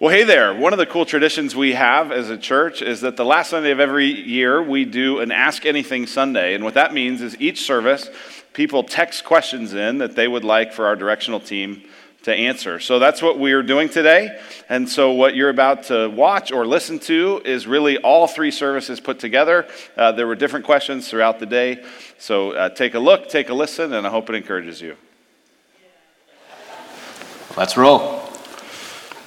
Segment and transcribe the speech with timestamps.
[0.00, 0.54] Well, hey there.
[0.54, 3.70] One of the cool traditions we have as a church is that the last Sunday
[3.70, 6.54] of every year we do an Ask Anything Sunday.
[6.54, 8.08] And what that means is each service,
[8.54, 11.82] people text questions in that they would like for our directional team
[12.22, 12.80] to answer.
[12.80, 14.40] So that's what we're doing today.
[14.70, 19.00] And so what you're about to watch or listen to is really all three services
[19.00, 19.68] put together.
[19.98, 21.84] Uh, there were different questions throughout the day.
[22.16, 24.96] So uh, take a look, take a listen, and I hope it encourages you.
[27.54, 28.20] Let's roll.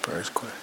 [0.01, 0.62] First question.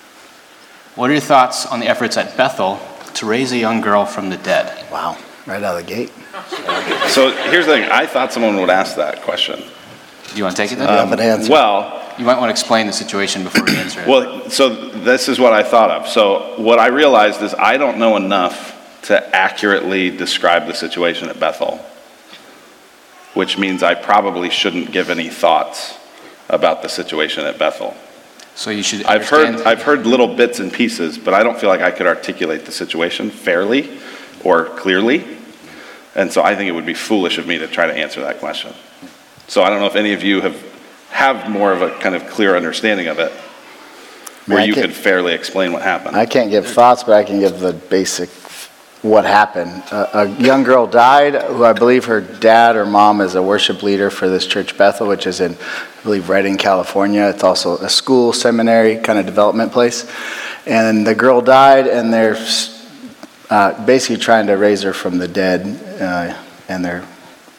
[1.01, 2.79] What are your thoughts on the efforts at Bethel
[3.15, 4.85] to raise a young girl from the dead?
[4.93, 6.11] Wow, right out of the gate.
[7.09, 9.61] So here's the thing I thought someone would ask that question.
[9.61, 10.91] Do you want to take it then?
[10.91, 11.51] You have an answer.
[11.51, 14.09] Well, you might want to explain the situation before we answer it.
[14.09, 16.07] Well, so this is what I thought of.
[16.07, 21.41] So what I realized is I don't know enough to accurately describe the situation at
[21.41, 21.79] Bethel,
[23.33, 25.97] which means I probably shouldn't give any thoughts
[26.51, 27.97] about the situation at Bethel.
[28.55, 31.59] So you should I've heard understand- I've heard little bits and pieces, but I don't
[31.59, 33.91] feel like I could articulate the situation fairly
[34.45, 35.25] or clearly.
[36.15, 38.41] And so I think it would be foolish of me to try to answer that
[38.41, 38.73] question.
[39.47, 40.57] So I don't know if any of you have
[41.11, 43.33] have more of a kind of clear understanding of it,
[44.47, 46.17] where I you can- could fairly explain what happened.
[46.17, 48.29] I can't give thoughts, but I can give the basic
[49.03, 49.83] what happened.
[49.91, 53.83] A, a young girl died who I believe her dad or mom is a worship
[53.83, 57.29] leader for this church Bethel, which is in, I believe, Redding, California.
[57.29, 60.11] It's also a school, seminary kind of development place.
[60.67, 62.37] And the girl died, and they're
[63.49, 65.63] uh, basically trying to raise her from the dead,
[66.01, 66.37] uh,
[66.69, 67.05] and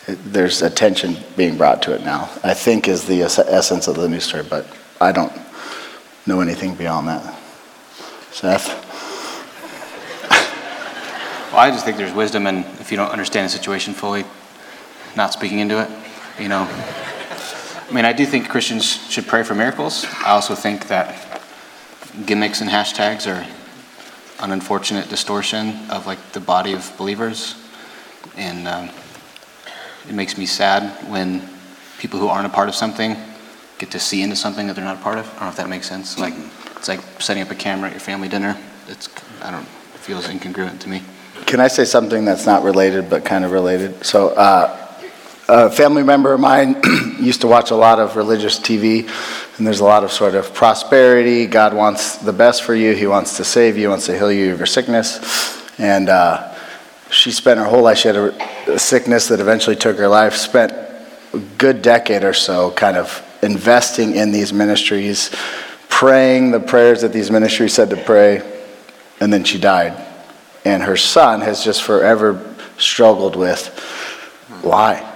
[0.06, 2.30] there's attention being brought to it now.
[2.44, 4.68] I think is the essence of the news story, but
[5.00, 5.34] I don't
[6.28, 7.40] know anything beyond that.
[8.32, 8.91] Seth?
[11.52, 14.24] Well, I just think there's wisdom in if you don't understand the situation fully,
[15.18, 15.90] not speaking into it.
[16.40, 20.06] You know, I mean, I do think Christians should pray for miracles.
[20.26, 21.42] I also think that
[22.26, 23.46] gimmicks and hashtags are
[24.42, 27.56] an unfortunate distortion of like the body of believers,
[28.38, 28.90] and um,
[30.08, 31.42] it makes me sad when
[31.98, 33.18] people who aren't a part of something
[33.78, 35.28] get to see into something that they're not a part of.
[35.28, 36.18] I don't know if that makes sense.
[36.18, 36.34] Like
[36.78, 38.58] it's like setting up a camera at your family dinner.
[38.88, 39.10] It's
[39.42, 41.02] I don't it feels incongruent to me.
[41.52, 44.06] Can I say something that's not related but kind of related?
[44.06, 44.88] So, uh,
[45.50, 46.78] a family member of mine
[47.20, 49.02] used to watch a lot of religious TV,
[49.58, 51.46] and there's a lot of sort of prosperity.
[51.48, 54.32] God wants the best for you, He wants to save you, He wants to heal
[54.32, 55.70] you of your sickness.
[55.78, 56.56] And uh,
[57.10, 60.36] she spent her whole life, she had a, a sickness that eventually took her life,
[60.36, 60.72] spent
[61.34, 65.36] a good decade or so kind of investing in these ministries,
[65.90, 68.42] praying the prayers that these ministries said to pray,
[69.20, 70.11] and then she died.
[70.66, 73.68] And her son has just forever struggled with
[74.62, 75.08] why?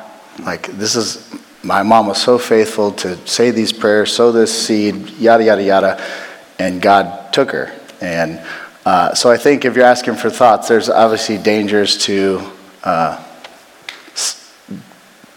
[0.44, 1.34] Like, this is,
[1.64, 6.04] my mom was so faithful to say these prayers, sow this seed, yada, yada, yada,
[6.60, 7.74] and God took her.
[8.02, 8.42] And
[8.86, 12.52] uh, so I think if you're asking for thoughts, there's obviously dangers to
[12.84, 13.24] uh,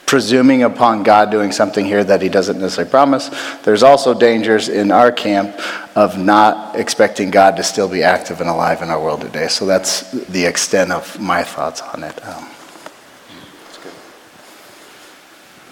[0.09, 3.29] presuming upon God doing something here that he doesn't necessarily promise.
[3.63, 5.61] There's also dangers in our camp
[5.95, 9.49] of not expecting God to still be active and alive in our world today.
[9.49, 12.27] So that's the extent of my thoughts on it.
[12.27, 12.49] Um,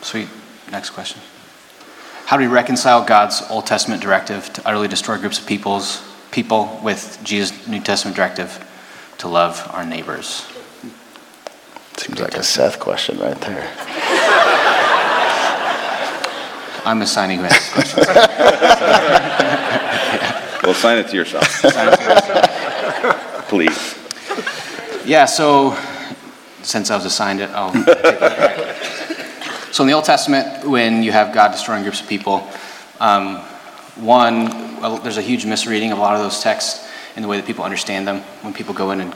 [0.02, 0.28] Sweet.
[0.70, 1.22] Next question.
[2.26, 6.78] How do we reconcile God's Old Testament directive to utterly destroy groups of peoples, people
[6.84, 8.62] with Jesus' New Testament directive
[9.18, 10.46] to love our neighbors?
[12.00, 13.72] Seems like a Seth question right there.
[16.84, 18.06] I'm assigning who asks questions.
[20.66, 21.46] Well, sign it to yourself,
[23.48, 23.94] please.
[25.06, 25.76] Yeah, so
[26.62, 28.76] since I was assigned it, I'll take it.
[29.72, 32.48] So in the Old Testament, when you have God destroying groups of people,
[32.98, 33.36] um,
[33.94, 37.36] one, well, there's a huge misreading of a lot of those texts in the way
[37.36, 38.22] that people understand them.
[38.42, 39.14] When people go in and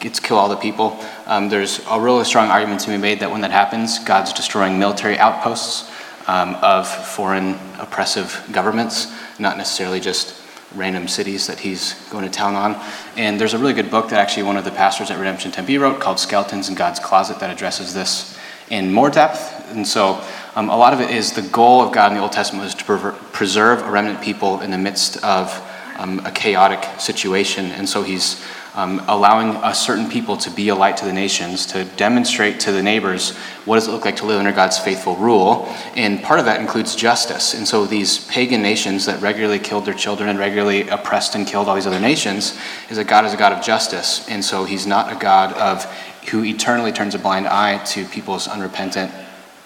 [0.00, 3.30] to kill all the people, um, there's a really strong argument to be made that
[3.30, 5.90] when that happens, God's destroying military outposts
[6.26, 10.36] um, of foreign oppressive governments, not necessarily just
[10.74, 12.80] random cities that he's going to town on.
[13.16, 15.78] And there's a really good book that actually one of the pastors at Redemption Tempe
[15.78, 18.38] wrote called Skeletons in God's Closet that addresses this
[18.70, 19.74] in more depth.
[19.74, 20.22] And so
[20.54, 22.74] um, a lot of it is the goal of God in the Old Testament was
[22.74, 25.52] to preserve a remnant people in the midst of
[25.98, 27.66] um, a chaotic situation.
[27.72, 28.44] And so he's
[28.74, 32.72] um, allowing a certain people to be a light to the nations, to demonstrate to
[32.72, 35.66] the neighbors what does it look like to live under God's faithful rule.
[35.96, 37.54] And part of that includes justice.
[37.54, 41.68] And so these pagan nations that regularly killed their children and regularly oppressed and killed
[41.68, 42.58] all these other nations
[42.90, 44.28] is that God is a God of justice.
[44.28, 45.84] And so he's not a God of
[46.28, 49.10] who eternally turns a blind eye to people's unrepentant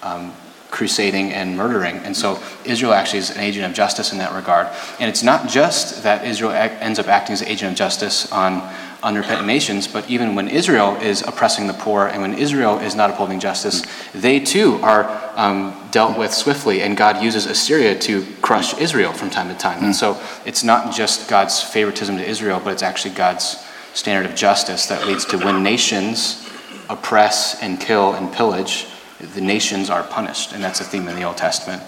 [0.01, 0.33] um,
[0.75, 1.95] crusading and murdering.
[1.99, 4.67] And so Israel actually is an agent of justice in that regard.
[4.99, 8.61] And it's not just that Israel ends up acting as an agent of justice on
[9.05, 13.11] unrepentant nations, but even when Israel is oppressing the poor and when Israel is not
[13.11, 15.05] upholding justice, they too are
[15.35, 19.83] um, dealt with swiftly, and God uses Assyria to crush Israel from time to time.
[19.83, 23.63] And so it's not just God's favoritism to Israel, but it's actually God's
[23.93, 26.49] standard of justice that leads to when nations
[26.89, 28.87] oppress and kill and pillage,
[29.19, 30.51] the nations are punished.
[30.51, 31.83] And that's a theme in the Old Testament.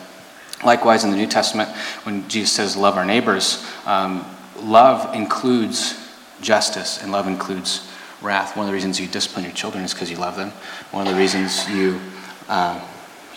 [0.63, 1.69] Likewise, in the New Testament,
[2.03, 4.25] when Jesus says, Love our neighbors, um,
[4.61, 6.06] love includes
[6.41, 7.89] justice, and love includes
[8.21, 8.55] wrath.
[8.55, 10.51] One of the reasons you discipline your children is because you love them.
[10.91, 11.99] One of the reasons you
[12.49, 12.79] uh,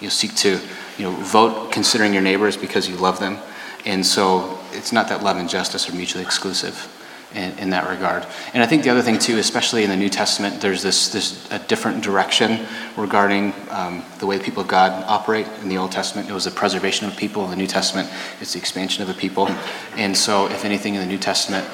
[0.01, 0.61] you seek to
[0.99, 3.39] you know vote considering your neighbors because you love them.
[3.85, 6.89] And so it's not that love and justice are mutually exclusive
[7.35, 8.27] in, in that regard.
[8.53, 11.51] And I think the other thing too, especially in the New Testament, there's this, this
[11.51, 12.67] a different direction
[12.97, 15.47] regarding um, the way the people of God operate.
[15.63, 17.45] In the Old Testament, it was the preservation of people.
[17.45, 18.11] In the New Testament,
[18.41, 19.49] it's the expansion of the people.
[19.97, 21.67] And so, if anything, in the New Testament,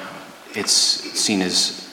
[0.53, 1.87] it's seen as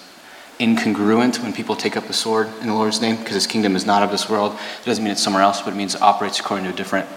[0.61, 3.85] incongruent when people take up the sword in the Lord's name because his kingdom is
[3.85, 4.53] not of this world.
[4.83, 7.09] It doesn't mean it's somewhere else, but it means it operates according to a different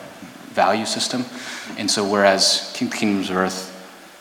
[0.50, 1.26] value system.
[1.78, 3.74] And so, whereas kingdoms of earth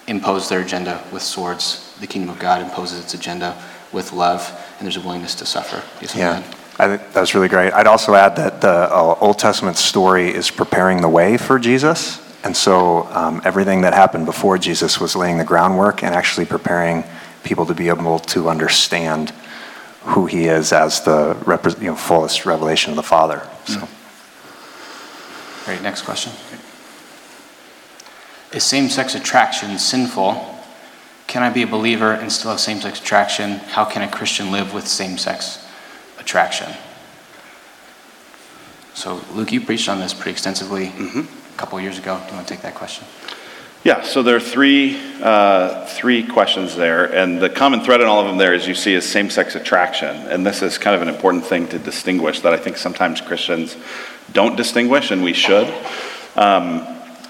[0.06, 3.56] impose their agenda with swords, the kingdom of God imposes its agenda
[3.92, 5.82] with love, and there's a willingness to suffer.
[6.16, 6.42] Yeah.
[6.78, 7.72] I think that's really great.
[7.72, 12.20] I'd also add that the uh, Old Testament story is preparing the way for Jesus.
[12.46, 17.02] And so um, everything that happened before Jesus was laying the groundwork and actually preparing
[17.42, 19.30] people to be able to understand
[20.02, 21.36] who he is as the
[21.80, 23.44] you know, fullest revelation of the Father.
[23.64, 23.88] So.
[25.64, 25.82] Great.
[25.82, 26.30] Next question.
[28.52, 30.62] Is same sex attraction sinful?
[31.26, 33.54] Can I be a believer and still have same sex attraction?
[33.74, 35.66] How can a Christian live with same sex
[36.20, 36.72] attraction?
[38.94, 41.45] So, Luke, you preached on this pretty extensively mm-hmm.
[41.56, 42.18] A couple years ago.
[42.18, 43.06] Do you want to take that question?
[43.82, 48.20] Yeah, so there are three, uh, three questions there, and the common thread in all
[48.20, 50.14] of them there, as you see, is same sex attraction.
[50.28, 53.76] And this is kind of an important thing to distinguish that I think sometimes Christians
[54.32, 55.72] don't distinguish, and we should.
[56.34, 56.86] Um,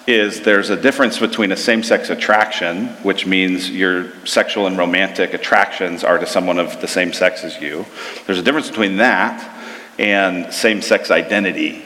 [0.07, 5.35] is there's a difference between a same sex attraction, which means your sexual and romantic
[5.35, 7.85] attractions are to someone of the same sex as you.
[8.27, 9.53] There's a difference between that
[9.99, 11.83] and same sex identity,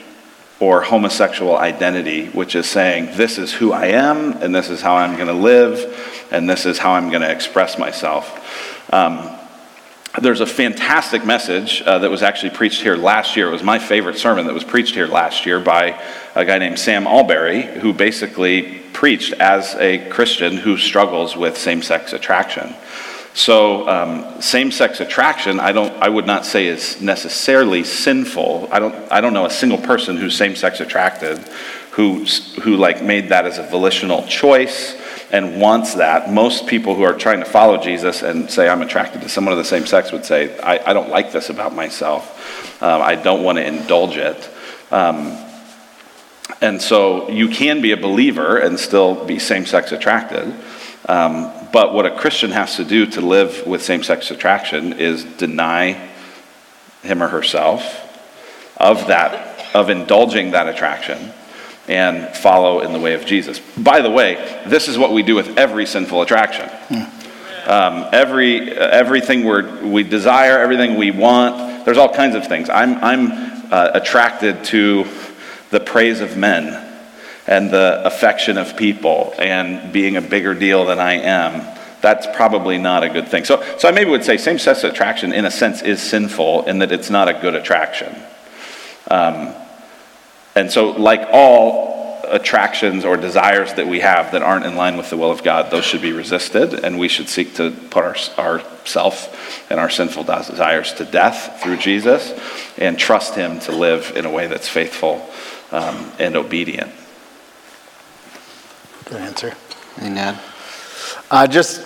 [0.61, 4.97] or homosexual identity, which is saying, this is who I am, and this is how
[4.97, 8.93] I'm going to live, and this is how I'm going to express myself.
[8.93, 9.39] Um,
[10.21, 13.49] there's a fantastic message uh, that was actually preached here last year.
[13.49, 16.03] It was my favorite sermon that was preached here last year by
[16.35, 21.81] a guy named Sam Allberry, who basically preached as a Christian who struggles with same
[21.81, 22.75] sex attraction.
[23.33, 28.69] So, um, same-sex attraction, I don't, I would not say is necessarily sinful.
[28.73, 31.39] I don't, I don't know a single person who's same-sex attracted,
[31.93, 32.25] who,
[32.63, 34.97] who like made that as a volitional choice
[35.31, 36.33] and wants that.
[36.33, 39.59] Most people who are trying to follow Jesus and say I'm attracted to someone of
[39.59, 42.83] the same sex would say I, I don't like this about myself.
[42.83, 44.51] Um, I don't want to indulge it.
[44.91, 45.39] Um,
[46.61, 50.53] and so you can be a believer and still be same-sex attracted.
[51.09, 55.25] Um, but what a Christian has to do to live with same sex attraction is
[55.25, 56.11] deny
[57.03, 58.07] him or herself
[58.77, 61.33] of that, of indulging that attraction
[61.89, 63.59] and follow in the way of Jesus.
[63.77, 66.69] By the way, this is what we do with every sinful attraction.
[67.67, 72.71] Um, every, everything we we desire, everything we want, there's all kinds of things.
[72.71, 75.07] I'm, I'm uh, attracted to
[75.71, 76.90] the praise of men
[77.51, 82.79] and the affection of people and being a bigger deal than I am, that's probably
[82.79, 83.45] not a good thing.
[83.45, 86.79] So, so I maybe would say same sex attraction, in a sense, is sinful in
[86.79, 88.15] that it's not a good attraction.
[89.11, 89.53] Um,
[90.55, 95.11] and so, like all attractions or desires that we have that aren't in line with
[95.11, 98.17] the will of God, those should be resisted, and we should seek to put our,
[98.39, 102.33] ourself and our sinful desires to death through Jesus
[102.79, 105.29] and trust Him to live in a way that's faithful
[105.73, 106.93] um, and obedient.
[109.11, 109.53] Good answer.
[109.97, 110.41] Anything to add?
[111.33, 111.85] Uh, just,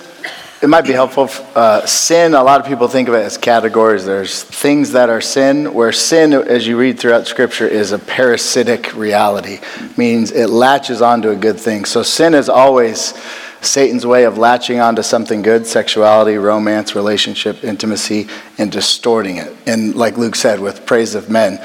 [0.63, 1.31] it might be helpful.
[1.55, 4.05] Uh, sin, a lot of people think of it as categories.
[4.05, 8.95] There's things that are sin, where sin, as you read throughout Scripture, is a parasitic
[8.95, 9.61] reality,
[9.97, 11.87] means it latches onto a good thing.
[11.87, 13.15] So sin is always
[13.63, 18.29] Satan's way of latching onto something good sexuality, romance, relationship, intimacy,
[18.59, 19.57] and distorting it.
[19.67, 21.59] And like Luke said, with praise of men,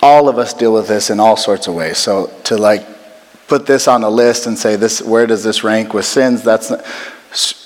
[0.00, 1.98] all of us deal with this in all sorts of ways.
[1.98, 2.93] So to like
[3.46, 6.72] put this on a list and say this where does this rank with sins that's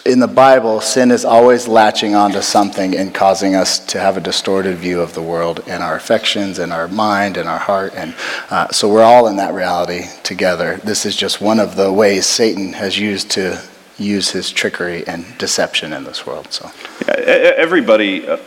[0.07, 4.21] in the Bible, sin is always latching onto something and causing us to have a
[4.21, 7.93] distorted view of the world and our affections and our mind and our heart.
[7.95, 8.15] And
[8.49, 10.81] uh, so we're all in that reality together.
[10.83, 13.63] This is just one of the ways Satan has used to
[13.99, 16.53] use his trickery and deception in this world.
[16.53, 16.71] So.
[17.07, 18.39] Yeah, Everybody, uh,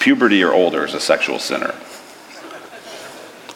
[0.00, 1.74] puberty or older, is a sexual sinner.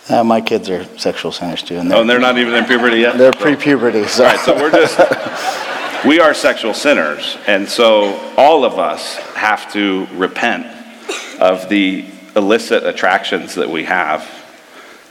[0.09, 2.64] Uh, my kids are sexual sinners too, and Oh, they're, and they're not even in
[2.64, 3.16] puberty yet?
[3.19, 4.07] they're pre-puberty.
[4.07, 4.25] So.
[4.25, 7.37] All right, so we're just, we are sexual sinners.
[7.47, 10.66] And so all of us have to repent
[11.38, 12.04] of the
[12.35, 14.28] illicit attractions that we have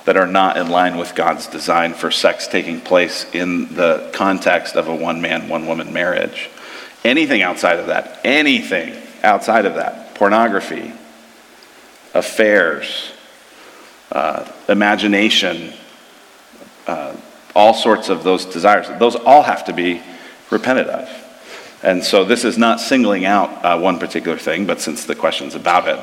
[0.06, 4.76] that are not in line with God's design for sex taking place in the context
[4.76, 6.50] of a one man, one woman marriage.
[7.06, 10.92] Anything outside of that, anything outside of that, pornography,
[12.14, 13.12] affairs,
[14.12, 15.74] uh, imagination,
[16.88, 17.16] uh,
[17.56, 20.02] all sorts of those desires, those all have to be
[20.50, 21.10] repented of.
[21.82, 25.56] And so this is not singling out uh, one particular thing, but since the question's
[25.56, 26.00] about it,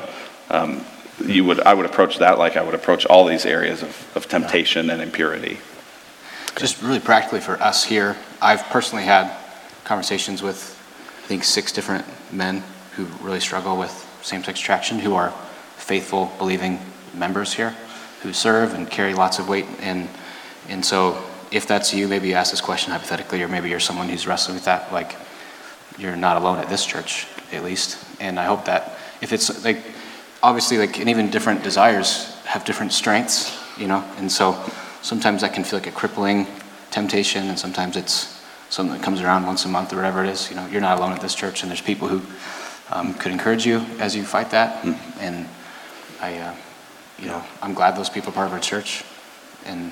[0.49, 0.83] um,
[1.25, 4.27] you would, I would approach that like I would approach all these areas of, of
[4.27, 5.57] temptation and impurity.
[6.55, 9.35] Just really practically for us here, I've personally had
[9.83, 10.75] conversations with,
[11.23, 12.63] I think, six different men
[12.95, 13.91] who really struggle with
[14.23, 15.29] same-sex attraction, who are
[15.77, 16.79] faithful, believing
[17.13, 17.75] members here,
[18.21, 19.65] who serve and carry lots of weight.
[19.81, 20.09] And,
[20.69, 21.21] and so
[21.51, 24.55] if that's you, maybe you ask this question hypothetically, or maybe you're someone who's wrestling
[24.55, 25.15] with that, like,
[25.97, 28.03] you're not alone at this church, at least.
[28.19, 29.81] And I hope that if it's like,
[30.43, 34.03] obviously, like, and even different desires have different strengths, you know?
[34.17, 34.61] And so
[35.01, 36.47] sometimes that can feel like a crippling
[36.91, 40.49] temptation, and sometimes it's something that comes around once a month or whatever it is.
[40.49, 42.21] You know, you're not alone at this church, and there's people who
[42.91, 44.83] um, could encourage you as you fight that.
[45.19, 45.47] And
[46.21, 46.55] I, uh,
[47.19, 49.03] you know, I'm glad those people are part of our church,
[49.65, 49.91] and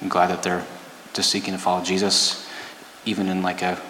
[0.00, 0.64] I'm glad that they're
[1.12, 2.48] just seeking to follow Jesus,
[3.04, 3.80] even in like a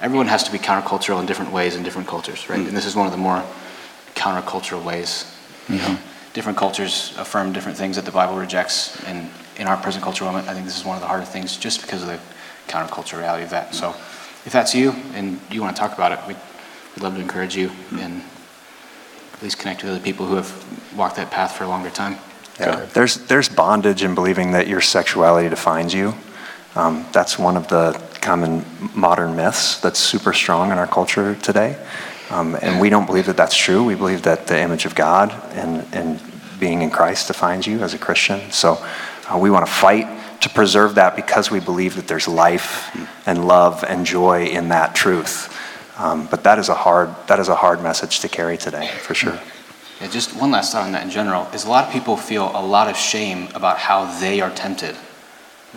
[0.00, 2.58] everyone has to be countercultural in different ways in different cultures, right?
[2.58, 2.68] Hmm.
[2.68, 3.44] And this is one of the more
[4.14, 5.36] countercultural ways.
[5.68, 6.32] You know, mm-hmm.
[6.32, 10.48] different cultures affirm different things that the Bible rejects, and in our present cultural moment,
[10.48, 12.18] I think this is one of the harder things, just because of the
[12.66, 13.68] countercultural reality of that.
[13.68, 13.74] Hmm.
[13.74, 13.88] So,
[14.46, 16.36] if that's you and you want to talk about it, we'd,
[16.96, 17.98] we'd love to encourage you hmm.
[17.98, 18.22] and
[19.40, 22.18] at least connect with other people who have walked that path for a longer time.
[22.58, 26.12] Yeah, there's, there's bondage in believing that your sexuality defines you.
[26.74, 31.82] Um, that's one of the common modern myths that's super strong in our culture today.
[32.28, 33.82] Um, and we don't believe that that's true.
[33.82, 36.20] We believe that the image of God and, and
[36.60, 38.50] being in Christ defines you as a Christian.
[38.50, 38.74] So
[39.32, 40.06] uh, we want to fight
[40.42, 42.94] to preserve that because we believe that there's life
[43.26, 45.56] and love and joy in that truth.
[46.00, 49.14] Um, but that is a hard that is a hard message to carry today, for
[49.14, 49.38] sure.
[50.00, 52.50] Yeah, just one last thought on that in general is a lot of people feel
[52.54, 54.96] a lot of shame about how they are tempted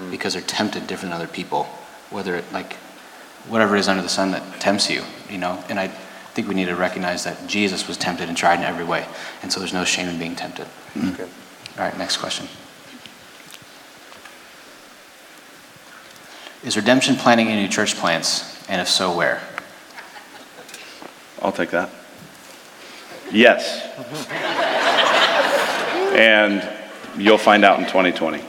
[0.10, 1.66] because they're tempted different than other people,
[2.10, 2.76] whether it like
[3.50, 5.62] whatever it is under the sun that tempts you, you know.
[5.68, 8.86] And I think we need to recognize that Jesus was tempted and tried in every
[8.86, 9.06] way,
[9.42, 10.68] and so there's no shame in being tempted.
[11.78, 12.48] All right, next question.
[16.64, 19.42] Is redemption planning any new church plants, and if so, where?
[21.44, 21.90] I'll take that.
[23.32, 23.90] Yes.
[26.16, 26.64] and
[27.18, 28.44] you'll find out in 2020.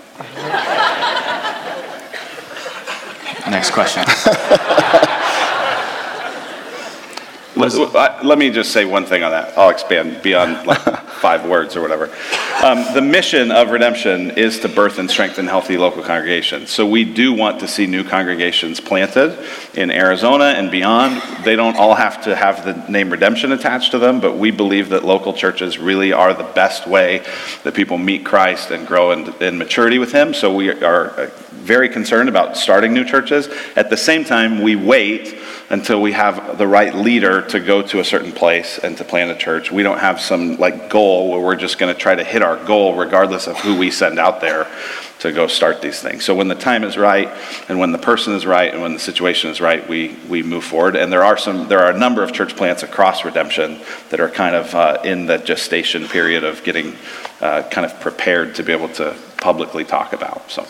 [3.50, 4.04] Next question.
[7.56, 9.56] Let, I- let me just say one thing on that.
[9.56, 10.78] I'll expand beyond like
[11.25, 12.11] five words or whatever.
[12.62, 16.70] Um, the mission of Redemption is to birth and strengthen healthy local congregations.
[16.70, 19.38] So we do want to see new congregations planted
[19.75, 21.23] in Arizona and beyond.
[21.44, 24.88] They don't all have to have the name Redemption attached to them, but we believe
[24.88, 27.25] that local churches really are the best way
[27.62, 30.34] that people meet Christ and grow in, in maturity with Him.
[30.34, 33.49] So we are uh, very concerned about starting new churches.
[33.76, 35.38] At the same time, we wait
[35.70, 39.30] until we have the right leader to go to a certain place and to plant
[39.30, 39.70] a church.
[39.70, 42.62] We don't have some like goal where we're just going to try to hit our
[42.64, 44.66] goal regardless of who we send out there
[45.20, 46.24] to go start these things.
[46.24, 47.28] So when the time is right
[47.68, 50.64] and when the person is right and when the situation is right, we we move
[50.64, 50.96] forward.
[50.96, 54.28] And there are some there are a number of church plants across Redemption that are
[54.28, 56.94] kind of uh, in the gestation period of getting
[57.40, 60.50] uh, kind of prepared to be able to publicly talk about.
[60.50, 60.64] So.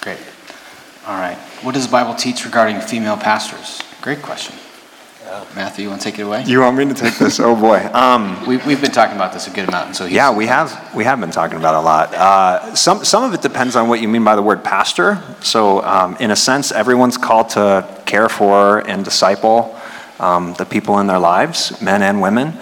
[0.00, 0.18] Great.
[1.06, 1.36] All right.
[1.62, 3.82] What does the Bible teach regarding female pastors?
[4.02, 4.54] Great question.
[5.54, 6.44] Matthew, you want to take it away?
[6.44, 7.38] You want me to take this?
[7.38, 7.78] Oh boy.
[7.92, 10.94] Um, We, we've been talking about this a good amount, and so Yeah, we have
[10.94, 12.14] we have been talking about it a lot.
[12.14, 15.22] Uh, some some of it depends on what you mean by the word pastor.
[15.40, 19.78] So, um, in a sense, everyone's called to care for and disciple
[20.18, 22.54] um, the people in their lives, men and women.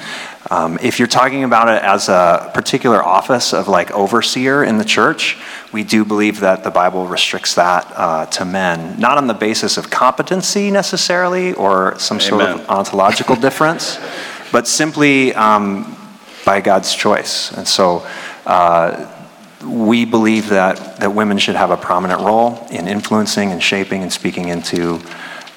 [0.50, 4.84] Um, if you're talking about it as a particular office of like overseer in the
[4.84, 5.38] church,
[5.72, 9.76] we do believe that the Bible restricts that uh, to men, not on the basis
[9.76, 14.00] of competency necessarily or some sort of ontological difference,
[14.50, 15.96] but simply um,
[16.44, 17.52] by God's choice.
[17.52, 18.04] And so
[18.44, 19.06] uh,
[19.64, 24.12] we believe that, that women should have a prominent role in influencing and shaping and
[24.12, 25.00] speaking into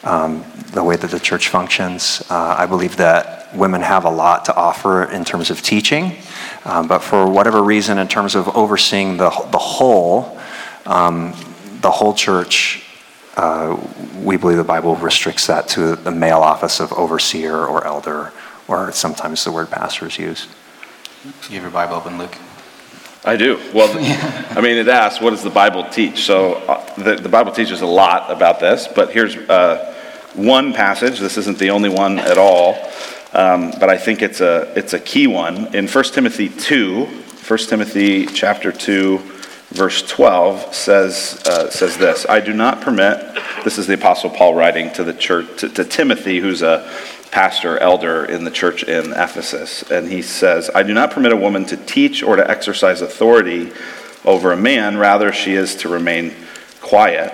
[0.03, 2.23] um, the way that the church functions.
[2.29, 6.17] Uh, I believe that women have a lot to offer in terms of teaching,
[6.65, 10.39] um, but for whatever reason, in terms of overseeing the, the whole,
[10.85, 11.33] um,
[11.81, 12.83] the whole church,
[13.37, 13.79] uh,
[14.21, 18.33] we believe the Bible restricts that to the male office of overseer or elder,
[18.67, 20.49] or sometimes the word pastor is used.
[21.49, 22.35] You have your Bible open, Luke?
[23.25, 23.59] I do.
[23.73, 23.89] Well,
[24.57, 26.23] I mean, it asks, what does the Bible teach?
[26.25, 29.93] So uh, the, the Bible teaches a lot about this, but here's uh,
[30.35, 31.19] one passage.
[31.19, 32.75] This isn't the only one at all,
[33.33, 35.75] um, but I think it's a, it's a key one.
[35.75, 39.17] In 1 Timothy 2, 1 Timothy chapter 2,
[39.69, 43.19] verse 12 says, uh, says this I do not permit,
[43.63, 46.89] this is the Apostle Paul writing to the church, to, to Timothy, who's a
[47.31, 49.83] pastor, elder in the church in Ephesus.
[49.89, 53.71] And he says, I do not permit a woman to teach or to exercise authority
[54.23, 56.33] over a man, rather, she is to remain
[56.79, 57.33] quiet.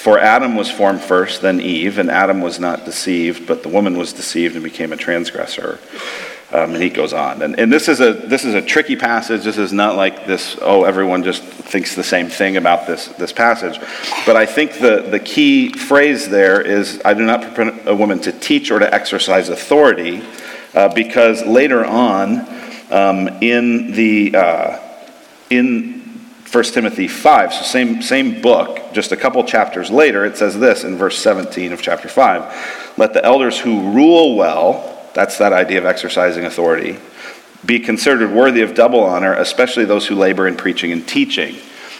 [0.00, 3.98] For Adam was formed first, then Eve, and Adam was not deceived, but the woman
[3.98, 5.78] was deceived and became a transgressor.
[6.52, 7.42] Um, and he goes on.
[7.42, 9.44] And, and this, is a, this is a tricky passage.
[9.44, 13.30] This is not like this, oh, everyone just thinks the same thing about this, this
[13.30, 13.78] passage.
[14.24, 18.20] But I think the, the key phrase there is I do not permit a woman
[18.20, 20.22] to teach or to exercise authority,
[20.72, 22.48] uh, because later on
[22.90, 24.34] um, in the.
[24.34, 24.78] Uh,
[25.50, 25.99] in
[26.52, 30.82] 1 Timothy 5, so same, same book, just a couple chapters later, it says this
[30.82, 35.78] in verse 17 of chapter 5 Let the elders who rule well, that's that idea
[35.78, 36.98] of exercising authority,
[37.64, 41.54] be considered worthy of double honor, especially those who labor in preaching and teaching.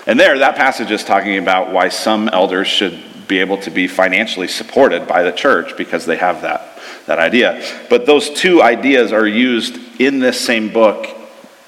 [0.06, 3.86] And there, that passage is talking about why some elders should be able to be
[3.86, 6.76] financially supported by the church because they have that,
[7.06, 7.62] that idea.
[7.88, 11.19] But those two ideas are used in this same book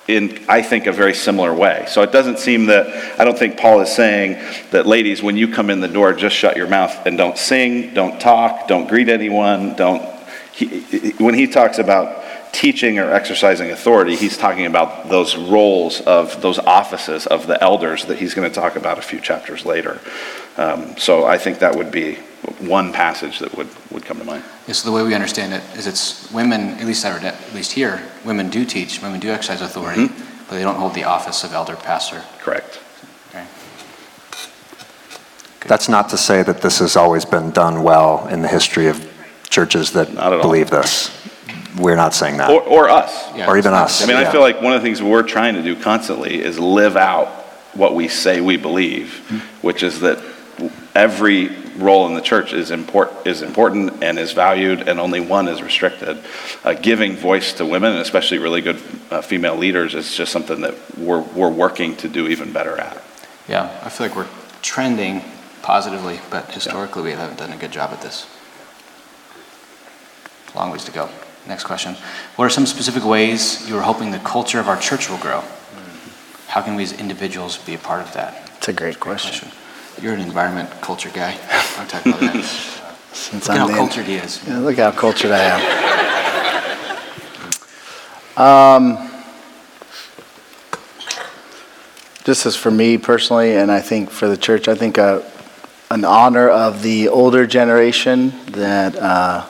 [0.08, 1.84] in, I think, a very similar way.
[1.88, 4.34] So it doesn't seem that, I don't think Paul is saying
[4.70, 7.94] that, ladies, when you come in the door, just shut your mouth and don't sing,
[7.94, 10.02] don't talk, don't greet anyone, don't.
[10.52, 16.42] He, when he talks about teaching or exercising authority, he's talking about those roles of
[16.42, 20.00] those offices of the elders that he's going to talk about a few chapters later.
[20.56, 22.16] Um, so I think that would be
[22.60, 24.44] one passage that would, would come to mind.
[24.66, 27.72] Yeah, so the way we understand it is it's women, at least at at least
[27.72, 31.52] here, women do teach, women do exercise authority, but they don't hold the office of
[31.52, 32.22] elder pastor.
[32.40, 32.80] Correct.
[33.28, 33.46] Okay.
[35.66, 39.08] That's not to say that this has always been done well in the history of
[39.48, 40.42] churches that Not at all.
[40.42, 41.10] believe this.
[41.78, 42.50] We're not saying that.
[42.50, 43.34] Or, or us.
[43.34, 44.02] Yeah, Or even us.
[44.02, 46.58] I mean, I feel like one of the things we're trying to do constantly is
[46.58, 47.28] live out
[47.74, 49.14] what we say we believe,
[49.62, 50.18] which is that
[50.94, 55.48] every role in the church is, import, is important and is valued, and only one
[55.48, 56.18] is restricted.
[56.64, 60.60] Uh, giving voice to women, and especially really good uh, female leaders, is just something
[60.60, 63.02] that we're, we're working to do even better at.
[63.48, 64.28] Yeah, I feel like we're
[64.60, 65.22] trending
[65.62, 68.26] positively, but historically we haven't done a good job at this.
[70.54, 71.08] Long ways to go.
[71.46, 71.96] Next question.
[72.36, 75.42] What are some specific ways you are hoping the culture of our church will grow?
[76.48, 78.50] How can we as individuals be a part of that?
[78.58, 79.48] It's a great question.
[80.00, 81.38] You're an environment culture guy.
[81.78, 82.78] I'm talking about that.
[83.12, 84.40] Since Look at how the- cultured he is.
[84.46, 85.92] Yeah, look how cultured I am.
[88.34, 89.10] Um,
[92.24, 95.20] this is for me personally, and I think for the church, I think uh,
[95.90, 99.46] an honor of the older generation that uh,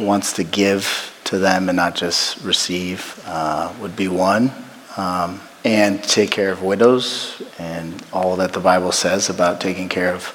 [0.00, 4.50] wants to give to them and not just receive uh, would be one.
[4.96, 10.14] Um, and take care of widows and all that the Bible says about taking care
[10.14, 10.34] of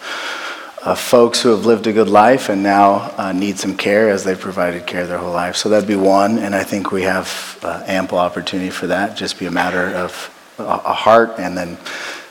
[0.84, 4.24] uh, folks who have lived a good life and now uh, need some care as
[4.24, 5.56] they've provided care their whole life.
[5.56, 9.18] So that'd be one, and I think we have uh, ample opportunity for that.
[9.18, 11.76] Just be a matter of a, heart and then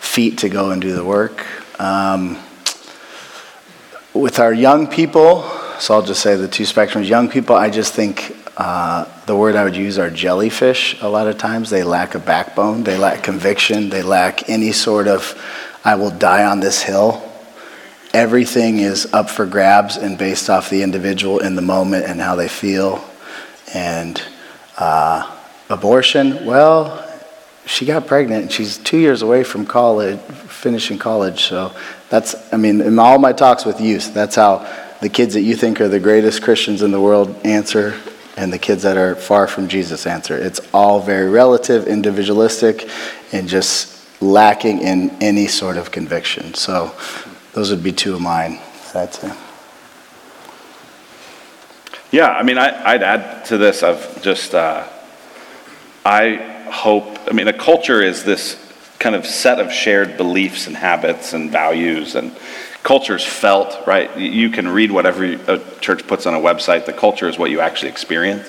[0.01, 1.45] feet to go and do the work.
[1.81, 2.39] Um,
[4.15, 5.43] with our young people,
[5.79, 7.09] so I'll just say the two spectrums.
[7.09, 11.01] Young people, I just think uh, the word I would use are jellyfish.
[11.03, 15.09] A lot of times, they lack a backbone, they lack conviction, they lack any sort
[15.09, 15.35] of
[15.85, 17.23] "I will die on this hill."
[18.15, 22.35] Everything is up for grabs and based off the individual in the moment and how
[22.35, 23.05] they feel.
[23.75, 24.23] And
[24.79, 25.31] uh,
[25.69, 27.03] abortion, well,
[27.67, 31.43] she got pregnant and she's two years away from college, finishing college.
[31.43, 31.75] So
[32.09, 34.67] that's, I mean, in all my talks with youth, that's how
[35.03, 38.01] the kids that you think are the greatest Christians in the world answer
[38.37, 40.37] and the kids that are far from Jesus answer.
[40.37, 42.89] It's all very relative, individualistic,
[43.33, 46.55] and just lacking in any sort of conviction.
[46.55, 46.95] So
[47.53, 48.61] those would be two of mine,
[48.95, 49.33] I'd say.
[52.13, 54.87] Yeah, I mean, I, I'd add to this of just, uh,
[56.05, 56.37] I
[56.71, 58.63] hope, I mean, a culture is this
[58.99, 62.35] kind of set of shared beliefs and habits and values, and
[62.87, 64.17] culture's felt, right?
[64.17, 67.59] You can read whatever a church puts on a website, the culture is what you
[67.59, 68.49] actually experience.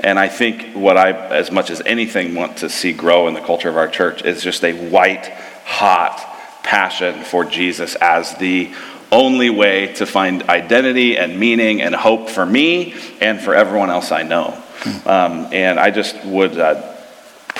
[0.00, 3.40] And I think what I, as much as anything, want to see grow in the
[3.40, 5.28] culture of our church is just a white,
[5.64, 6.18] hot
[6.62, 8.70] passion for Jesus as the
[9.10, 14.12] only way to find identity and meaning and hope for me and for everyone else
[14.12, 14.62] I know.
[15.06, 16.89] Um, and I just would uh,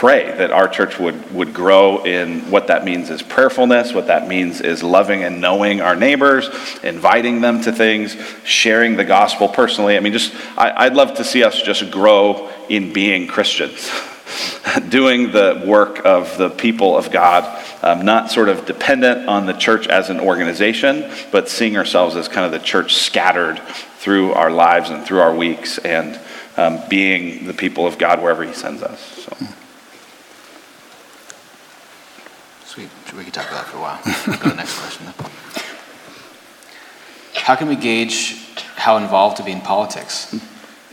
[0.00, 4.26] pray that our church would, would grow in what that means is prayerfulness, what that
[4.26, 6.48] means is loving and knowing our neighbors,
[6.82, 9.98] inviting them to things, sharing the gospel personally.
[9.98, 13.90] I mean, just, I, I'd love to see us just grow in being Christians.
[14.88, 19.52] doing the work of the people of God, um, not sort of dependent on the
[19.52, 23.58] church as an organization, but seeing ourselves as kind of the church scattered
[23.98, 26.18] through our lives and through our weeks and
[26.56, 28.98] um, being the people of God wherever He sends us.
[28.98, 29.36] So.
[32.70, 32.88] Sweet.
[33.16, 34.00] We could talk about that for a while.
[34.26, 35.04] Go to the next question.
[35.04, 35.14] Then.
[37.34, 40.32] How can we gauge how involved to be in politics?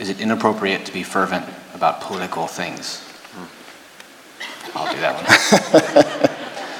[0.00, 3.04] Is it inappropriate to be fervent about political things?
[4.74, 5.14] I'll do that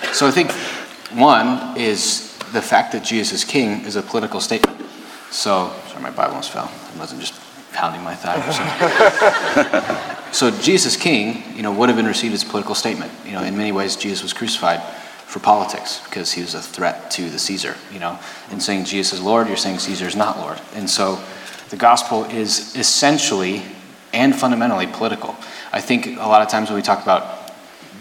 [0.02, 0.12] one.
[0.12, 0.50] so I think
[1.16, 4.80] one is the fact that Jesus is king is a political statement.
[5.30, 6.72] So, sorry, my Bible almost fell.
[6.92, 7.34] I wasn't just
[7.78, 10.32] pounding my thigh or something.
[10.32, 13.12] so Jesus king, you know, would have been received as a political statement.
[13.24, 14.82] You know, in many ways, Jesus was crucified
[15.26, 17.76] for politics because he was a threat to the Caesar.
[17.92, 18.18] You know,
[18.50, 20.60] in saying Jesus is Lord, you're saying Caesar is not Lord.
[20.74, 21.22] And so,
[21.70, 23.62] the gospel is essentially
[24.12, 25.36] and fundamentally political.
[25.72, 27.52] I think a lot of times when we talk about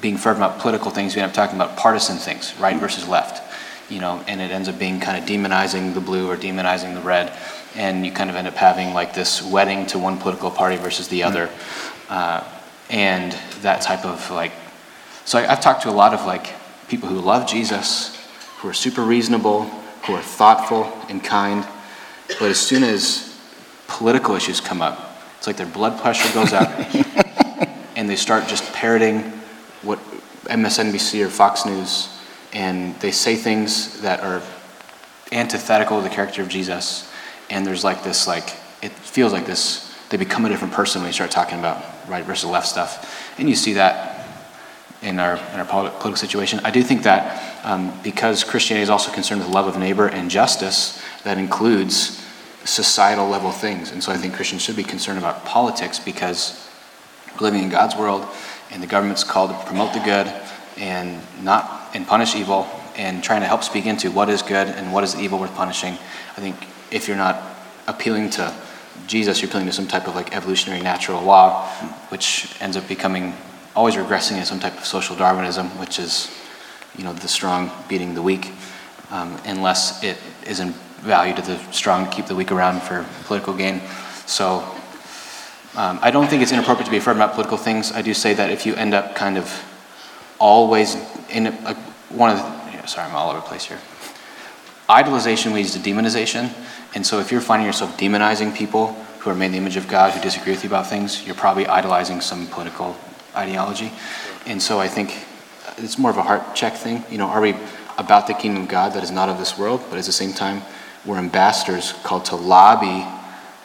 [0.02, 3.44] being fervent about political things, we end up talking about partisan things, right versus left.
[3.92, 7.02] You know, and it ends up being kind of demonizing the blue or demonizing the
[7.02, 7.32] red,
[7.78, 11.08] and you kind of end up having like this wedding to one political party versus
[11.08, 11.50] the other,
[12.10, 12.44] uh,
[12.90, 14.52] and that type of like.
[15.24, 16.54] So I, I've talked to a lot of like
[16.90, 18.18] people who love Jesus,
[18.58, 19.66] who are super reasonable,
[20.06, 21.66] who are thoughtful and kind,
[22.40, 23.40] but as soon as
[23.88, 26.68] political issues come up, it's like their blood pressure goes up,
[27.96, 29.22] and they start just parroting
[29.84, 30.00] what
[30.46, 32.10] MSNBC or Fox News,
[32.54, 34.42] and they say things that are
[35.32, 37.07] antithetical to the character of Jesus,
[37.50, 41.10] and there's like this like it feels like this they become a different person when
[41.10, 44.26] you start talking about right versus left stuff, and you see that
[45.02, 46.60] in our in our political situation.
[46.64, 50.30] I do think that um, because Christianity is also concerned with love of neighbor and
[50.30, 52.24] justice, that includes
[52.64, 56.70] societal level things, and so I think Christians should be concerned about politics because
[57.34, 58.26] we're living in God's world
[58.72, 60.32] and the government's called to promote the good
[60.78, 64.92] and not and punish evil and trying to help speak into what is good and
[64.92, 65.94] what is evil worth punishing.
[65.94, 66.56] I think
[66.91, 67.41] if you're not
[67.88, 68.54] appealing to
[69.08, 71.67] Jesus, you're appealing to some type of like evolutionary natural law,
[72.10, 73.34] which ends up becoming
[73.76, 76.32] always regressing into some type of social Darwinism, which is,
[76.97, 78.52] you know, the strong beating the weak,
[79.12, 80.71] um, unless it is in
[81.02, 83.82] value to the strong to keep the weak around for political gain.
[84.26, 84.63] So
[85.76, 87.91] um, I don't think it's inappropriate to be fervent about political things.
[87.91, 89.63] I do say that if you end up kind of
[90.39, 90.97] always
[91.30, 91.78] in like
[92.10, 93.80] one of the, yeah, sorry, I'm all over the place here.
[94.89, 96.50] Idolization leads to demonization,
[96.95, 99.88] and so if you're finding yourself demonizing people who are made in the image of
[99.88, 102.95] God who disagree with you about things, you're probably idolizing some political
[103.36, 103.91] ideology.
[104.45, 105.26] And so I think
[105.78, 107.04] it's more of a heart check thing.
[107.12, 107.56] You know, are we
[107.97, 110.34] about the kingdom of God that is not of this world, but at the same
[110.34, 110.62] time,
[111.06, 113.06] we're ambassadors called to lobby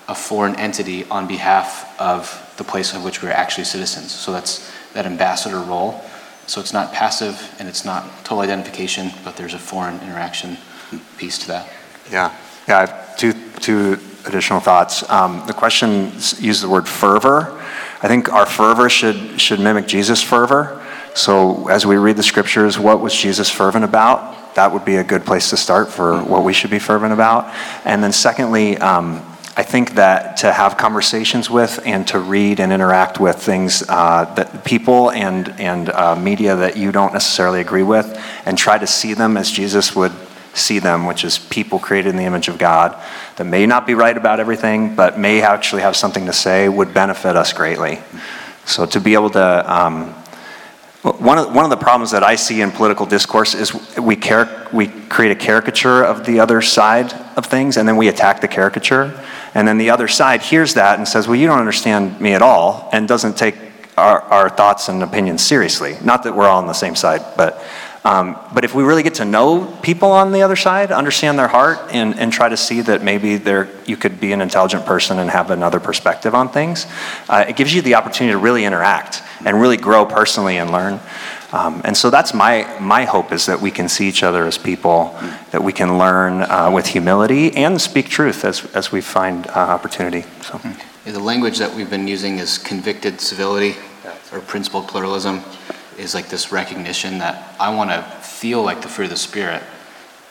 [0.08, 4.10] a foreign entity on behalf of the place of which we're actually citizens.
[4.10, 6.02] So that's that ambassador role.
[6.46, 10.58] So it's not passive and it's not total identification, but there's a foreign interaction
[11.18, 11.68] piece to that.
[12.10, 12.34] Yeah,
[12.72, 12.78] yeah.
[12.78, 15.08] I have two two additional thoughts.
[15.10, 17.60] Um, the question uses the word fervor.
[18.02, 20.84] I think our fervor should should mimic Jesus' fervor.
[21.14, 24.54] So as we read the scriptures, what was Jesus fervent about?
[24.54, 27.52] That would be a good place to start for what we should be fervent about.
[27.84, 28.78] And then secondly.
[28.78, 33.84] Um, I think that to have conversations with and to read and interact with things
[33.86, 38.06] uh, that people and and uh, media that you don't necessarily agree with,
[38.46, 40.12] and try to see them as Jesus would
[40.54, 43.00] see them, which is people created in the image of God
[43.36, 46.92] that may not be right about everything, but may actually have something to say, would
[46.92, 48.00] benefit us greatly.
[48.64, 49.72] So to be able to.
[49.72, 50.14] Um,
[51.02, 54.68] one of, one of the problems that I see in political discourse is we, car-
[54.72, 58.46] we create a caricature of the other side of things and then we attack the
[58.46, 59.20] caricature.
[59.52, 62.42] And then the other side hears that and says, Well, you don't understand me at
[62.42, 63.56] all, and doesn't take
[63.98, 65.96] our, our thoughts and opinions seriously.
[66.02, 67.62] Not that we're all on the same side, but
[68.04, 71.46] Um, but if we really get to know people on the other side, understand their
[71.46, 75.20] heart, and, and try to see that maybe there, you could be an intelligent person
[75.20, 76.86] and have another perspective on things,
[77.28, 80.98] uh, it gives you the opportunity to really interact and really grow personally and learn.
[81.52, 84.58] Um, and so that's my, my hope is that we can see each other as
[84.58, 85.14] people,
[85.52, 89.50] that we can learn uh, with humility and speak truth as, as we find uh,
[89.50, 90.24] opportunity.
[90.40, 90.60] So.
[91.04, 93.76] The language that we've been using is convicted civility
[94.32, 95.42] or principled pluralism
[95.98, 99.62] is like this recognition that I want to feel like the fruit of the Spirit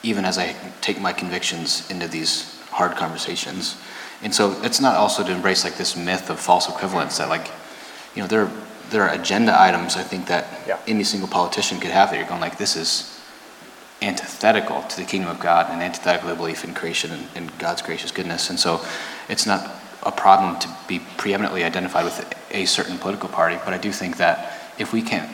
[0.03, 3.77] even as I take my convictions into these hard conversations.
[4.23, 7.49] And so it's not also to embrace like this myth of false equivalence that like,
[8.15, 8.49] you know, there,
[8.89, 10.79] there are agenda items I think that Yeah.
[10.87, 13.19] any single politician could have that you're going like, this is
[14.01, 17.83] antithetical to the kingdom of God and antithetical to belief in creation and, and God's
[17.83, 18.49] gracious goodness.
[18.49, 18.83] And so
[19.29, 19.69] it's not
[20.03, 24.17] a problem to be preeminently identified with a certain political party, but I do think
[24.17, 25.29] that if we can't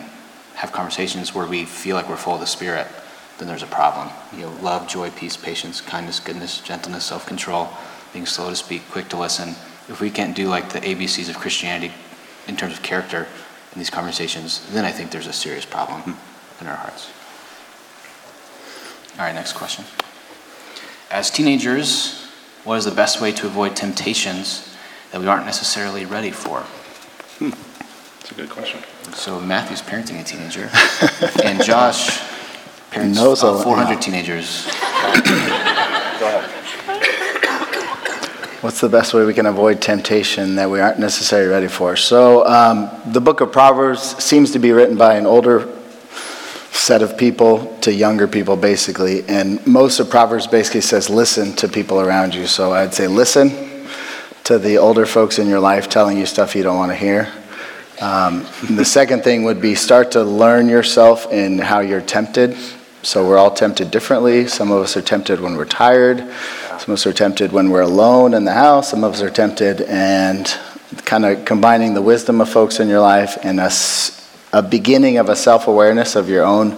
[0.58, 2.88] have conversations where we feel like we're full of the Spirit,
[3.38, 4.10] then there's a problem.
[4.34, 7.70] You know, love, joy, peace, patience, kindness, goodness, gentleness, self-control,
[8.12, 9.50] being slow to speak, quick to listen.
[9.88, 11.94] If we can't do like the ABCs of Christianity
[12.48, 13.28] in terms of character
[13.72, 16.62] in these conversations, then I think there's a serious problem hmm.
[16.64, 17.12] in our hearts.
[19.20, 19.86] All right, next question.
[21.12, 22.26] As teenagers,
[22.64, 24.76] what is the best way to avoid temptations
[25.12, 26.62] that we aren't necessarily ready for?
[27.38, 27.52] Hmm.
[28.20, 28.82] That's a good question.
[29.14, 30.70] So Matthew's parenting a teenager,
[31.44, 32.20] and Josh
[32.92, 34.00] parents knows uh, a- 400 yeah.
[34.00, 34.68] teenagers.
[38.62, 41.96] What's the best way we can avoid temptation that we aren't necessarily ready for?
[41.96, 45.72] So, um, the book of Proverbs seems to be written by an older
[46.72, 49.24] set of people to younger people, basically.
[49.28, 52.48] And most of Proverbs basically says, listen to people around you.
[52.48, 53.86] So, I'd say, listen
[54.46, 57.32] to the older folks in your life telling you stuff you don't want to hear.
[58.00, 62.56] Um, the second thing would be start to learn yourself in how you're tempted.
[63.02, 64.48] So we're all tempted differently.
[64.48, 66.20] Some of us are tempted when we're tired.
[66.20, 68.92] Some of us are tempted when we're alone in the house.
[68.92, 70.46] Some of us are tempted, and
[71.06, 73.72] kind of combining the wisdom of folks in your life and a,
[74.54, 76.78] a beginning of a self awareness of your own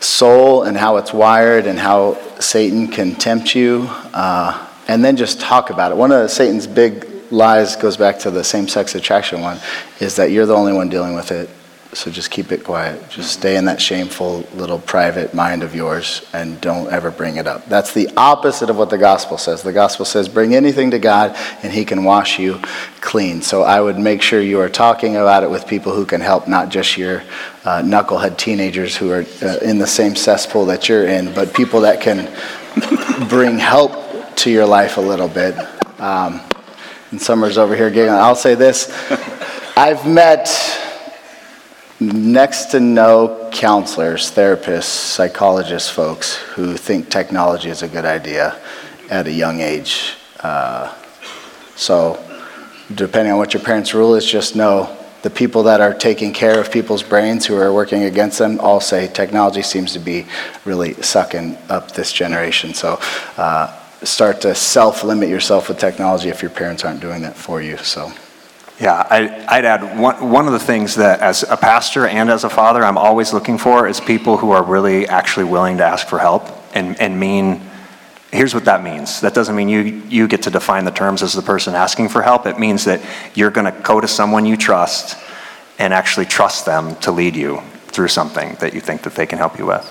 [0.00, 5.40] soul and how it's wired and how Satan can tempt you, uh, and then just
[5.40, 5.96] talk about it.
[5.96, 9.58] One of Satan's big lies goes back to the same sex attraction one
[10.00, 11.48] is that you're the only one dealing with it.
[11.94, 13.10] So just keep it quiet.
[13.10, 17.46] Just stay in that shameful little private mind of yours and don't ever bring it
[17.46, 17.66] up.
[17.66, 19.62] That's the opposite of what the gospel says.
[19.62, 22.60] The gospel says bring anything to God and he can wash you
[23.02, 23.42] clean.
[23.42, 26.48] So I would make sure you are talking about it with people who can help,
[26.48, 27.22] not just your
[27.64, 31.82] uh, knucklehead teenagers who are uh, in the same cesspool that you're in, but people
[31.82, 32.24] that can
[33.28, 35.54] bring help to your life a little bit.
[36.00, 36.40] Um,
[37.12, 38.18] and Summer's over here giggling.
[38.18, 38.90] I'll say this
[39.76, 40.48] I've met
[42.00, 48.58] next to no counselors, therapists, psychologists, folks who think technology is a good idea
[49.10, 50.14] at a young age.
[50.40, 50.92] Uh,
[51.76, 52.18] so,
[52.94, 56.58] depending on what your parents' rule is, just know the people that are taking care
[56.58, 60.26] of people's brains who are working against them all say technology seems to be
[60.64, 62.74] really sucking up this generation.
[62.74, 62.98] So,
[63.36, 67.60] uh, start to self limit yourself with technology if your parents aren't doing that for
[67.60, 67.76] you.
[67.78, 68.12] So.
[68.80, 72.42] Yeah, I, I'd add one, one of the things that as a pastor and as
[72.42, 76.08] a father, I'm always looking for is people who are really actually willing to ask
[76.08, 77.60] for help and, and mean,
[78.32, 79.20] here's what that means.
[79.20, 82.22] That doesn't mean you, you get to define the terms as the person asking for
[82.22, 82.46] help.
[82.46, 83.00] It means that
[83.34, 85.16] you're going to go to someone you trust
[85.78, 87.62] and actually trust them to lead you
[87.92, 89.86] through something that you think that they can help you with.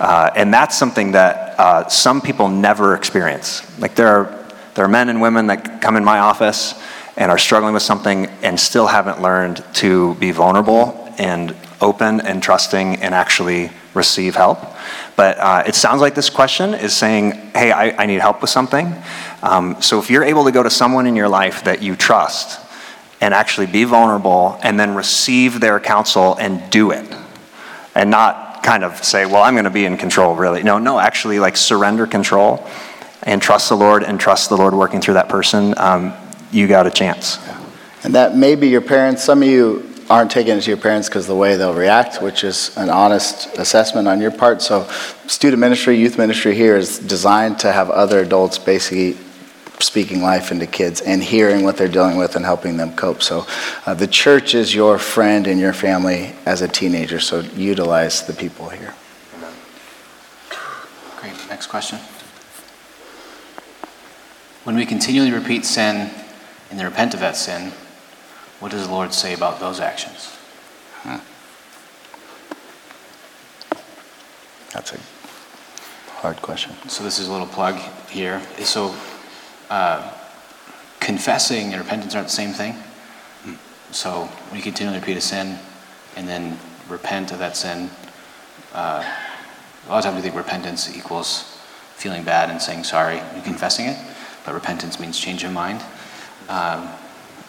[0.00, 3.62] Uh, and that's something that uh, some people never experience.
[3.78, 6.74] Like there are, there are men and women that come in my office
[7.16, 12.42] and are struggling with something and still haven't learned to be vulnerable and open and
[12.42, 14.58] trusting and actually receive help.
[15.16, 18.50] But uh, it sounds like this question is saying, hey, I, I need help with
[18.50, 18.94] something.
[19.42, 22.60] Um, so if you're able to go to someone in your life that you trust
[23.20, 27.06] and actually be vulnerable and then receive their counsel and do it,
[27.94, 30.62] and not kind of say, well, I'm going to be in control, really.
[30.62, 32.66] No, no, actually, like surrender control
[33.22, 35.74] and trust the Lord and trust the Lord working through that person.
[35.76, 36.14] Um,
[36.50, 37.38] you got a chance.
[38.04, 39.22] And that may be your parents.
[39.22, 42.44] Some of you aren't taking it to your parents because the way they'll react, which
[42.44, 44.60] is an honest assessment on your part.
[44.60, 44.88] So,
[45.26, 49.16] student ministry, youth ministry here is designed to have other adults basically
[49.82, 53.22] speaking life into kids and hearing what they're dealing with and helping them cope.
[53.22, 53.46] So,
[53.84, 57.20] uh, the church is your friend and your family as a teenager.
[57.20, 58.94] So, utilize the people here.
[61.16, 61.34] Great.
[61.48, 61.98] Next question.
[64.64, 66.10] When we continually repeat sin
[66.70, 67.72] and then repent of that sin,
[68.60, 70.36] what does the Lord say about those actions?
[74.72, 74.98] That's a
[76.20, 76.72] hard question.
[76.88, 77.76] So this is a little plug
[78.08, 78.40] here.
[78.60, 78.94] So
[79.72, 80.12] uh,
[81.00, 82.74] confessing and repentance aren't the same thing.
[83.90, 85.58] So when you continually repeat a sin
[86.14, 86.58] and then
[86.90, 87.88] repent of that sin,
[88.74, 89.02] uh,
[89.86, 91.58] a lot of times we think repentance equals
[91.96, 93.96] feeling bad and saying sorry and confessing it,
[94.44, 95.80] but repentance means change of mind.
[96.50, 96.90] Um,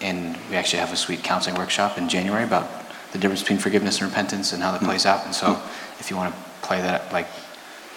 [0.00, 2.70] and we actually have a sweet counseling workshop in January about
[3.12, 5.26] the difference between forgiveness and repentance and how that plays out.
[5.26, 5.60] And so
[6.00, 7.28] if you want to play that, like,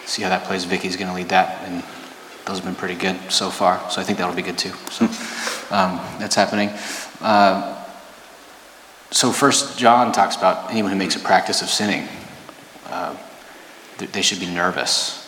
[0.06, 1.63] see how that plays, Vicky's going to lead that.
[1.63, 1.82] And
[2.48, 3.90] those have been pretty good so far.
[3.92, 4.72] So I think that'll be good too.
[4.90, 5.06] So
[5.70, 6.70] um, that's happening.
[7.20, 7.86] Uh,
[9.12, 12.08] so First John talks about anyone who makes a practice of sinning,
[12.88, 13.16] uh,
[13.98, 15.24] they should be nervous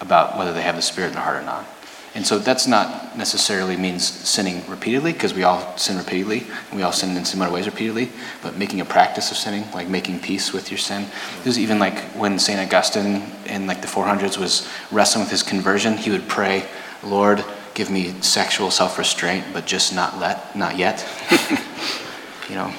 [0.00, 1.66] about whether they have the Spirit in their heart or not.
[2.16, 6.82] And so that's not necessarily means sinning repeatedly, because we all sin repeatedly, and we
[6.82, 8.08] all sin in similar ways repeatedly,
[8.42, 11.04] but making a practice of sinning, like making peace with your sin.
[11.44, 12.58] This is even like when St.
[12.58, 16.64] Augustine in like the 400s was wrestling with his conversion, he would pray,
[17.04, 21.06] Lord, give me sexual self-restraint, but just not let, not yet.
[22.48, 22.72] you know,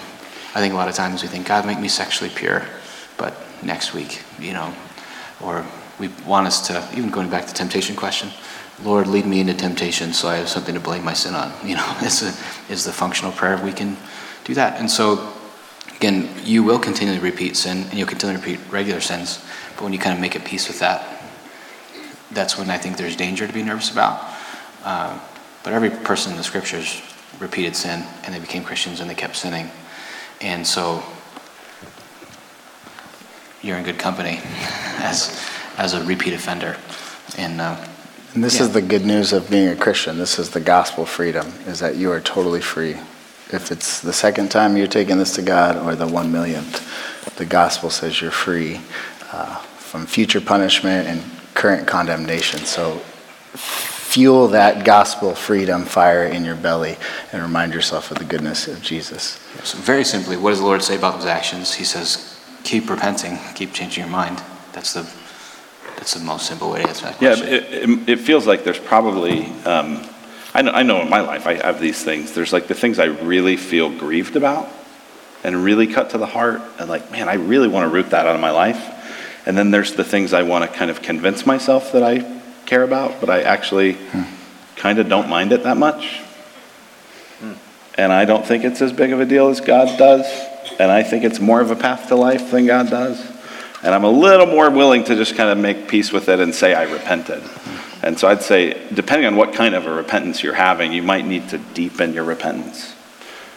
[0.56, 2.65] I think a lot of times we think, God, make me sexually pure,
[3.17, 4.73] but next week, you know,
[5.39, 5.63] or
[6.00, 8.30] we want us to, even going back to temptation question,
[8.84, 11.52] Lord, lead me into temptation so I have something to blame my sin on.
[11.66, 13.58] You know, is, a, is the functional prayer.
[13.64, 13.98] We can
[14.44, 14.80] do that.
[14.80, 15.34] And so,
[15.96, 19.44] again, you will continually repeat sin and you'll continually repeat regular sins.
[19.76, 21.18] But when you kind of make a peace with that,
[22.32, 24.24] that's when I think there's danger to be nervous about.
[24.84, 25.20] Uh,
[25.64, 27.02] but every person in the scriptures
[27.40, 29.70] repeated sin and they became Christians and they kept sinning.
[30.42, 31.04] And so
[33.62, 34.40] you're in good company
[35.00, 35.42] as,
[35.78, 36.78] as a repeat offender.
[37.38, 37.78] And uh,
[38.34, 38.63] and this yeah.
[38.63, 40.18] is the good news of being a Christian.
[40.18, 42.98] This is the gospel freedom, is that you are totally free.
[43.52, 46.86] If it's the second time you're taking this to God or the one millionth,
[47.38, 48.82] the gospel says you're free
[49.32, 52.60] uh, from future punishment and current condemnation.
[52.60, 52.98] So
[53.56, 56.98] fuel that gospel freedom fire in your belly
[57.32, 59.40] and remind yourself of the goodness of Jesus.
[59.63, 61.74] So very simply, what does the Lord say about those actions?
[61.74, 64.42] He says, keep repenting, keep changing your mind.
[64.74, 65.10] That's the
[65.98, 67.48] that's the most simple way to answer that question.
[67.48, 70.08] Yeah, it, it, it feels like there's probably, um,
[70.54, 72.34] I, know, I know in my life I have these things.
[72.34, 74.70] There's like the things I really feel grieved about
[75.44, 76.62] and really cut to the heart.
[76.80, 78.94] And like, man, I really want to root that out of my life.
[79.48, 82.84] And then there's the things I want to kind of convince myself that I care
[82.84, 84.24] about, but I actually hmm.
[84.76, 86.20] kind of don't mind it that much.
[87.40, 87.54] Hmm.
[87.98, 90.28] And I don't think it's as big of a deal as God does.
[90.80, 93.37] And I think it's more of a path to life than God does.
[93.84, 96.54] And I'm a little more willing to just kind of make peace with it and
[96.54, 97.44] say I repented.
[98.02, 101.26] And so I'd say, depending on what kind of a repentance you're having, you might
[101.26, 102.96] need to deepen your repentance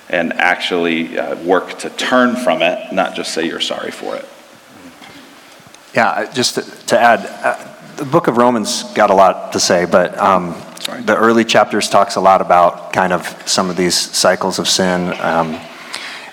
[0.09, 4.27] and actually uh, work to turn from it, not just say you're sorry for it.
[5.95, 9.85] Yeah, just to, to add, uh, the book of Romans got a lot to say,
[9.85, 10.55] but um,
[11.05, 15.15] the early chapters talks a lot about kind of some of these cycles of sin.
[15.21, 15.61] Um,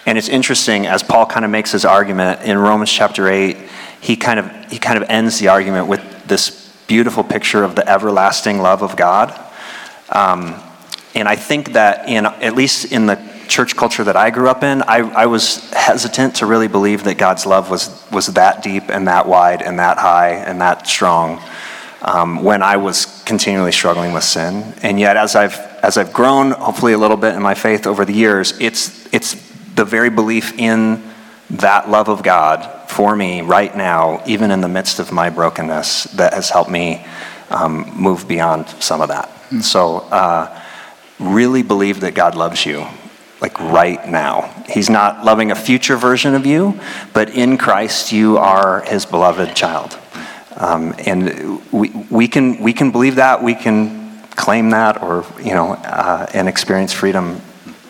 [0.06, 3.58] and it's interesting as Paul kind of makes his argument in Romans chapter 8,
[4.02, 7.88] he kind of he kind of ends the argument with this beautiful picture of the
[7.88, 9.38] everlasting love of God.
[10.10, 10.56] Um,
[11.16, 14.64] and I think that in at least in the church culture that I grew up
[14.64, 18.90] in, I, I was hesitant to really believe that God's love was was that deep
[18.90, 21.42] and that wide and that high and that strong.
[22.00, 26.52] Um, when I was continually struggling with sin, and yet as I've as I've grown,
[26.52, 29.34] hopefully a little bit in my faith over the years, it's it's
[29.76, 31.04] the very belief in
[31.50, 36.06] that love of God for me right now, even in the midst of my brokenness,
[36.16, 37.06] that has helped me
[37.50, 39.30] um, move beyond some of that.
[39.50, 39.64] Mm.
[39.64, 40.64] So, uh,
[41.20, 42.86] really believe that God loves you,
[43.42, 44.54] like right now.
[44.68, 46.80] He's not loving a future version of you,
[47.14, 49.98] but in Christ, you are his beloved child.
[50.58, 55.54] Um, and we, we, can, we can believe that, we can claim that, or, you
[55.54, 57.42] know, uh, and experience freedom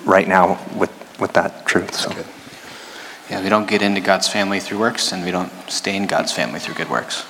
[0.05, 1.95] right now with, with that truth.
[1.95, 2.11] So.
[3.29, 6.31] Yeah, we don't get into God's family through works, and we don't stay in God's
[6.31, 7.23] family through good works,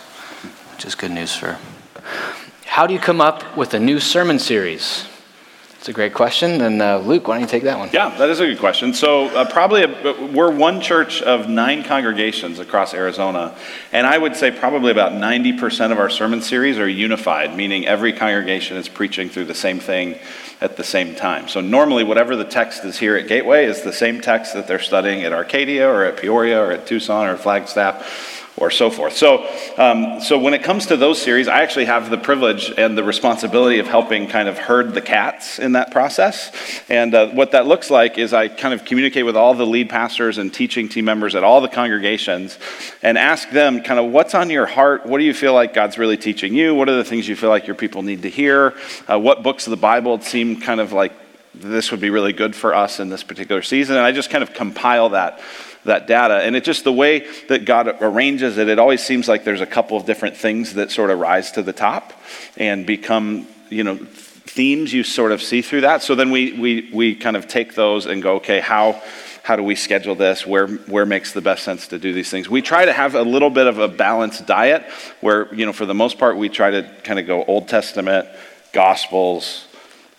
[0.74, 1.58] which is good news for.
[2.66, 5.08] How do you come up with a new sermon series?
[5.80, 6.62] It's a great question.
[6.62, 7.90] And uh, Luke, why don't you take that one?
[7.92, 8.94] Yeah, that is a good question.
[8.94, 13.58] So, uh, probably a, we're one church of nine congregations across Arizona.
[13.92, 18.14] And I would say probably about 90% of our sermon series are unified, meaning every
[18.14, 20.20] congregation is preaching through the same thing
[20.60, 21.48] at the same time.
[21.48, 24.80] So normally, whatever the text is here at Gateway is the same text that they're
[24.80, 29.16] studying at Arcadia or at Peoria or at Tucson or Flagstaff or so forth.
[29.16, 29.48] So,
[29.78, 33.04] um, so when it comes to those series, I actually have the privilege and the
[33.04, 36.52] responsibility of helping kind of herd the cats in that process.
[36.90, 39.90] And uh, what that looks like is I kind of communicate with all the lead
[39.90, 42.58] pastors and teaching team members at all the congregations
[43.04, 45.06] and ask them kind of what's on your heart?
[45.06, 46.74] What do you feel like God's really teaching you?
[46.74, 48.74] What are the things you feel like your people need to hear?
[49.08, 51.14] Uh, what books of the Bible seem kind of like
[51.54, 53.98] this would be really good for us in this particular season?
[53.98, 55.40] And I just kind of compile that
[55.88, 56.36] that data.
[56.36, 59.66] And it just the way that God arranges it, it always seems like there's a
[59.66, 62.14] couple of different things that sort of rise to the top
[62.56, 66.02] and become, you know, themes you sort of see through that.
[66.02, 69.02] So then we we we kind of take those and go, okay, how
[69.44, 70.46] how do we schedule this?
[70.46, 72.50] Where where makes the best sense to do these things?
[72.50, 74.84] We try to have a little bit of a balanced diet
[75.22, 78.28] where, you know, for the most part we try to kind of go Old Testament,
[78.74, 79.68] Gospels,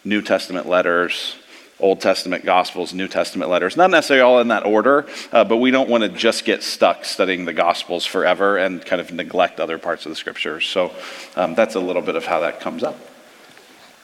[0.05, 1.37] New Testament letters,
[1.81, 3.77] Old Testament Gospels, New Testament letters.
[3.77, 7.05] Not necessarily all in that order, uh, but we don't want to just get stuck
[7.05, 10.67] studying the Gospels forever and kind of neglect other parts of the Scriptures.
[10.67, 10.93] So
[11.37, 12.99] um, that's a little bit of how that comes up.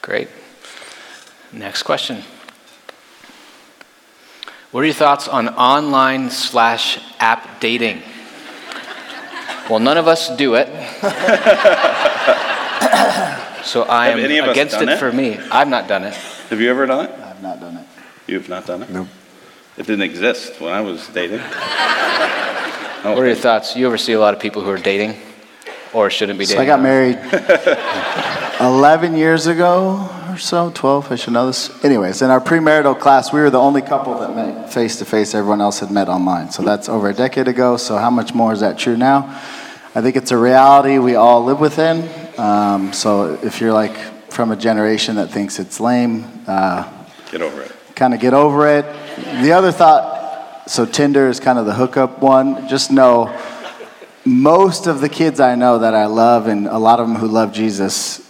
[0.01, 0.29] Great.
[1.51, 2.23] Next question.
[4.71, 8.01] What are your thoughts on online slash app dating?
[9.69, 10.67] Well, none of us do it.
[13.63, 14.99] so I Have am any of us against it it?
[14.99, 15.37] for me.
[15.51, 16.13] I've not done it.
[16.13, 17.24] Have you ever done it?
[17.35, 17.85] I've not done it.
[18.27, 18.89] You've not done it?
[18.89, 19.07] No.
[19.77, 21.41] It didn't exist when I was dating.
[23.05, 23.75] What are your thoughts?
[23.75, 25.15] You ever see a lot of people who are dating
[25.93, 26.57] or shouldn't be dating?
[26.57, 26.63] So?
[26.63, 27.19] I got married
[28.59, 31.85] 11 years ago or so, 12, I should know this.
[31.85, 35.35] Anyways, in our premarital class, we were the only couple that met face to face.
[35.35, 36.49] Everyone else had met online.
[36.49, 37.77] So that's over a decade ago.
[37.77, 39.39] So how much more is that true now?
[39.93, 42.09] I think it's a reality we all live within.
[42.39, 43.95] Um, so if you're like
[44.31, 46.91] from a generation that thinks it's lame, uh,
[47.35, 47.71] Get over it.
[47.95, 48.85] kind of get over it.
[49.41, 52.69] The other thought, so Tinder is kind of the hookup one.
[52.69, 53.37] Just know
[54.23, 57.27] most of the kids I know that I love, and a lot of them who
[57.27, 58.25] love Jesus,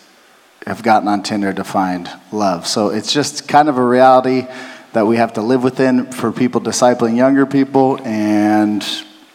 [0.66, 2.66] have gotten on Tinder to find love.
[2.66, 4.47] So it's just kind of a reality
[4.93, 8.84] that we have to live within for people discipling younger people and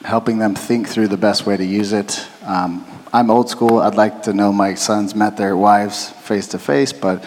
[0.04, 2.26] helping them think through the best way to use it.
[2.42, 3.78] Um, I'm old school.
[3.78, 7.24] I'd like to know my sons met their wives face to face, but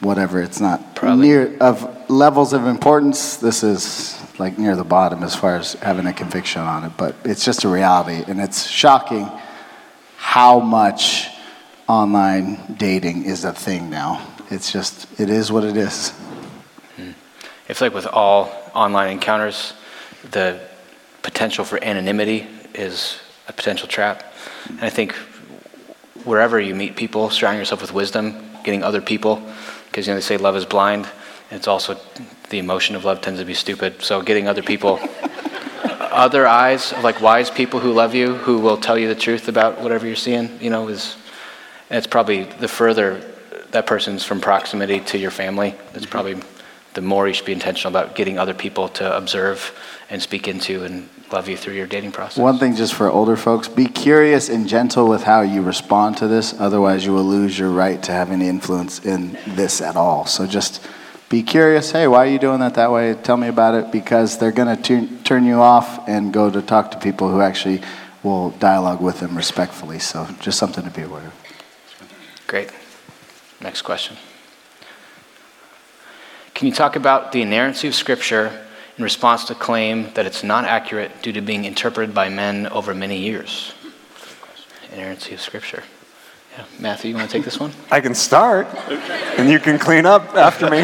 [0.00, 0.42] whatever.
[0.42, 1.28] It's not Probably.
[1.28, 3.36] near of levels of importance.
[3.36, 7.14] This is like near the bottom as far as having a conviction on it, but
[7.24, 9.30] it's just a reality, and it's shocking
[10.16, 11.28] how much
[11.88, 14.26] online dating is a thing now.
[14.50, 16.10] It's just it is what it is.
[16.96, 17.10] Hmm.
[17.68, 19.74] It's like with all online encounters,
[20.30, 20.60] the
[21.22, 24.32] potential for anonymity is a potential trap.
[24.68, 25.14] And I think
[26.24, 29.42] wherever you meet people, surrounding yourself with wisdom, getting other people,
[29.90, 31.08] because you know they say love is blind.
[31.50, 31.98] It's also
[32.50, 34.02] the emotion of love tends to be stupid.
[34.02, 35.00] So getting other people,
[35.84, 39.80] other eyes like wise people who love you, who will tell you the truth about
[39.80, 41.16] whatever you're seeing, you know, is
[41.90, 43.20] it's probably the further
[43.72, 45.74] that person's from proximity to your family.
[45.94, 46.10] It's mm-hmm.
[46.10, 46.42] probably
[46.94, 49.76] the more you should be intentional about getting other people to observe
[50.08, 52.38] and speak into and love you through your dating process.
[52.38, 56.28] One thing just for older folks, be curious and gentle with how you respond to
[56.28, 60.26] this, otherwise you will lose your right to have any influence in this at all.
[60.26, 60.86] So just
[61.28, 63.14] be curious, hey, why are you doing that that way?
[63.14, 66.90] Tell me about it because they're going to turn you off and go to talk
[66.90, 67.82] to people who actually
[68.22, 69.98] will dialogue with them respectfully.
[69.98, 71.34] So just something to be aware of.
[72.46, 72.70] Great.
[73.60, 74.16] Next question.
[76.54, 78.66] Can you talk about the inerrancy of Scripture
[79.00, 82.92] in response to claim that it's not accurate due to being interpreted by men over
[82.92, 83.72] many years?
[84.92, 85.84] Inerrancy of Scripture.
[86.52, 86.64] Yeah.
[86.78, 87.72] Matthew, you want to take this one?
[87.90, 88.66] I can start,
[89.38, 90.82] and you can clean up after me.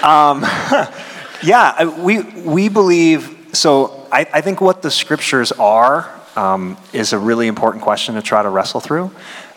[0.00, 0.42] Um,
[1.42, 7.18] yeah, we, we believe, so I, I think what the scriptures are um, is a
[7.18, 9.10] really important question to try to wrestle through.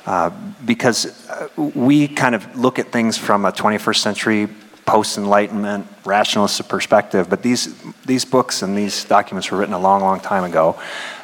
[0.08, 0.32] Uh,
[0.66, 4.50] because uh, we kind of look at things from a 21st century
[4.86, 7.74] post Enlightenment rationalist perspective, but these,
[8.06, 10.80] these books and these documents were written a long, long time ago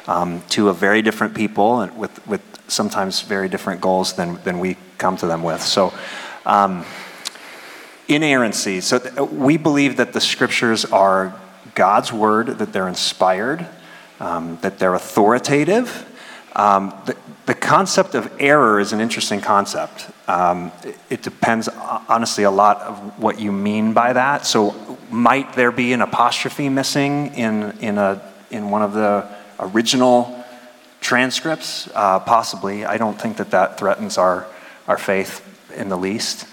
[0.06, 4.58] um, to a very different people and with, with sometimes very different goals than, than
[4.58, 5.62] we come to them with.
[5.62, 5.92] So,
[6.46, 6.84] um,
[8.08, 8.80] inerrancy.
[8.80, 11.38] So, th- we believe that the scriptures are
[11.74, 13.66] God's word, that they're inspired,
[14.18, 16.06] um, that they're authoritative.
[16.56, 17.16] Um, the,
[17.46, 20.08] the concept of error is an interesting concept.
[20.28, 24.46] Um, it, it depends, honestly, a lot of what you mean by that.
[24.46, 29.28] So, might there be an apostrophe missing in, in, a, in one of the
[29.58, 30.44] original
[31.00, 31.88] transcripts?
[31.94, 32.84] Uh, possibly.
[32.84, 34.46] I don't think that that threatens our,
[34.86, 35.44] our faith
[35.76, 36.46] in the least.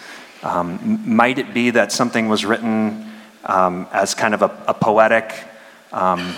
[0.43, 3.11] Um, might it be that something was written
[3.43, 5.33] um, as kind of a, a poetic
[5.91, 6.35] um,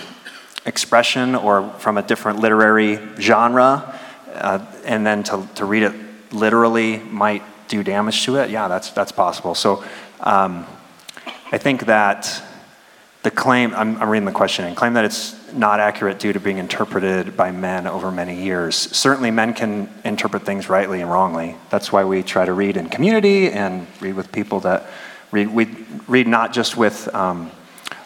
[0.66, 3.98] expression or from a different literary genre,
[4.34, 5.94] uh, and then to, to read it
[6.32, 9.54] literally might do damage to it, yeah, that's, that's possible.
[9.54, 9.84] So
[10.20, 10.66] um,
[11.52, 12.42] I think that
[13.22, 16.40] the claim, I'm, I'm reading the question, and claim that it's not accurate due to
[16.40, 18.76] being interpreted by men over many years.
[18.76, 21.56] Certainly, men can interpret things rightly and wrongly.
[21.68, 24.86] That's why we try to read in community and read with people that
[25.32, 25.48] read.
[25.48, 25.66] We
[26.08, 27.50] read not just with um,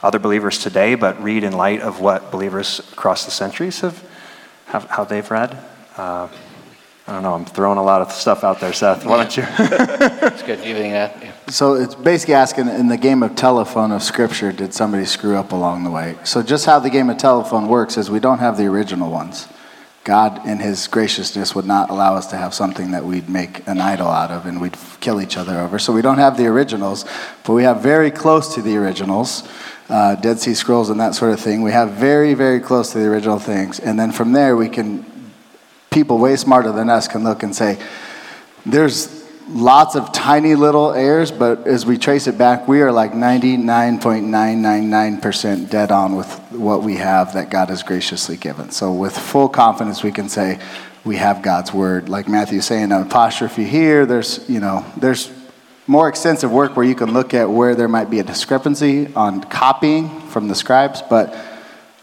[0.02, 4.02] other believers today, but read in light of what believers across the centuries have,
[4.66, 5.56] have how they've read.
[5.96, 6.28] Uh,
[7.06, 7.34] I don't know.
[7.34, 9.04] I'm throwing a lot of stuff out there, Seth.
[9.04, 9.44] Why don't you?
[9.46, 10.58] It's good.
[10.60, 11.22] Anything to add?
[11.22, 11.32] Yeah.
[11.48, 15.52] So it's basically asking in the game of telephone of Scripture, did somebody screw up
[15.52, 16.16] along the way?
[16.24, 19.48] So just how the game of telephone works is we don't have the original ones.
[20.04, 23.80] God, in His graciousness, would not allow us to have something that we'd make an
[23.80, 25.78] idol out of and we'd kill each other over.
[25.78, 27.04] So we don't have the originals,
[27.44, 29.48] but we have very close to the originals,
[29.88, 31.62] uh, Dead Sea Scrolls and that sort of thing.
[31.62, 33.78] We have very, very close to the original things.
[33.78, 35.04] And then from there, we can,
[35.94, 37.78] people way smarter than us can look and say,
[38.66, 43.12] there's lots of tiny little errors, but as we trace it back, we are like
[43.12, 48.70] 99.999% dead on with what we have that God has graciously given.
[48.70, 50.58] So, with full confidence, we can say
[51.04, 52.08] we have God's word.
[52.08, 55.30] Like Matthew's saying, an apostrophe here, there's, you know, there's
[55.86, 59.44] more extensive work where you can look at where there might be a discrepancy on
[59.44, 61.36] copying from the scribes, but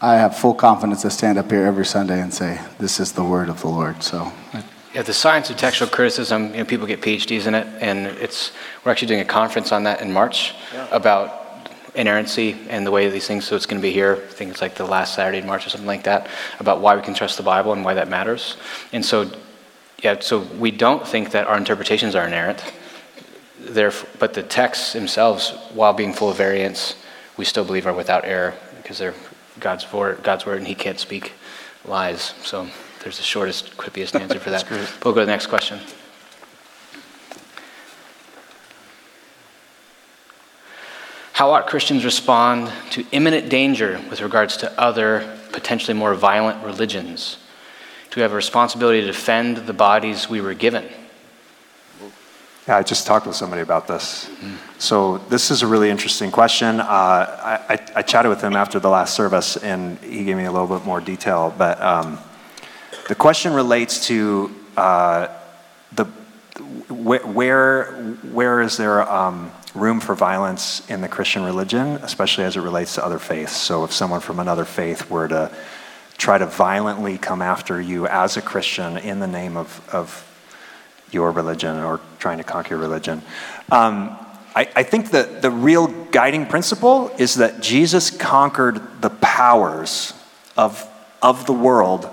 [0.02, 3.22] I have full confidence to stand up here every Sunday and say, this is the
[3.22, 4.02] word of the Lord.
[4.02, 4.32] So,
[4.92, 8.50] Yeah, the science of textual criticism, you know, people get PhDs in it, and it's,
[8.84, 10.54] we're actually doing a conference on that in March
[10.90, 14.50] about inerrancy and the way these things, so it's going to be here, I think
[14.50, 16.26] it's like the last Saturday in March or something like that,
[16.58, 18.56] about why we can trust the Bible and why that matters.
[18.92, 19.30] And so,
[20.02, 22.60] yeah, so we don't think that our interpretations are inerrant,
[23.60, 26.96] They're, but the texts themselves, while being full of variance,
[27.36, 29.14] we still believe are without error because they're
[29.60, 31.32] God's word, God's word, and He can't speak
[31.84, 32.34] lies.
[32.42, 32.68] So
[33.02, 34.68] there's the shortest, quippiest answer for that.
[35.04, 35.80] We'll go to the next question.
[41.32, 47.38] How ought Christians respond to imminent danger with regards to other, potentially more violent religions?
[48.10, 50.88] Do we have a responsibility to defend the bodies we were given?
[52.68, 54.30] Yeah, I just talked with somebody about this.
[54.78, 56.78] So this is a really interesting question.
[56.78, 60.44] Uh, I, I, I chatted with him after the last service, and he gave me
[60.44, 61.52] a little bit more detail.
[61.58, 62.20] But um,
[63.08, 65.26] the question relates to uh,
[65.90, 66.04] the
[66.88, 67.92] where, where
[68.30, 72.94] where is there um, room for violence in the Christian religion, especially as it relates
[72.94, 73.56] to other faiths.
[73.56, 75.50] So if someone from another faith were to
[76.16, 80.28] try to violently come after you as a Christian in the name of, of
[81.12, 83.22] your religion or trying to conquer religion.
[83.70, 84.16] Um,
[84.54, 90.12] I, I think that the real guiding principle is that Jesus conquered the powers
[90.56, 90.86] of,
[91.22, 92.08] of the world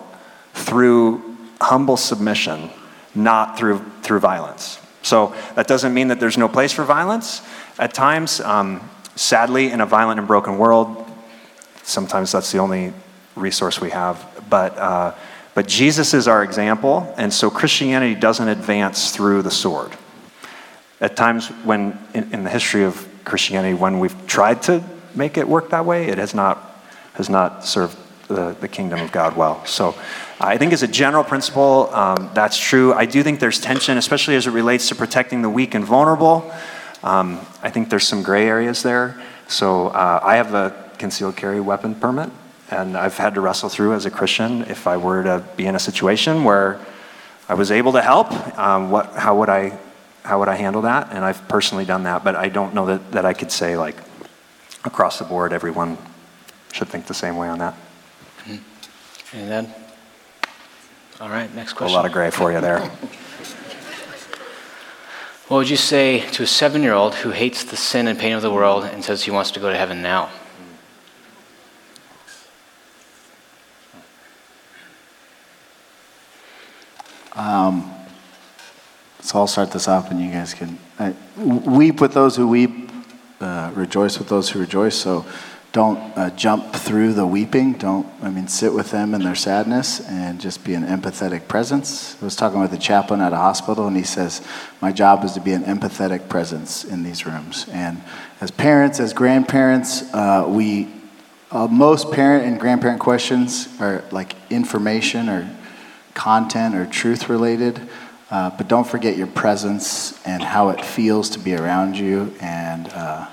[0.53, 2.69] through humble submission,
[3.13, 4.79] not through, through violence.
[5.01, 7.41] So that doesn't mean that there's no place for violence.
[7.77, 11.05] At times, um, sadly, in a violent and broken world,
[11.83, 12.93] sometimes that's the only
[13.35, 14.45] resource we have.
[14.49, 15.15] But uh,
[15.59, 19.91] but Jesus is our example, and so Christianity doesn't advance through the sword.
[21.01, 24.81] At times, when in, in, the history of Christianity, when we've tried to
[25.15, 26.81] make it work that way, it has not,
[27.15, 27.97] has not served
[28.29, 29.65] the, the kingdom of God well.
[29.65, 29.95] So
[30.39, 32.93] I think, as a general principle, um, that's true.
[32.93, 36.49] I do think there's tension, especially as it relates to protecting the weak and vulnerable.
[37.03, 39.21] Um, I think there's some gray areas there.
[39.49, 42.29] So uh, I have a concealed carry weapon permit
[42.71, 45.75] and I've had to wrestle through as a Christian if I were to be in
[45.75, 46.79] a situation where
[47.47, 49.77] I was able to help, um, what, how, would I,
[50.23, 51.11] how would I handle that?
[51.11, 53.95] And I've personally done that, but I don't know that, that I could say, like,
[54.85, 55.97] across the board, everyone
[56.71, 57.73] should think the same way on that.
[58.43, 59.37] Mm-hmm.
[59.37, 59.73] And then,
[61.19, 61.93] all right, next question.
[61.93, 62.79] A lot of gray for you there.
[65.47, 68.33] what would you say to a seven year old who hates the sin and pain
[68.33, 70.29] of the world and says he wants to go to heaven now?
[77.39, 77.89] Um,
[79.21, 80.77] so I'll start this off, and you guys can
[81.37, 82.91] weep with those who weep,
[83.39, 84.95] uh, rejoice with those who rejoice.
[84.95, 85.25] So
[85.71, 87.73] don't uh, jump through the weeping.
[87.73, 92.21] Don't, I mean, sit with them in their sadness and just be an empathetic presence.
[92.21, 94.45] I was talking with a chaplain at a hospital, and he says,
[94.81, 97.67] My job is to be an empathetic presence in these rooms.
[97.71, 98.01] And
[98.41, 100.89] as parents, as grandparents, uh, we,
[101.51, 105.49] uh, most parent and grandparent questions are like information or
[106.13, 107.81] content or truth related.
[108.31, 112.87] Uh, but don't forget your presence and how it feels to be around you and
[112.89, 113.27] uh,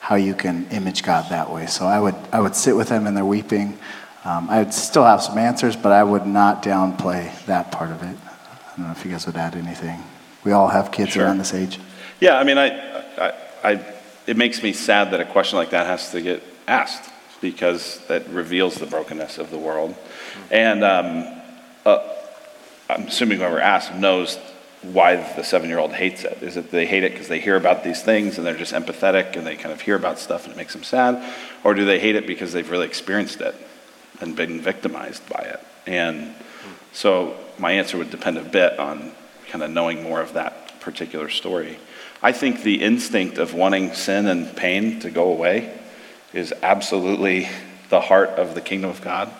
[0.00, 1.66] how you can image God that way.
[1.66, 3.78] So I would, I would sit with them in their weeping.
[4.24, 8.02] Um, I would still have some answers, but I would not downplay that part of
[8.02, 8.16] it.
[8.24, 10.02] I don't know if you guys would add anything.
[10.44, 11.24] We all have kids Sure.
[11.24, 11.78] around this age.
[12.20, 12.68] Yeah, I mean, I,
[13.18, 13.32] I,
[13.64, 13.84] I,
[14.26, 17.10] it makes me sad that a question like that has to get asked
[17.40, 19.96] because that reveals the brokenness of the world.
[20.50, 21.42] And um,
[21.84, 21.98] uh,
[22.98, 24.38] I'm assuming whoever asked knows
[24.82, 26.42] why the seven year old hates it.
[26.42, 29.36] Is it they hate it because they hear about these things and they're just empathetic
[29.36, 31.22] and they kind of hear about stuff and it makes them sad?
[31.62, 33.54] Or do they hate it because they've really experienced it
[34.20, 35.60] and been victimized by it?
[35.86, 36.34] And
[36.92, 39.12] so my answer would depend a bit on
[39.48, 41.78] kind of knowing more of that particular story.
[42.22, 45.78] I think the instinct of wanting sin and pain to go away
[46.32, 47.48] is absolutely
[47.88, 49.32] the heart of the kingdom of God.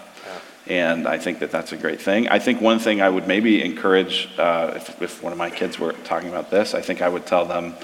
[0.66, 2.28] And I think that that's a great thing.
[2.28, 5.78] I think one thing I would maybe encourage, uh, if, if one of my kids
[5.78, 7.74] were talking about this, I think I would tell them,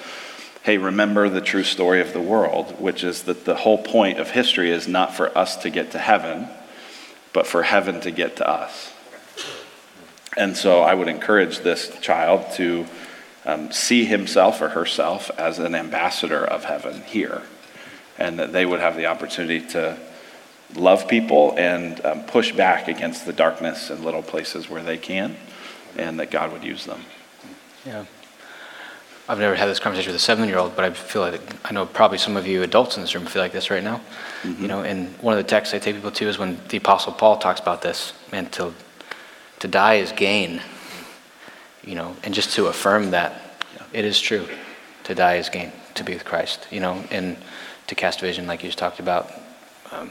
[0.63, 4.31] hey, remember the true story of the world, which is that the whole point of
[4.31, 6.49] history is not for us to get to heaven,
[7.33, 8.93] but for heaven to get to us.
[10.37, 12.87] And so I would encourage this child to
[13.45, 17.43] um, see himself or herself as an ambassador of heaven here,
[18.19, 19.99] and that they would have the opportunity to
[20.75, 25.37] love people and um, push back against the darkness in little places where they can,
[25.97, 27.01] and that God would use them.
[27.87, 28.05] Yeah.
[29.31, 32.17] I've never had this conversation with a seven-year-old, but I feel like I know probably
[32.17, 34.01] some of you adults in this room feel like this right now.
[34.43, 37.13] You know, and one of the texts I take people to is when the Apostle
[37.13, 38.15] Paul talks about this.
[38.33, 38.73] Man, to
[39.59, 40.63] to die is gain.
[41.85, 43.43] You know, and just to affirm that
[43.93, 44.49] it is true,
[45.05, 46.67] to die is gain, to be with Christ.
[46.71, 47.37] You know, and
[47.89, 49.31] to cast vision, like you just talked about.
[49.93, 50.11] Um,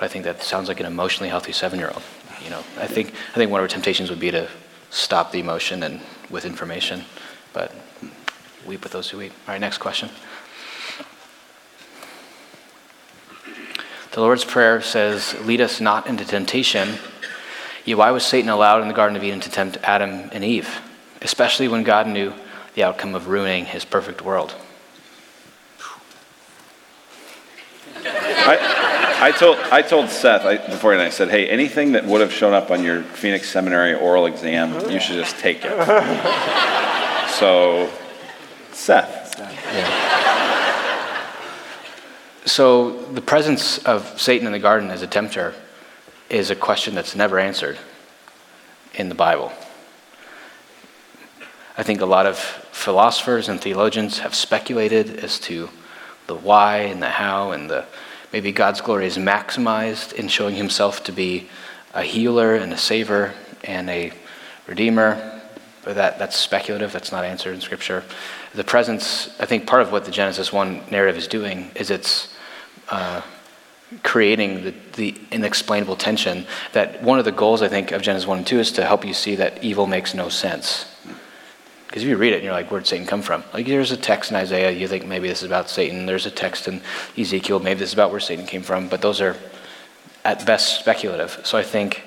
[0.00, 2.02] but I think that sounds like an emotionally healthy seven-year-old.
[2.42, 4.48] You know, I think I think one of our temptations would be to
[4.88, 7.04] stop the emotion and with information,
[7.52, 7.70] but
[8.66, 9.32] weep with those who weep.
[9.46, 10.08] All right, next question.
[14.12, 16.94] The Lord's Prayer says, Lead us not into temptation.
[17.84, 20.80] Yet why was Satan allowed in the Garden of Eden to tempt Adam and Eve,
[21.20, 22.32] especially when God knew
[22.74, 24.54] the outcome of ruining his perfect world?
[28.02, 28.89] I,
[29.22, 32.32] I told I told Seth I, before and I said, hey, anything that would have
[32.32, 35.70] shown up on your Phoenix Seminary oral exam, you should just take it.
[37.38, 37.90] so,
[38.72, 39.30] Seth,
[42.46, 45.54] So, the presence of Satan in the garden as a tempter
[46.30, 47.78] is a question that's never answered
[48.94, 49.52] in the Bible.
[51.76, 55.68] I think a lot of philosophers and theologians have speculated as to
[56.26, 57.84] the why and the how, and the
[58.32, 61.48] maybe God's glory is maximized in showing himself to be
[61.94, 64.12] a healer and a saver and a
[64.66, 65.40] redeemer.
[65.82, 68.04] But that, that's speculative, that's not answered in Scripture.
[68.54, 72.34] The presence, I think part of what the Genesis 1 narrative is doing is it's
[72.90, 73.22] uh,
[74.02, 78.38] creating the, the inexplainable tension that one of the goals, I think, of Genesis 1
[78.38, 80.86] and 2 is to help you see that evil makes no sense.
[81.90, 83.42] Because if you read it and you're like, where'd Satan come from?
[83.52, 86.06] Like, there's a text in Isaiah, you think maybe this is about Satan.
[86.06, 86.82] There's a text in
[87.18, 88.88] Ezekiel, maybe this is about where Satan came from.
[88.88, 89.34] But those are,
[90.24, 91.40] at best, speculative.
[91.42, 92.04] So I think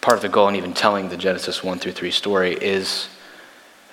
[0.00, 3.08] part of the goal in even telling the Genesis 1 through 3 story is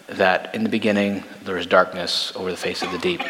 [0.06, 3.24] that in the beginning there was darkness over the face of the deep.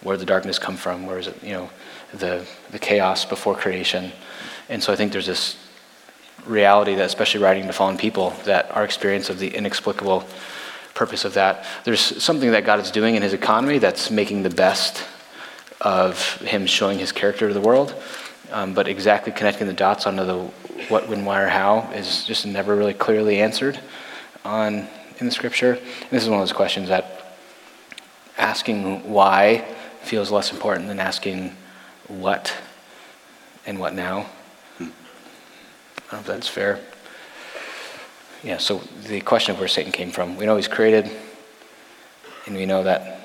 [0.00, 1.06] Where did the darkness come from?
[1.06, 1.70] Where is it, you know,
[2.14, 4.12] the, the chaos before creation?
[4.68, 5.56] And so I think there's this
[6.46, 10.24] reality that, especially writing to fallen people, that our experience of the inexplicable
[10.94, 14.50] purpose of that, there's something that God is doing in his economy that's making the
[14.50, 15.04] best
[15.80, 17.94] of him showing his character to the world.
[18.50, 20.38] Um, but exactly connecting the dots onto the
[20.88, 23.80] what, when, why, or how is just never really clearly answered
[24.44, 24.86] on
[25.18, 25.72] in the scripture.
[25.72, 27.34] And this is one of those questions that
[28.36, 29.64] asking why
[30.02, 31.56] feels less important than asking
[32.08, 32.52] what
[33.64, 34.26] and what now.
[34.78, 34.84] I
[36.10, 36.80] don't know if that's fair.
[38.42, 41.08] Yeah, so the question of where Satan came from, we know he's created,
[42.46, 43.20] and we know that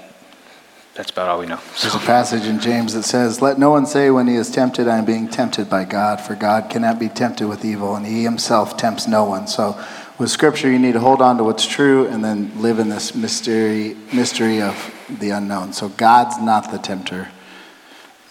[0.93, 1.59] that's about all we know.
[1.81, 4.87] There's a passage in James that says, Let no one say when he is tempted,
[4.87, 8.23] I am being tempted by God, for God cannot be tempted with evil, and he
[8.23, 9.47] himself tempts no one.
[9.47, 9.79] So
[10.19, 13.13] with scripture, you need to hold on to what's true and then live in this
[13.13, 15.73] mystery, mystery of the unknown.
[15.73, 17.29] So God's not the tempter,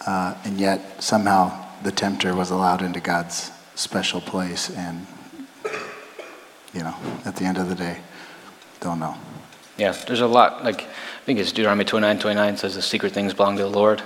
[0.05, 4.69] uh, and yet somehow the tempter was allowed into God's special place.
[4.69, 5.07] And,
[6.77, 7.97] you know, at the end of the day,
[8.81, 9.17] don't know.
[9.77, 10.63] Yeah, there's a lot.
[10.63, 14.03] Like, I think it's Deuteronomy 29 29 says the secret things belong to the Lord,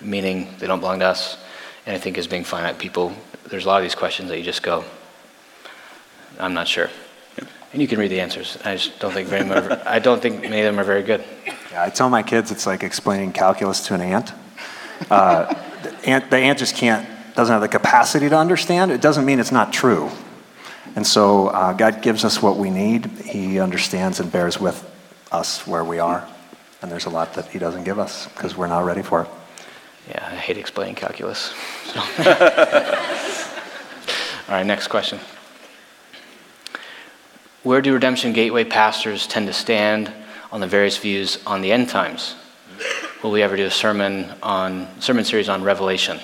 [0.00, 1.38] meaning they don't belong to us.
[1.86, 3.12] And I think as being finite people,
[3.48, 4.84] there's a lot of these questions that you just go,
[6.40, 6.90] I'm not sure.
[7.72, 8.58] And you can read the answers.
[8.64, 11.22] I just don't think very much, I don't think many of them are very good.
[11.70, 14.32] Yeah, I tell my kids it's like explaining calculus to an ant.
[15.08, 19.24] Uh, the ant, the ant just can't, doesn't have the capacity to understand, it doesn't
[19.24, 20.10] mean it's not true.
[20.96, 23.06] And so uh, God gives us what we need.
[23.06, 24.82] He understands and bears with
[25.30, 26.26] us where we are.
[26.80, 29.28] And there's a lot that He doesn't give us because we're not ready for it.
[30.08, 31.52] Yeah, I hate explaining calculus.
[31.84, 32.00] So.
[34.48, 35.20] All right, next question.
[37.62, 40.10] Where do Redemption Gateway pastors tend to stand
[40.50, 42.36] on the various views on the end times?
[43.22, 46.20] Will we ever do a sermon on sermon series on Revelation?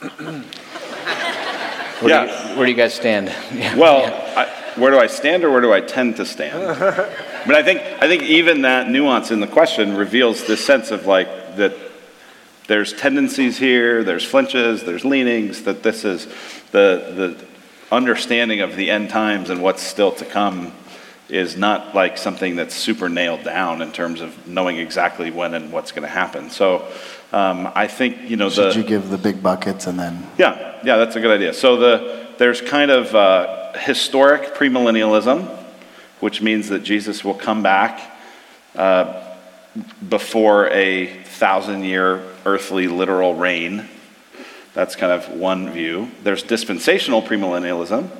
[2.04, 2.42] Where, Yeah.
[2.44, 3.28] do you, where do you guys stand?
[3.54, 3.76] Yeah.
[3.76, 4.48] Well, Yeah.
[4.76, 6.78] I, where do I stand or where do I tend to stand?
[7.46, 11.06] but I think, I think even that nuance in the question reveals this sense of
[11.06, 11.74] like that
[12.66, 16.26] there's tendencies here, there's flinches, there's leanings, that this is
[16.72, 17.44] the, the
[17.94, 20.72] understanding of the end times and what's still to come
[21.28, 25.72] is not like something that's super nailed down in terms of knowing exactly when and
[25.72, 26.50] what's going to happen.
[26.50, 26.86] So
[27.34, 28.70] um, I think, you know, the.
[28.70, 30.24] Should you give the big buckets and then?
[30.38, 31.52] Yeah, yeah, that's a good idea.
[31.52, 35.44] So the, there's kind of uh, historic premillennialism,
[36.20, 38.00] which means that Jesus will come back
[38.76, 39.34] uh,
[40.08, 43.88] before a thousand year earthly literal reign.
[44.72, 46.12] That's kind of one view.
[46.22, 48.10] There's dispensational premillennialism,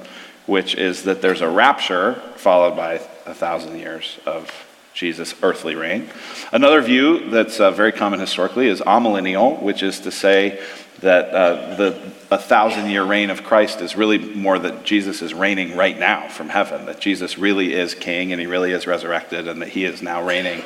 [0.47, 2.95] which is that there's a rapture followed by
[3.27, 4.51] a thousand years of
[4.95, 6.09] Jesus' earthly reign.
[6.53, 10.63] Another view that's uh, very common historically is amillennial, which is to say
[11.01, 15.35] that uh, the a thousand year reign of Christ is really more that Jesus is
[15.35, 19.47] reigning right now from heaven, that Jesus really is king and he really is resurrected
[19.47, 20.63] and that he is now reigning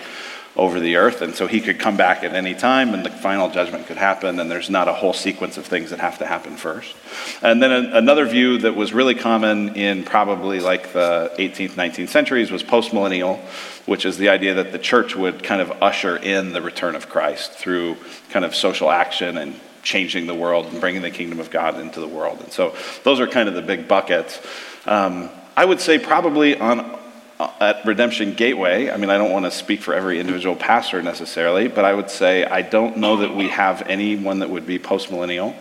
[0.57, 1.23] over the earth.
[1.23, 4.41] And so he could come back at any time and the final judgment could happen,
[4.41, 6.97] and there's not a whole sequence of things that have to happen first.
[7.43, 12.09] And then a, another view that was really common in probably like the 18th, 19th
[12.09, 13.39] centuries was postmillennial,
[13.87, 17.09] which is the idea that the church would kind of usher in the return of
[17.09, 17.97] Christ through
[18.31, 22.01] kind of social action and changing the world and bringing the kingdom of God into
[22.01, 22.41] the world.
[22.41, 22.75] And so
[23.05, 24.41] those are kind of the big buckets.
[24.87, 26.99] Um, I would say probably on
[27.39, 31.69] at Redemption Gateway, I mean, I don't want to speak for every individual pastor necessarily,
[31.69, 35.55] but I would say I don't know that we have anyone that would be postmillennial,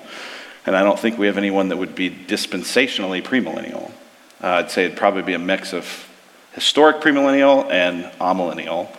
[0.66, 3.92] and I don't think we have anyone that would be dispensationally premillennial.
[4.42, 6.08] Uh, I'd say it'd probably be a mix of
[6.54, 8.90] historic premillennial and amillennial.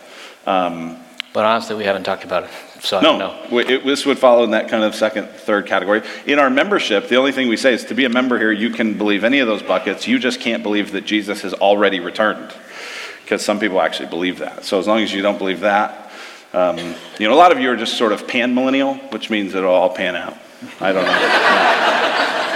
[0.47, 0.97] Um,
[1.33, 2.49] but honestly, we haven't talked about it,
[2.81, 3.43] so I don't no, know.
[3.45, 6.01] w- it, this would follow in that kind of second, third category.
[6.25, 8.71] In our membership, the only thing we say is to be a member here, you
[8.71, 10.07] can believe any of those buckets.
[10.07, 12.51] You just can't believe that Jesus has already returned,
[13.29, 14.65] because some people actually believe that.
[14.65, 16.11] So as long as you don't believe that,
[16.51, 16.79] um,
[17.19, 19.71] you know, a lot of you are just sort of pan millennial, which means it'll
[19.71, 20.35] all pan out.
[20.81, 21.11] I don't know.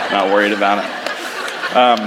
[0.10, 1.78] not, not worried about it.
[1.78, 2.00] Um,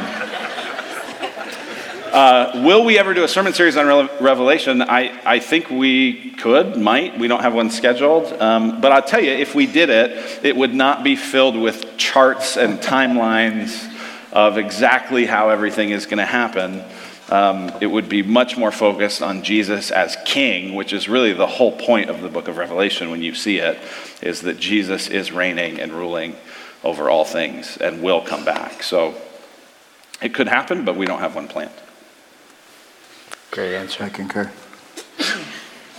[2.12, 4.83] uh, will we ever do a sermon series on Re- Revelation?
[4.83, 7.21] I, I think we could, might.
[7.21, 8.33] We don't have one scheduled.
[8.33, 11.97] Um, but I'll tell you, if we did it, it would not be filled with
[11.99, 13.93] charts and timelines
[14.33, 16.83] of exactly how everything is going to happen.
[17.29, 21.47] Um, it would be much more focused on Jesus as king, which is really the
[21.47, 23.79] whole point of the book of Revelation when you see it,
[24.22, 26.37] is that Jesus is reigning and ruling
[26.85, 28.83] over all things and will come back.
[28.83, 29.14] So
[30.22, 31.72] it could happen, but we don't have one planned.
[33.51, 34.05] Great answer.
[34.05, 34.53] I concur.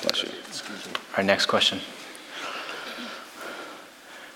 [0.01, 0.29] Bless you.
[1.17, 1.79] Our next question.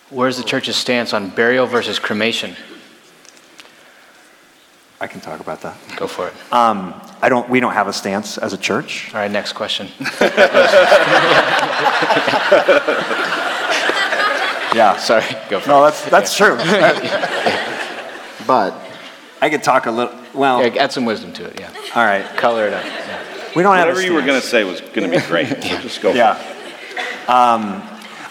[0.10, 2.58] Where's the church's stance on burial versus cremation?
[5.02, 5.76] I can talk about that.
[5.97, 6.34] Go for it.
[6.54, 6.93] Um,
[7.24, 9.12] I don't, we don't have a stance as a church.
[9.14, 9.89] All right, next question.
[14.74, 14.95] Yeah.
[14.97, 15.89] Sorry, go for No, it.
[15.91, 16.56] that's, that's true.
[18.47, 18.74] But
[19.41, 21.70] I could talk a little, well, Yeah, add some wisdom to it, yeah.
[21.95, 22.26] all right.
[22.38, 22.84] Color it up.
[22.86, 23.22] yeah.
[23.56, 25.47] We don't have a Whatever you were going to say was going to be great.
[25.64, 26.12] So just go.
[26.12, 26.39] for Yeah.
[26.41, 27.30] it.
[27.30, 27.84] Um,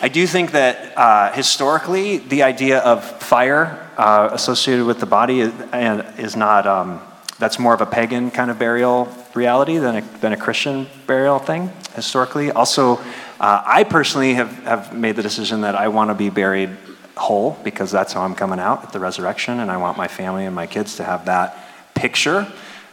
[0.02, 5.40] I do think that uh, historically, the idea of fire uh, associated with the body
[5.40, 7.02] is, and is not, um,
[7.38, 11.38] that's more of a pagan kind of burial reality than a, than a Christian burial
[11.38, 12.50] thing historically.
[12.50, 12.96] Also,
[13.40, 16.70] uh, I personally have, have made the decision that I want to be buried
[17.14, 20.46] whole because that's how I'm coming out at the resurrection, and I want my family
[20.46, 21.58] and my kids to have that
[21.94, 22.50] picture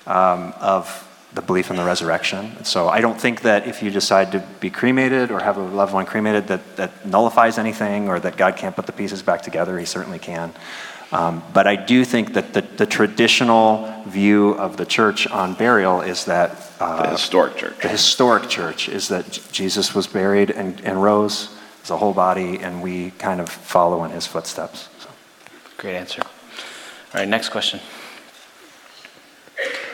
[0.08, 2.66] um, of the belief in the resurrection.
[2.66, 5.94] So I don't think that if you decide to be cremated or have a loved
[5.94, 9.80] one cremated, that that nullifies anything or that God can't put the pieces back together.
[9.80, 10.52] He certainly can.
[11.12, 16.02] Um, but I do think that the, the traditional view of the church on burial
[16.02, 17.80] is that uh, The historic church.
[17.82, 21.50] the historic church is that Jesus was buried and, and rose
[21.84, 24.90] as a whole body, and we kind of follow in his footsteps.
[25.00, 25.10] So.
[25.78, 26.22] Great answer.
[26.24, 27.80] All right, next question.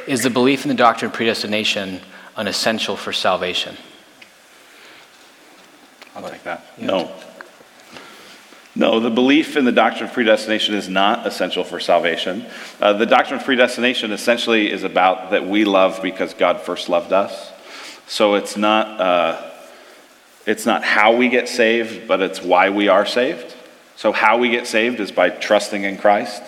[0.08, 2.02] Is the belief in the doctrine of predestination
[2.36, 3.78] an essential for salvation?
[6.16, 6.66] I'll take that.
[6.80, 7.12] No.
[8.76, 12.46] No, the belief in the doctrine of predestination is not essential for salvation.
[12.82, 17.14] Uh, the doctrine of predestination essentially is about that we love because God first loved
[17.14, 17.52] us.
[18.08, 19.52] So it's not, uh,
[20.48, 23.56] it's not how we get saved, but it's why we are saved.
[23.96, 26.42] So, how we get saved is by trusting in Christ.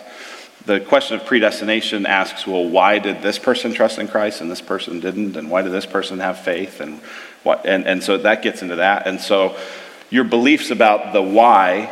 [0.66, 4.62] The question of predestination asks, well, why did this person trust in Christ and this
[4.62, 5.38] person didn't?
[5.38, 6.82] And why did this person have faith?
[6.82, 7.00] And,
[7.44, 9.06] what, and, and so that gets into that.
[9.06, 9.56] And so,
[10.10, 11.92] your beliefs about the why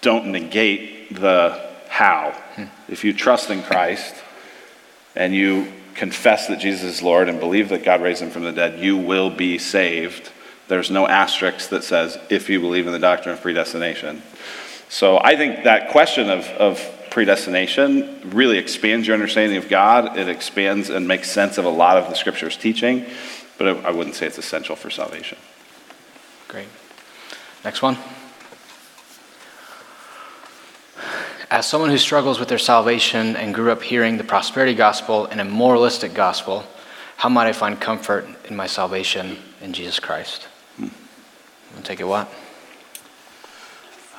[0.00, 2.32] don't negate the how.
[2.54, 2.64] Hmm.
[2.88, 4.14] If you trust in Christ
[5.14, 8.52] and you confess that Jesus is Lord and believe that God raised him from the
[8.52, 10.30] dead, you will be saved.
[10.68, 14.22] There's no asterisk that says, if you believe in the doctrine of predestination.
[14.88, 16.80] So I think that question of, of
[17.10, 20.16] predestination really expands your understanding of God.
[20.16, 23.04] It expands and makes sense of a lot of the scripture's teaching,
[23.58, 25.38] but I wouldn't say it's essential for salvation.
[26.48, 26.68] Great.
[27.64, 27.98] Next one.
[31.50, 35.40] As someone who struggles with their salvation and grew up hearing the prosperity gospel and
[35.40, 36.64] a moralistic gospel,
[37.16, 40.44] how might I find comfort in my salvation in Jesus Christ?
[40.76, 40.86] Hmm.
[41.76, 42.32] To take it what?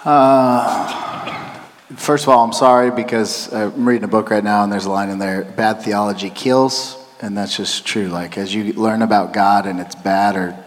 [0.03, 1.61] Uh,
[1.95, 4.91] first of all, I'm sorry because I'm reading a book right now and there's a
[4.91, 8.09] line in there bad theology kills, and that's just true.
[8.09, 10.61] Like, as you learn about God and it's bad or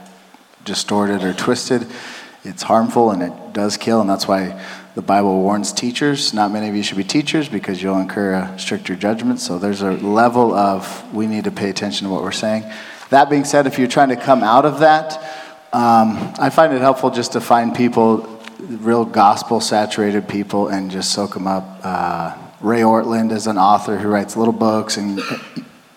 [0.65, 1.87] distorted or twisted,
[2.43, 4.59] it's harmful and it does kill, and that's why
[4.95, 6.33] the Bible warns teachers.
[6.33, 9.41] Not many of you should be teachers because you'll incur a stricter judgment.
[9.41, 12.65] So there's a level of we need to pay attention to what we're saying.
[13.11, 15.15] That being said, if you're trying to come out of that,
[15.73, 21.13] um, I find it helpful just to find people, real gospel saturated people, and just
[21.13, 21.81] soak them up.
[21.83, 25.21] Uh, Ray Ortlund is an author who writes little books and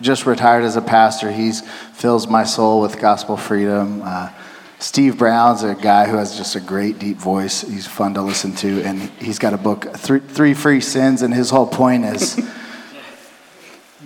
[0.00, 1.30] just retired as a pastor.
[1.30, 4.02] He fills my soul with gospel freedom.
[4.04, 4.30] Uh,
[4.80, 7.62] Steve Brown's a guy who has just a great deep voice.
[7.62, 11.34] He's fun to listen to, and he's got a book, Three, Three Free Sins, and
[11.34, 12.40] his whole point is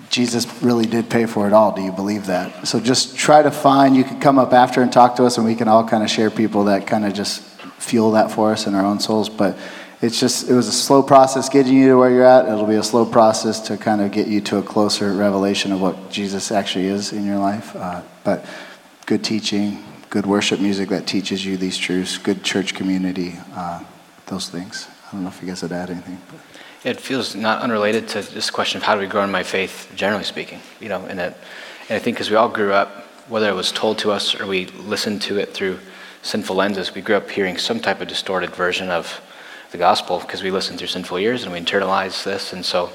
[0.08, 1.74] Jesus really did pay for it all.
[1.74, 2.66] Do you believe that?
[2.66, 5.46] So just try to find, you can come up after and talk to us, and
[5.46, 7.42] we can all kind of share people that kind of just
[7.78, 9.28] fuel that for us in our own souls.
[9.28, 9.58] But
[10.00, 12.46] it's just, it was a slow process getting you to where you're at.
[12.46, 15.82] It'll be a slow process to kind of get you to a closer revelation of
[15.82, 17.76] what Jesus actually is in your life.
[17.76, 18.46] Uh, but
[19.06, 19.82] good teaching,
[20.12, 23.82] good worship music that teaches you these truths, good church community, uh,
[24.26, 24.86] those things.
[25.08, 26.20] I don't know if you guys would add anything.
[26.84, 29.90] It feels not unrelated to this question of how do we grow in my faith,
[29.96, 30.60] generally speaking.
[30.80, 31.34] You know, and, it,
[31.88, 34.46] and I think because we all grew up, whether it was told to us or
[34.46, 35.78] we listened to it through
[36.20, 39.18] sinful lenses, we grew up hearing some type of distorted version of
[39.70, 42.52] the gospel because we listened through sinful ears and we internalized this.
[42.52, 42.90] And so,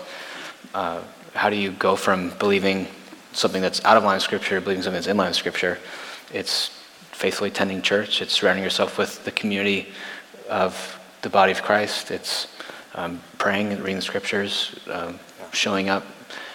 [0.75, 1.01] uh,
[1.33, 2.85] how do you go from believing
[3.33, 5.79] something that's out of line of Scripture, believing something that's in line of Scripture?
[6.31, 6.76] It's
[7.17, 8.21] faithfully attending church.
[8.21, 9.87] It's surrounding yourself with the community
[10.47, 12.11] of the body of Christ.
[12.11, 12.47] It's
[12.93, 15.19] um, praying and reading the scriptures, um,
[15.51, 16.05] showing up.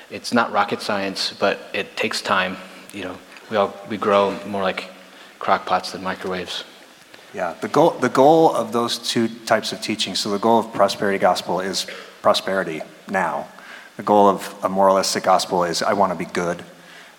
[0.09, 2.57] It's not rocket science, but it takes time.
[2.93, 3.19] You know,
[3.51, 4.89] we all we grow more like
[5.41, 6.63] crock pots than microwaves.
[7.35, 10.15] Yeah, the goal the goal of those two types of teaching.
[10.15, 11.89] So the goal of prosperity gospel is
[12.21, 13.49] prosperity now.
[13.97, 16.63] The goal of a moralistic gospel is I want to be good.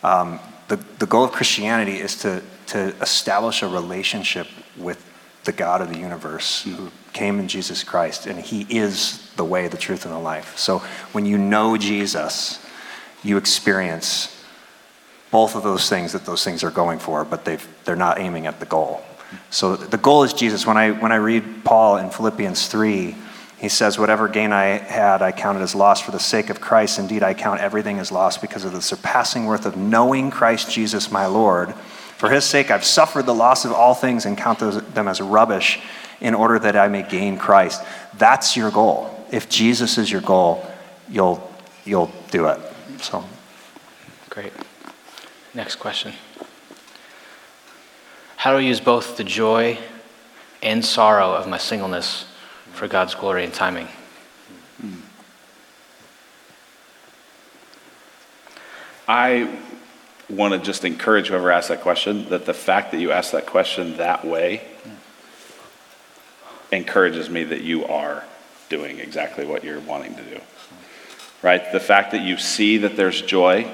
[0.01, 0.39] Um,
[0.69, 2.41] the, the goal of Christianity is to
[2.73, 5.07] to establish a relationship with
[5.43, 6.71] the God of the universe hmm.
[6.71, 10.57] who came in Jesus Christ, and He is the way, the truth, and the life.
[10.57, 10.79] So
[11.11, 12.65] when you know Jesus,
[13.23, 14.43] you experience
[15.29, 18.47] both of those things that those things are going for, but they they're not aiming
[18.47, 19.03] at the goal.
[19.51, 20.65] So the goal is Jesus.
[20.65, 23.15] When I, when I read Paul in Philippians 3,
[23.57, 26.99] he says, Whatever gain I had, I counted as loss for the sake of Christ.
[26.99, 31.11] Indeed, I count everything as loss because of the surpassing worth of knowing Christ Jesus
[31.11, 31.73] my Lord
[32.23, 35.19] for his sake, I've suffered the loss of all things and count those, them as
[35.19, 35.81] rubbish
[36.21, 37.83] in order that I may gain Christ.
[38.17, 39.13] That's your goal.
[39.29, 40.65] If Jesus is your goal,
[41.09, 41.45] you'll,
[41.83, 42.61] you'll do it.
[42.99, 43.25] So.
[44.29, 44.53] Great.
[45.53, 46.13] Next question.
[48.37, 49.77] How do I use both the joy
[50.61, 52.25] and sorrow of my singleness
[52.71, 53.89] for God's glory and timing?
[59.09, 59.59] I
[60.33, 63.45] want to just encourage whoever asked that question that the fact that you asked that
[63.45, 64.61] question that way
[66.71, 68.23] encourages me that you are
[68.69, 70.39] doing exactly what you're wanting to do.
[71.41, 71.71] Right?
[71.71, 73.71] The fact that you see that there's joy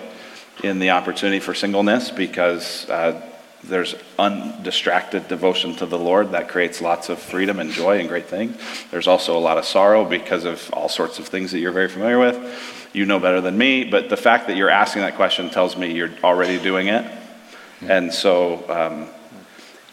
[0.63, 3.21] in the opportunity for singleness because uh,
[3.63, 8.25] there's undistracted devotion to the Lord that creates lots of freedom and joy and great
[8.25, 8.57] things.
[8.91, 11.89] There's also a lot of sorrow because of all sorts of things that you're very
[11.89, 15.49] familiar with you know better than me, but the fact that you're asking that question
[15.49, 17.05] tells me you're already doing it.
[17.81, 19.07] And so um,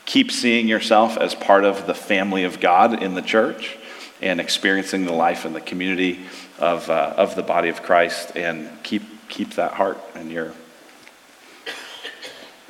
[0.04, 3.76] keep seeing yourself as part of the family of God in the church
[4.22, 6.20] and experiencing the life and the community
[6.58, 10.52] of, uh, of the body of Christ and keep, keep that heart in your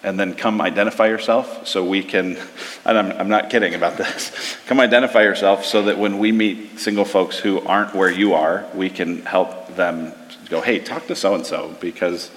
[0.02, 2.36] and then come identify yourself so we can
[2.84, 6.78] and I'm, I'm not kidding about this come identify yourself so that when we meet
[6.78, 10.12] single folks who aren't where you are we can help them
[10.48, 12.30] go hey talk to so and so because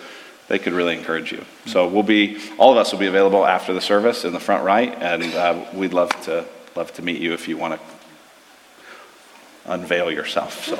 [0.48, 3.74] they could really encourage you so we'll be all of us will be available after
[3.74, 7.34] the service in the front right and uh, we'd love to love to meet you
[7.34, 10.76] if you want to unveil yourself so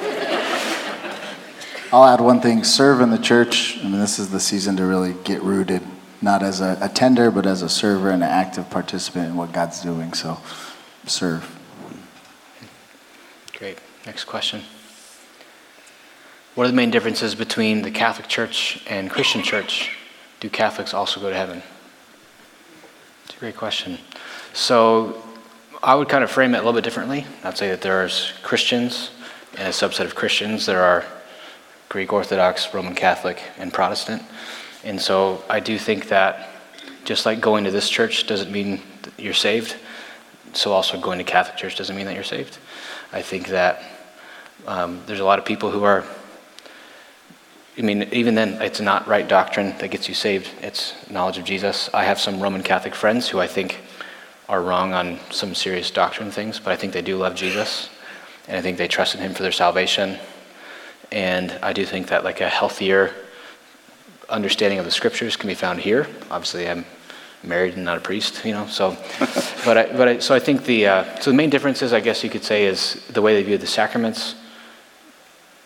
[1.92, 3.80] I'll add one thing serve in the church.
[3.80, 5.82] I mean, this is the season to really get rooted,
[6.22, 9.82] not as a attender, but as a server and an active participant in what God's
[9.82, 10.14] doing.
[10.14, 10.38] So
[11.08, 11.56] serve.
[13.58, 13.80] Great.
[14.06, 14.62] Next question.
[16.60, 19.96] What are the main differences between the Catholic Church and Christian Church?
[20.42, 21.64] Do Catholics also go to heaven?
[23.24, 23.98] It's a great question.
[24.52, 25.24] So
[25.82, 27.26] I would kind of frame it a little bit differently.
[27.46, 29.12] I'd say that there's Christians
[29.58, 30.66] and a subset of Christians.
[30.66, 31.06] There are
[31.88, 34.22] Greek Orthodox, Roman Catholic, and Protestant.
[34.84, 36.50] And so I do think that
[37.06, 38.82] just like going to this church doesn't mean
[39.18, 39.78] you're saved,
[40.52, 42.58] so also going to Catholic church doesn't mean that you're saved.
[43.14, 43.82] I think that
[44.68, 46.04] um, there's a lot of people who are,
[47.80, 51.46] I mean, even then, it's not right doctrine that gets you saved, it's knowledge of
[51.46, 51.90] Jesus.
[51.94, 53.78] I have some Roman Catholic friends who I think
[54.50, 57.90] are wrong on some serious doctrine things, but I think they do love Jesus,
[58.48, 60.20] and I think they trust in Him for their salvation
[61.12, 63.14] and I do think that like a healthier
[64.30, 66.08] understanding of the scriptures can be found here.
[66.30, 66.86] Obviously, I'm
[67.44, 68.68] married and not a priest, you know.
[68.68, 68.92] So,
[69.66, 72.24] but I, but I, so I think the uh, so the main differences, I guess
[72.24, 74.36] you could say, is the way they view the sacraments,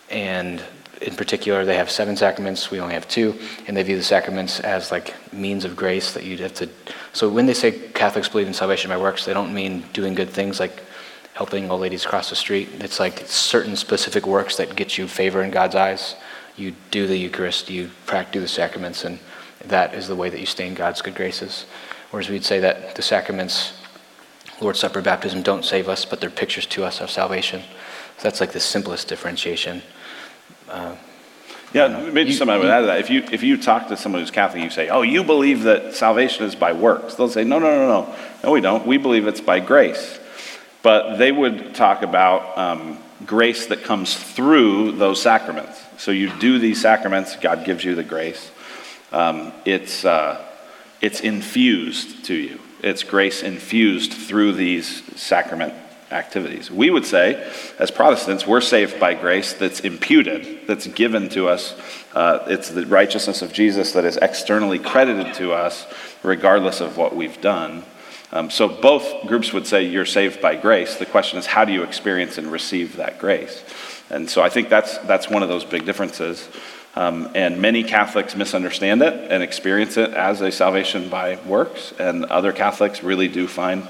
[0.09, 0.63] and
[1.03, 2.71] in particular, they have seven sacraments.
[2.71, 3.37] We only have two,
[3.67, 6.69] and they view the sacraments as like means of grace that you'd have to.
[7.11, 10.29] So when they say Catholics believe in salvation by works, they don't mean doing good
[10.29, 10.83] things like
[11.33, 12.69] helping old ladies cross the street.
[12.79, 16.15] It's like certain specific works that get you favor in God's eyes.
[16.55, 19.19] You do the Eucharist, you practice the sacraments, and
[19.65, 21.65] that is the way that you stay in God's good graces.
[22.11, 23.73] Whereas we'd say that the sacraments,
[24.61, 27.61] Lord's Supper, baptism, don't save us, but they're pictures to us of salvation.
[28.17, 29.81] So that's like the simplest differentiation.
[30.73, 30.95] Uh,
[31.71, 32.99] yeah, maybe you, somebody would add to that.
[32.99, 35.95] If you if you talk to someone who's Catholic, you say, "Oh, you believe that
[35.95, 38.85] salvation is by works." They'll say, "No, no, no, no, no, we don't.
[38.85, 40.19] We believe it's by grace."
[40.81, 45.81] But they would talk about um, grace that comes through those sacraments.
[45.97, 48.51] So you do these sacraments, God gives you the grace.
[49.11, 50.43] Um, it's, uh,
[50.99, 52.59] it's infused to you.
[52.81, 55.73] It's grace infused through these sacrament
[56.13, 56.71] activities.
[56.71, 61.75] We would say, as Protestants, we're saved by grace that's imputed, that's given to us.
[62.13, 65.85] Uh, it's the righteousness of Jesus that is externally credited to us,
[66.23, 67.83] regardless of what we've done.
[68.31, 70.95] Um, so both groups would say you're saved by grace.
[70.95, 73.63] The question is, how do you experience and receive that grace?
[74.09, 76.49] And so I think that's, that's one of those big differences.
[76.95, 81.93] Um, and many Catholics misunderstand it and experience it as a salvation by works.
[81.99, 83.87] And other Catholics really do find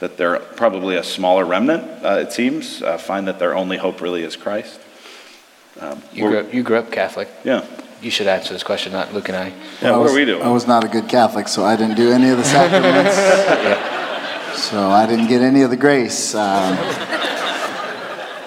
[0.00, 4.00] that they're probably a smaller remnant, uh, it seems, uh, find that their only hope
[4.00, 4.80] really is Christ.
[5.80, 7.28] Um, you, grew up, you grew up Catholic.
[7.44, 7.64] Yeah.
[8.02, 9.52] You should answer this question, not Luke and I.
[9.80, 10.42] Yeah, I what was, are we doing?
[10.42, 13.92] I was not a good Catholic, so I didn't do any of the sacraments.
[14.56, 16.34] So I didn't get any of the grace.
[16.34, 16.76] Um,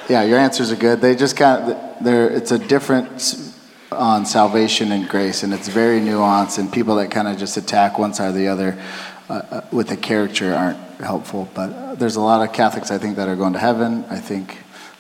[0.10, 1.02] yeah, your answers are good.
[1.02, 3.56] They just kind of, they're, it's a difference
[3.92, 8.00] on salvation and grace, and it's very nuanced, and people that kind of just attack
[8.00, 8.82] one side or the other
[9.30, 11.50] uh, uh, with a caricature aren't helpful.
[11.54, 14.06] But uh, there's a lot of Catholics, I think, that are going to heaven.
[14.10, 14.58] I think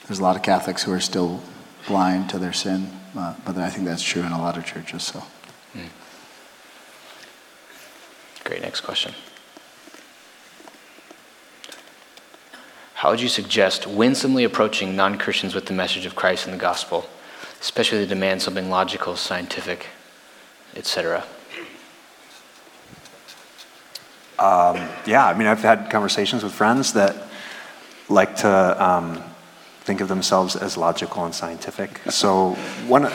[0.08, 1.42] there's a lot of Catholics who are still
[1.88, 2.90] blind to their sin.
[3.18, 5.04] Uh, but I think that's true in a lot of churches.
[5.04, 5.24] So.
[5.76, 5.90] Mm.
[8.44, 8.62] Great.
[8.62, 9.14] Next question.
[12.94, 16.60] How would you suggest winsomely approaching non Christians with the message of Christ and the
[16.60, 17.06] gospel,
[17.62, 19.88] especially that demand something logical, scientific,
[20.76, 21.24] etc.?
[24.40, 27.16] Um, yeah, I mean, I've had conversations with friends that
[28.08, 29.22] like to um,
[29.82, 32.00] think of themselves as logical and scientific.
[32.10, 32.52] So
[32.88, 33.12] one,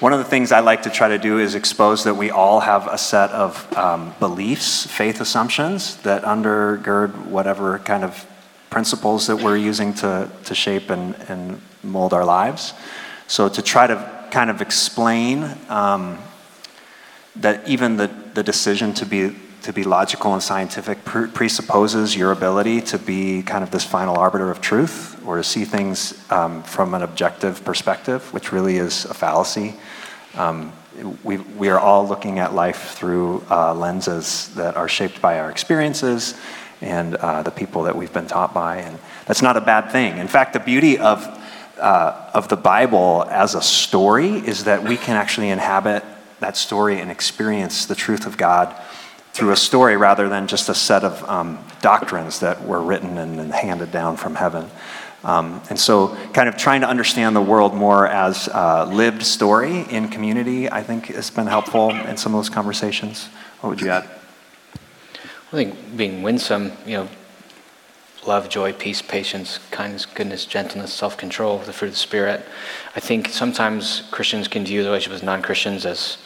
[0.00, 2.60] one of the things I like to try to do is expose that we all
[2.60, 8.26] have a set of um, beliefs, faith assumptions that undergird whatever kind of
[8.68, 12.74] principles that we're using to, to shape and, and mold our lives.
[13.28, 16.18] So to try to kind of explain um,
[17.36, 22.82] that even the, the decision to be to be logical and scientific presupposes your ability
[22.82, 26.92] to be kind of this final arbiter of truth or to see things um, from
[26.92, 29.74] an objective perspective, which really is a fallacy.
[30.34, 30.70] Um,
[31.22, 35.50] we, we are all looking at life through uh, lenses that are shaped by our
[35.50, 36.34] experiences
[36.82, 38.76] and uh, the people that we've been taught by.
[38.76, 40.18] And that's not a bad thing.
[40.18, 41.24] In fact, the beauty of,
[41.80, 46.04] uh, of the Bible as a story is that we can actually inhabit
[46.40, 48.76] that story and experience the truth of God
[49.34, 53.40] through a story rather than just a set of um, doctrines that were written and,
[53.40, 54.70] and handed down from heaven.
[55.24, 59.80] Um, and so, kind of trying to understand the world more as a lived story
[59.90, 63.26] in community, I think has been helpful in some of those conversations.
[63.60, 64.08] What would you add?
[64.74, 67.08] I think being winsome, you know,
[68.26, 72.44] love, joy, peace, patience, kindness, goodness, gentleness, self control, the fruit of the Spirit.
[72.94, 76.18] I think sometimes Christians can view the relationship with non Christians as,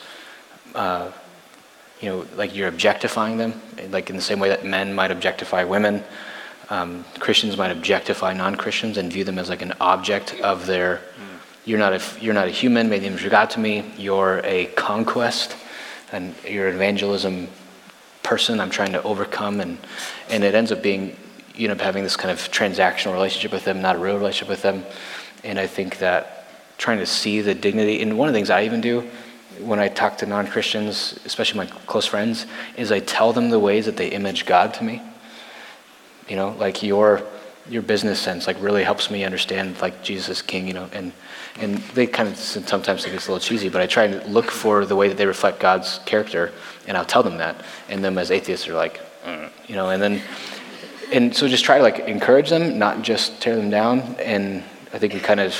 [0.75, 1.11] uh,
[2.01, 5.65] you know, like you're objectifying them, like in the same way that men might objectify
[5.65, 6.05] women.
[6.71, 11.01] Um, Christians might objectify non Christians and view them as like an object of their.
[11.65, 13.85] You're not a, you're not a human, made the image of God to me.
[13.99, 15.55] You're a conquest,
[16.13, 17.49] and you're an evangelism
[18.23, 19.79] person I'm trying to overcome, and,
[20.31, 21.17] and it ends up being,
[21.55, 24.63] you know, having this kind of transactional relationship with them, not a real relationship with
[24.63, 24.85] them.
[25.45, 28.65] And I think that trying to see the dignity, and one of the things I
[28.65, 29.09] even do
[29.61, 32.47] when I talk to non Christians, especially my close friends,
[32.77, 35.03] is I tell them the ways that they image God to me.
[36.29, 37.23] You know, like your
[37.69, 41.13] your business sense like really helps me understand like Jesus is king, you know, and
[41.61, 44.51] and they kind of sometimes think it's a little cheesy, but I try and look
[44.51, 46.53] for the way that they reflect God's character,
[46.87, 50.03] and I'll tell them that, and them as atheists are like, mm, you know, and
[50.03, 50.23] then
[51.13, 54.99] and so just try to like encourage them, not just tear them down, and I
[54.99, 55.55] think we kind of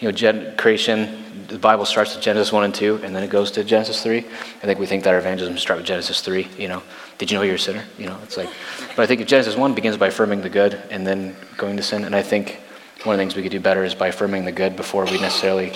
[0.00, 3.30] you know gen- creation the Bible starts with Genesis 1 and 2, and then it
[3.30, 4.18] goes to Genesis 3.
[4.18, 4.22] I
[4.66, 6.48] think we think that our evangelism starts with Genesis 3.
[6.58, 6.82] You know,
[7.18, 7.84] did you know you're a sinner?
[7.98, 8.48] You know, it's like,
[8.96, 11.82] but I think if Genesis 1 begins by affirming the good and then going to
[11.82, 12.04] sin.
[12.04, 12.60] And I think
[13.04, 15.20] one of the things we could do better is by affirming the good before we
[15.20, 15.72] necessarily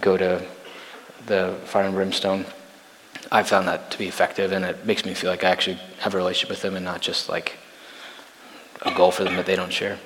[0.00, 0.44] go to
[1.26, 2.44] the fire and brimstone.
[3.30, 6.14] I've found that to be effective, and it makes me feel like I actually have
[6.14, 7.56] a relationship with them and not just like
[8.82, 9.98] a goal for them that they don't share.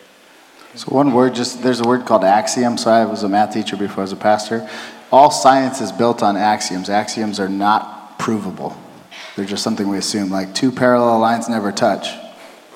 [0.75, 2.79] So one word, just there's a word called axiom.
[2.79, 4.69] So I was a math teacher before I was a pastor.
[5.11, 6.89] All science is built on axioms.
[6.89, 8.77] Axioms are not provable.
[9.35, 10.31] They're just something we assume.
[10.31, 12.09] Like two parallel lines never touch.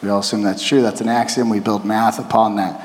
[0.02, 0.82] We all assume that's true.
[0.82, 1.48] That's an axiom.
[1.48, 2.84] We build math upon that.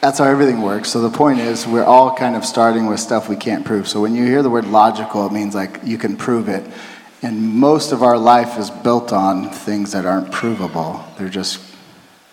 [0.00, 0.90] That's how everything works.
[0.90, 3.88] So the point is, we're all kind of starting with stuff we can't prove.
[3.88, 6.68] So when you hear the word logical, it means like you can prove it.
[7.22, 11.04] And most of our life is built on things that aren't provable.
[11.16, 11.71] They're just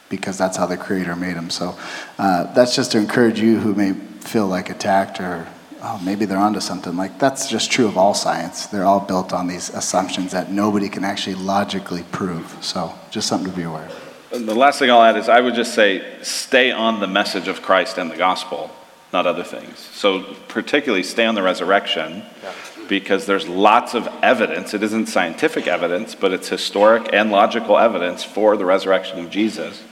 [0.09, 1.49] because that's how the Creator made them.
[1.49, 1.77] So
[2.17, 5.47] uh, that's just to encourage you who may feel like attacked or
[5.81, 6.95] oh, maybe they're onto something.
[6.95, 8.67] Like that's just true of all science.
[8.67, 12.57] They're all built on these assumptions that nobody can actually logically prove.
[12.61, 14.45] So just something to be aware of.
[14.45, 17.61] The last thing I'll add is I would just say stay on the message of
[17.63, 18.69] Christ and the gospel,
[19.11, 19.79] not other things.
[19.79, 22.23] So particularly stay on the resurrection.
[22.43, 22.53] Yeah
[22.89, 24.73] because there's lots of evidence.
[24.73, 29.83] It isn't scientific evidence, but it's historic and logical evidence for the resurrection of Jesus.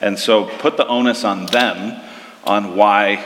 [0.00, 2.02] And so put the onus on them
[2.44, 3.24] on why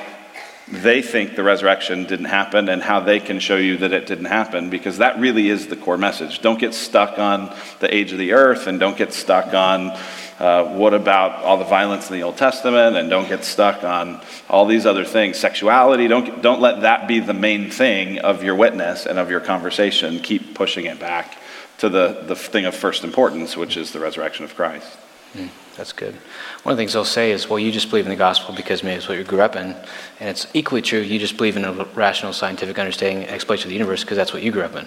[0.69, 4.27] they think the resurrection didn't happen and how they can show you that it didn't
[4.27, 6.41] happen because that really is the core message.
[6.41, 9.99] Don't get stuck on the age of the earth and don't get stuck on
[10.41, 12.97] uh, what about all the violence in the Old Testament?
[12.97, 15.39] And don't get stuck on all these other things.
[15.39, 19.41] Sexuality, don't, don't let that be the main thing of your witness and of your
[19.41, 20.19] conversation.
[20.21, 21.37] Keep pushing it back
[21.79, 24.97] to the, the thing of first importance, which is the resurrection of Christ.
[25.35, 26.15] Mm, that's good.
[26.63, 28.83] One of the things they'll say is, well, you just believe in the gospel because
[28.83, 29.75] maybe it's what you grew up in.
[30.21, 33.71] And it's equally true, you just believe in a rational scientific understanding and explanation of
[33.71, 34.87] the universe because that's what you grew up in.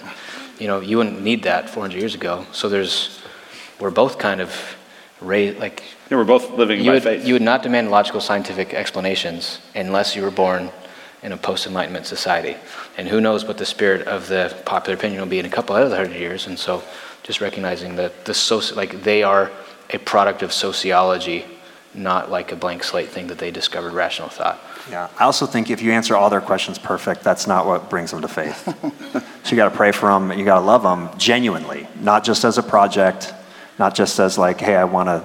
[0.59, 2.45] You know, you wouldn't need that 400 years ago.
[2.51, 3.21] So there's,
[3.79, 4.77] we're both kind of
[5.19, 5.84] raised, like.
[6.11, 7.25] Yeah, we're both living you by would, faith.
[7.25, 10.69] You would not demand logical scientific explanations unless you were born
[11.23, 12.55] in a post Enlightenment society.
[12.97, 15.75] And who knows what the spirit of the popular opinion will be in a couple
[15.75, 16.47] other hundred years.
[16.47, 16.84] And so
[17.23, 19.49] just recognizing that the soci- like they are
[19.94, 21.45] a product of sociology,
[21.94, 24.60] not like a blank slate thing that they discovered rational thought.
[24.90, 28.11] Yeah, I also think if you answer all their questions perfect, that's not what brings
[28.11, 28.64] them to faith.
[29.44, 32.44] so you got to pray for them, you got to love them genuinely, not just
[32.44, 33.34] as a project,
[33.80, 35.24] not just as like, hey, I want to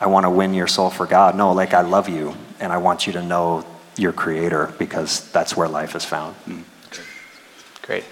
[0.00, 1.34] I want to win your soul for God.
[1.34, 3.66] No, like I love you and I want you to know
[3.96, 6.36] your creator because that's where life is found.
[6.46, 6.62] Mm.
[7.82, 8.04] Great.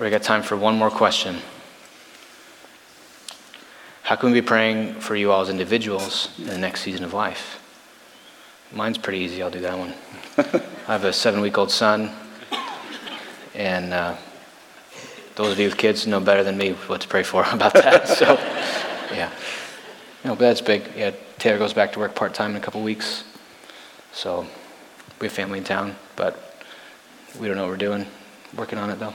[0.00, 1.36] We got time for one more question.
[4.06, 7.12] How can we be praying for you all as individuals in the next season of
[7.12, 7.60] life?
[8.70, 9.42] Mine's pretty easy.
[9.42, 9.94] I'll do that one.
[10.86, 12.12] I have a seven week old son,
[13.52, 14.16] and uh,
[15.34, 18.06] those of you with kids know better than me what to pray for about that.
[18.06, 18.34] so,
[19.12, 19.32] yeah.
[20.24, 20.84] No, but that's big.
[20.96, 23.24] Yeah, Taylor goes back to work part time in a couple weeks.
[24.12, 24.46] So,
[25.20, 26.64] we have family in town, but
[27.40, 28.06] we don't know what we're doing.
[28.54, 29.14] Working on it though.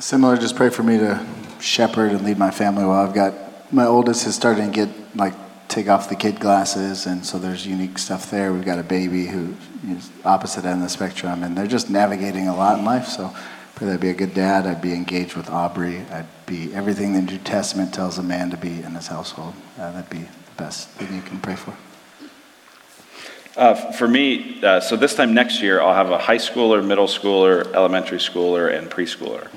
[0.00, 1.22] Similar, just pray for me to
[1.60, 3.06] shepherd and lead my family well.
[3.06, 3.34] I've got
[3.70, 5.34] my oldest is starting to get like
[5.68, 8.50] take off the kid glasses, and so there's unique stuff there.
[8.50, 9.54] We've got a baby who
[9.86, 13.08] is opposite end of the spectrum, and they're just navigating a lot in life.
[13.08, 13.30] So
[13.74, 14.66] pray that I'd be a good dad.
[14.66, 15.98] I'd be engaged with Aubrey.
[16.10, 19.52] I'd be everything the New Testament tells a man to be in his household.
[19.78, 21.74] Uh, that'd be the best thing you can pray for.
[23.54, 27.06] Uh, for me, uh, so this time next year, I'll have a high schooler, middle
[27.06, 29.48] schooler, elementary schooler, and preschooler.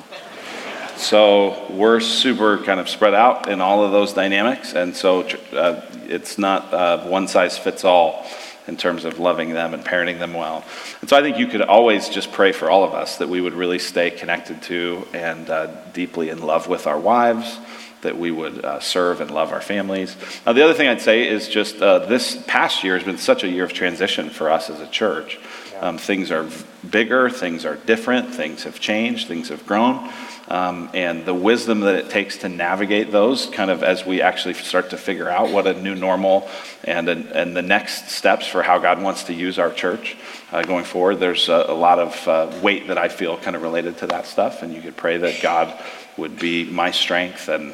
[1.03, 5.81] So we're super kind of spread out in all of those dynamics, and so uh,
[6.05, 8.25] it's not uh, one size fits all
[8.67, 10.63] in terms of loving them and parenting them well.
[11.01, 13.41] And so I think you could always just pray for all of us that we
[13.41, 17.59] would really stay connected to and uh, deeply in love with our wives,
[17.99, 20.15] that we would uh, serve and love our families.
[20.45, 23.43] Now, the other thing I'd say is just uh, this past year has been such
[23.43, 25.38] a year of transition for us as a church.
[25.81, 26.47] Um, things are
[26.89, 30.09] bigger, things are different, things have changed, things have grown.
[30.48, 34.56] Um, and the wisdom that it takes to navigate those, kind of as we actually
[34.56, 36.49] start to figure out what a new normal
[36.84, 40.18] and, and the next steps for how God wants to use our church
[40.52, 43.61] uh, going forward, there's a, a lot of uh, weight that I feel kind of
[43.61, 44.64] related to that stuff.
[44.64, 45.74] And you could pray that God
[46.18, 47.74] would be my strength and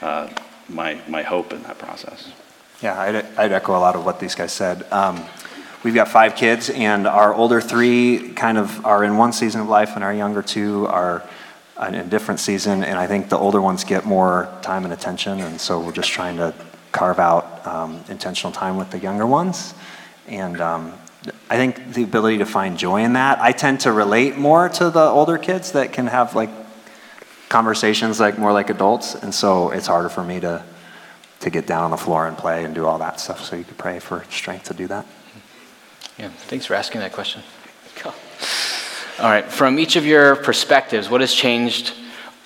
[0.00, 0.28] uh,
[0.68, 2.32] my, my hope in that process.
[2.82, 4.84] Yeah, I'd, I'd, echo a lot of what these guys said.
[4.92, 5.24] Um,
[5.82, 9.68] we've got five kids, and our older three kind of are in one season of
[9.68, 11.26] life, and our younger two are
[11.88, 12.82] in a different season.
[12.82, 16.10] And I think the older ones get more time and attention, and so we're just
[16.10, 16.54] trying to
[16.92, 19.74] carve out um, intentional time with the younger ones.
[20.26, 20.94] And um,
[21.50, 24.90] I think the ability to find joy in that, I tend to relate more to
[24.90, 26.50] the older kids that can have like
[27.48, 30.64] conversations like more like adults, and so it's harder for me to
[31.38, 33.44] to get down on the floor and play and do all that stuff.
[33.44, 35.06] So you could pray for strength to do that.
[36.18, 37.42] Yeah, thanks for asking that question.
[39.18, 41.94] All right, from each of your perspectives, what has changed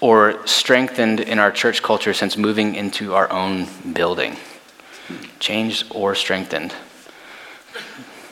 [0.01, 4.37] or strengthened in our church culture since moving into our own building?
[5.41, 6.73] Changed or strengthened?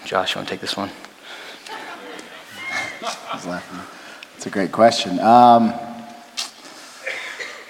[0.05, 0.89] Josh, you want to take this one?
[3.33, 3.81] He's laughing.
[4.37, 5.19] It's a great question.
[5.19, 5.75] Um,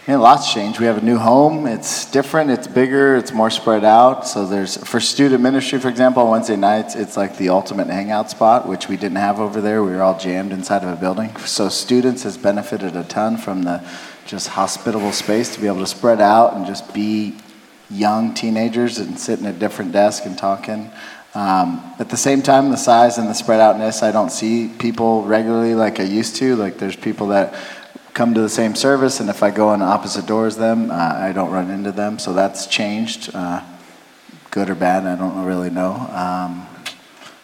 [0.08, 0.80] yeah, lots changed.
[0.80, 1.66] We have a new home.
[1.66, 2.50] It's different.
[2.50, 3.16] It's bigger.
[3.16, 4.26] It's more spread out.
[4.26, 8.30] So there's for student ministry, for example, on Wednesday nights, it's like the ultimate hangout
[8.30, 9.84] spot, which we didn't have over there.
[9.84, 11.36] We were all jammed inside of a building.
[11.36, 13.86] So students has benefited a ton from the
[14.24, 17.36] just hospitable space to be able to spread out and just be
[17.90, 20.90] young teenagers and sit in a different desk and talking.
[21.34, 25.24] Um, at the same time, the size and the spread outness, I don't see people
[25.24, 26.56] regularly like I used to.
[26.56, 27.54] Like there's people that
[28.18, 31.30] come to the same service, and if I go in opposite doors them, uh, I
[31.30, 32.18] don't run into them.
[32.18, 33.62] So that's changed, uh,
[34.50, 35.06] good or bad.
[35.06, 35.92] I don't really know.
[35.92, 36.66] Um,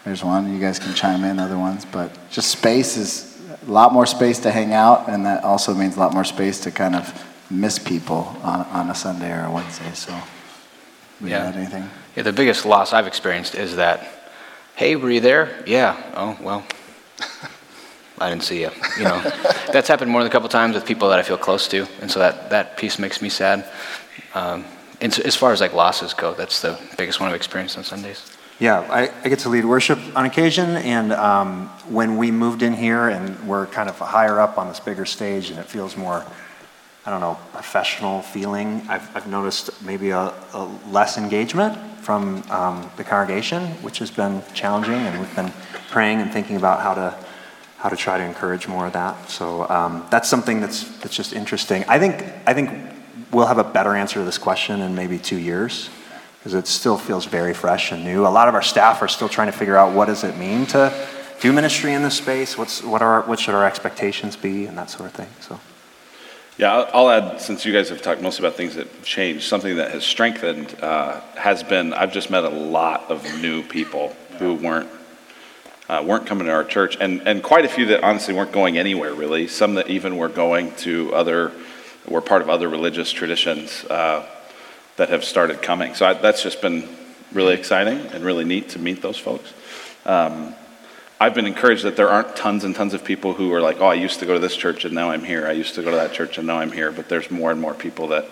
[0.05, 0.53] there's one.
[0.53, 1.39] You guys can chime in.
[1.39, 5.45] Other ones, but just space is a lot more space to hang out, and that
[5.45, 9.31] also means a lot more space to kind of miss people on, on a Sunday
[9.31, 9.93] or a Wednesday.
[9.95, 10.13] So,
[11.23, 11.53] yeah.
[11.55, 11.89] anything?
[12.17, 12.25] Yeah.
[12.25, 14.09] The biggest loss I've experienced is that,
[14.75, 15.63] hey, were you there?
[15.69, 15.95] Yeah.
[16.17, 16.67] Oh well.
[18.19, 18.71] I didn't see you.
[18.99, 19.21] You know,
[19.73, 22.11] that's happened more than a couple times with people that I feel close to, and
[22.11, 23.67] so that that piece makes me sad.
[24.35, 24.65] Um,
[25.01, 27.85] and so as far as like losses go, that's the biggest one I've experienced on
[27.85, 28.31] Sundays.
[28.61, 32.73] Yeah, I, I get to lead worship on occasion, and um, when we moved in
[32.73, 36.25] here and we're kind of higher up on this bigger stage, and it feels more,
[37.05, 38.87] I don't know, professional feeling.
[38.89, 44.41] I've, I've noticed maybe a, a less engagement from um, the congregation, which has been
[44.55, 45.53] challenging, and we've been
[45.91, 47.24] praying and thinking about how to
[47.85, 49.29] how to try to encourage more of that.
[49.29, 51.85] So um, that's something that's that's just interesting.
[51.87, 52.71] I think I think
[53.31, 55.91] we'll have a better answer to this question in maybe two years
[56.39, 58.27] because it still feels very fresh and new.
[58.27, 60.65] A lot of our staff are still trying to figure out what does it mean
[60.69, 60.91] to
[61.43, 62.57] do ministry in this space.
[62.57, 65.29] What's what are what should our expectations be and that sort of thing.
[65.41, 65.61] So.
[66.57, 69.77] Yeah, I'll add, since you guys have talked mostly about things that have changed, something
[69.77, 74.55] that has strengthened uh, has been I've just met a lot of new people who
[74.55, 74.89] weren't
[75.89, 78.79] uh, weren't coming to our church, and, and quite a few that honestly weren't going
[78.79, 79.47] anywhere really.
[79.49, 81.53] Some that even were going to other,
[82.07, 84.27] were part of other religious traditions uh,
[84.97, 85.95] that have started coming.
[85.95, 86.89] So I, that's just been
[87.33, 89.53] really exciting and really neat to meet those folks.
[90.07, 90.55] Um,
[91.21, 93.87] I've been encouraged that there aren't tons and tons of people who are like, oh,
[93.87, 95.47] I used to go to this church and now I'm here.
[95.47, 96.91] I used to go to that church and now I'm here.
[96.91, 98.27] But there's more and more people that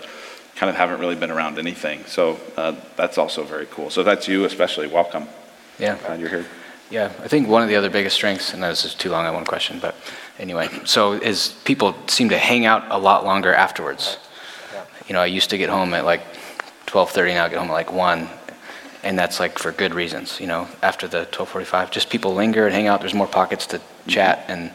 [0.56, 2.04] kind of haven't really been around anything.
[2.06, 3.90] So uh, that's also very cool.
[3.90, 4.88] So that's you, especially.
[4.88, 5.28] Welcome.
[5.78, 5.96] Yeah.
[5.96, 6.46] Glad you're here.
[6.93, 9.31] Yeah, I think one of the other biggest strengths, and this is too long, I
[9.31, 9.94] one question, but
[10.39, 14.19] anyway, so is people seem to hang out a lot longer afterwards.
[15.09, 16.20] You know, I used to get home at like
[16.85, 18.28] 12:30, now I get home at like 1,
[19.05, 22.74] and that's like for good reasons, you know, after the 12:45, just people linger and
[22.74, 24.52] hang out, there's more pockets to chat mm-hmm.
[24.52, 24.70] and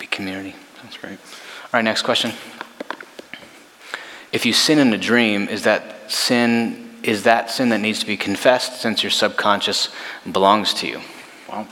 [0.00, 0.56] be community.
[0.82, 1.20] That's great.
[1.20, 2.32] All right, next question.
[4.32, 8.06] If you sin in a dream, is that sin is that sin that needs to
[8.06, 9.88] be confessed since your subconscious
[10.30, 11.00] belongs to you?
[11.48, 11.68] Well,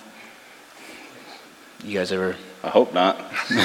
[1.83, 2.37] You guys ever?
[2.63, 3.19] I hope not.
[3.51, 3.61] You're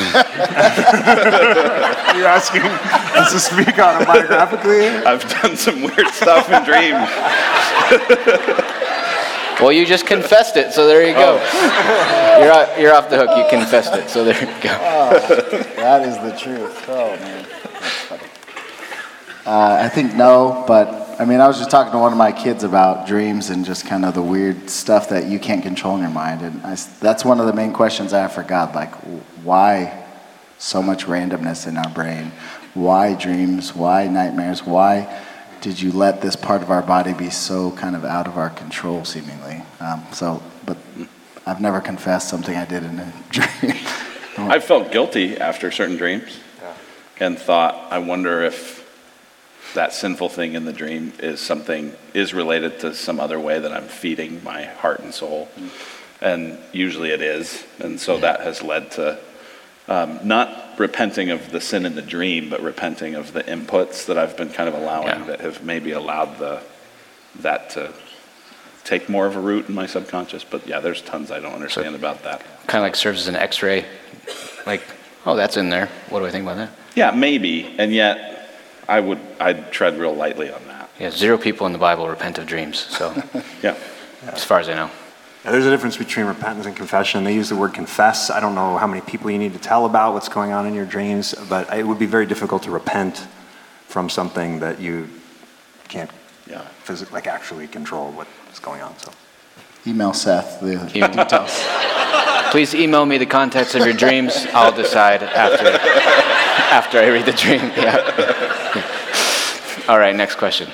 [2.28, 5.06] asking us to speak autobiographically?
[5.06, 7.08] I've done some weird stuff in dreams.
[9.60, 11.38] Well, you just confessed it, so there you go.
[11.38, 12.40] Oh.
[12.42, 13.36] You're, off, you're off the hook.
[13.36, 14.78] You confessed it, so there you go.
[14.82, 15.10] Oh,
[15.76, 16.86] that is the truth.
[16.88, 17.46] Oh, man.
[19.44, 19.58] That's funny.
[19.58, 22.32] Uh, I think no, but I mean, I was just talking to one of my
[22.32, 26.02] kids about dreams and just kind of the weird stuff that you can't control in
[26.02, 26.42] your mind.
[26.42, 28.74] And I s that's one of the main questions I have for God.
[28.74, 28.94] Like,
[29.44, 30.06] why
[30.58, 32.32] so much randomness in our brain?
[32.74, 33.76] Why dreams?
[33.76, 34.66] Why nightmares?
[34.66, 35.08] Why
[35.62, 38.50] did you let this part of our body be so kind of out of our
[38.50, 39.62] control, seemingly?
[39.82, 40.78] Um, so, but
[41.46, 43.76] I've never confessed something I did in a dream.
[44.38, 46.40] I felt guilty after certain dreams
[47.20, 48.79] and thought, I wonder if
[49.74, 53.72] that sinful thing in the dream is something, is related to some other way that
[53.72, 55.50] I'm feeding my heart and soul.
[56.22, 57.64] And usually it is.
[57.80, 59.20] And so that has led to
[59.88, 64.18] um, not repenting of the sin in the dream, but repenting of the inputs that
[64.18, 65.24] I've been kind of allowing Yeah.
[65.26, 66.62] that have maybe allowed the,
[67.40, 67.94] that to
[68.84, 70.44] take more of a root in my subconscious.
[70.44, 72.42] But yeah, there's tons I don't understand about that.
[72.68, 73.86] Kind of like serves as an X-ray.
[74.66, 74.84] Like,
[75.26, 75.90] oh, that's in there.
[76.10, 76.72] What do I think about that?
[76.96, 78.39] Yeah, maybe, and yet
[78.90, 80.90] I would I'd tread real lightly on that.
[81.00, 82.80] Yeah, zero people in the Bible repent of dreams.
[82.80, 83.14] So,
[83.64, 83.78] Yeah,
[84.24, 84.90] as far as I know.
[85.46, 87.24] Yeah, there's a difference between repentance and confession.
[87.24, 88.30] They use the word confess.
[88.30, 90.74] I don't know how many people you need to tell about what's going on in
[90.74, 93.26] your dreams, but it would be very difficult to repent
[93.88, 95.08] from something that you
[95.88, 96.12] can't
[96.46, 96.62] yeah.
[96.84, 98.98] physically, like actually control what's going on.
[98.98, 99.14] So.
[99.88, 101.64] Email Seth the details.
[102.52, 104.46] Please email me the contents of your dreams.
[104.54, 105.72] I'll decide after
[106.72, 107.62] after I read the dream.
[107.76, 108.86] Yeah.
[109.88, 110.70] All right, next question.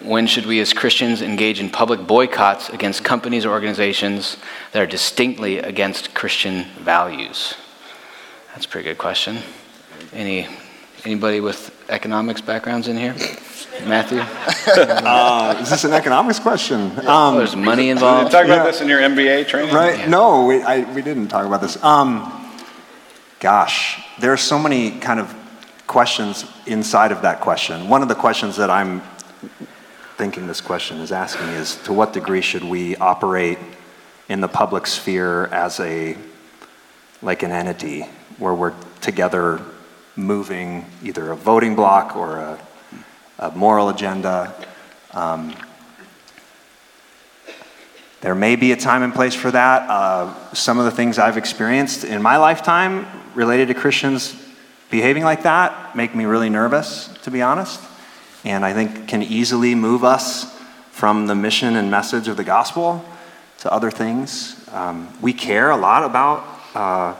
[0.00, 4.36] When should we as Christians engage in public boycotts against companies or organizations
[4.72, 7.54] that are distinctly against Christian values?
[8.52, 9.38] That's a pretty good question.
[10.12, 10.46] Any
[11.04, 13.14] anybody with economics backgrounds in here?
[13.86, 14.22] Matthew?
[14.68, 16.90] Uh, is this an economics question?
[16.98, 18.30] Um, Oh, there's money Did you involved.
[18.30, 19.74] talk about this in your MBA training?
[19.74, 20.06] Right?
[20.08, 21.82] No, we, I, we didn't talk about this.
[21.82, 22.37] Um,
[23.40, 25.34] gosh, there are so many kind of
[25.86, 27.88] questions inside of that question.
[27.88, 29.02] One of the questions that I'm
[30.16, 33.58] thinking this question is asking is to what degree should we operate
[34.28, 36.16] in the public sphere as a
[37.22, 38.02] like an entity
[38.38, 39.60] where we're together
[40.16, 42.58] moving either a voting block or a,
[43.38, 44.52] a moral agenda
[45.12, 45.54] um,
[48.20, 49.88] there may be a time and place for that.
[49.88, 53.06] Uh, some of the things I've experienced in my lifetime
[53.38, 54.34] related to Christians
[54.90, 57.80] behaving like that make me really nervous, to be honest,
[58.44, 60.52] and I think can easily move us
[60.90, 63.04] from the mission and message of the gospel
[63.58, 64.56] to other things.
[64.72, 66.44] Um, we care a lot about
[66.74, 67.14] uh,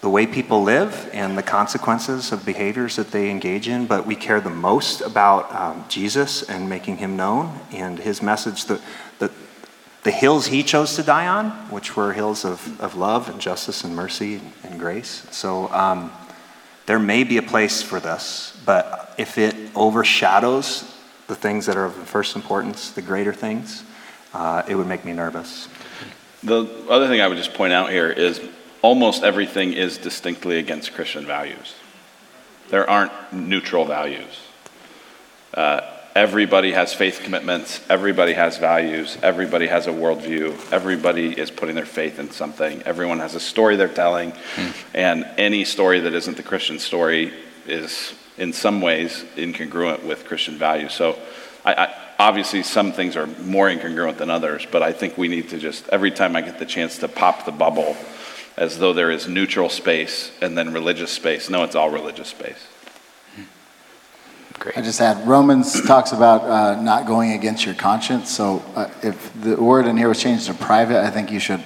[0.00, 4.16] the way people live and the consequences of behaviors that they engage in, but we
[4.16, 8.80] care the most about um, Jesus and making him known and his message, the,
[9.20, 9.30] the,
[10.04, 13.84] the hills he chose to die on, which were hills of, of love and justice
[13.84, 15.26] and mercy and grace.
[15.30, 16.12] So um,
[16.86, 20.94] there may be a place for this, but if it overshadows
[21.26, 23.82] the things that are of first importance, the greater things,
[24.34, 25.68] uh, it would make me nervous.
[26.42, 28.42] The other thing I would just point out here is
[28.82, 31.74] almost everything is distinctly against Christian values.
[32.68, 34.40] There aren't neutral values.
[35.54, 35.80] Uh,
[36.14, 41.86] everybody has faith commitments, everybody has values, everybody has a worldview, everybody is putting their
[41.86, 44.70] faith in something, everyone has a story they're telling, hmm.
[44.94, 47.32] and any story that isn't the Christian story
[47.66, 50.92] is in some ways incongruent with Christian values.
[50.92, 51.18] So
[51.64, 55.48] I, I, obviously some things are more incongruent than others, but I think we need
[55.50, 57.96] to just, every time I get the chance to pop the bubble,
[58.56, 61.50] as though there is neutral space and then religious space.
[61.50, 62.68] No, it's all religious space.
[64.64, 64.78] Great.
[64.78, 68.30] I just add Romans talks about uh, not going against your conscience.
[68.30, 71.62] So uh, if the word in here was changed to private, I think you should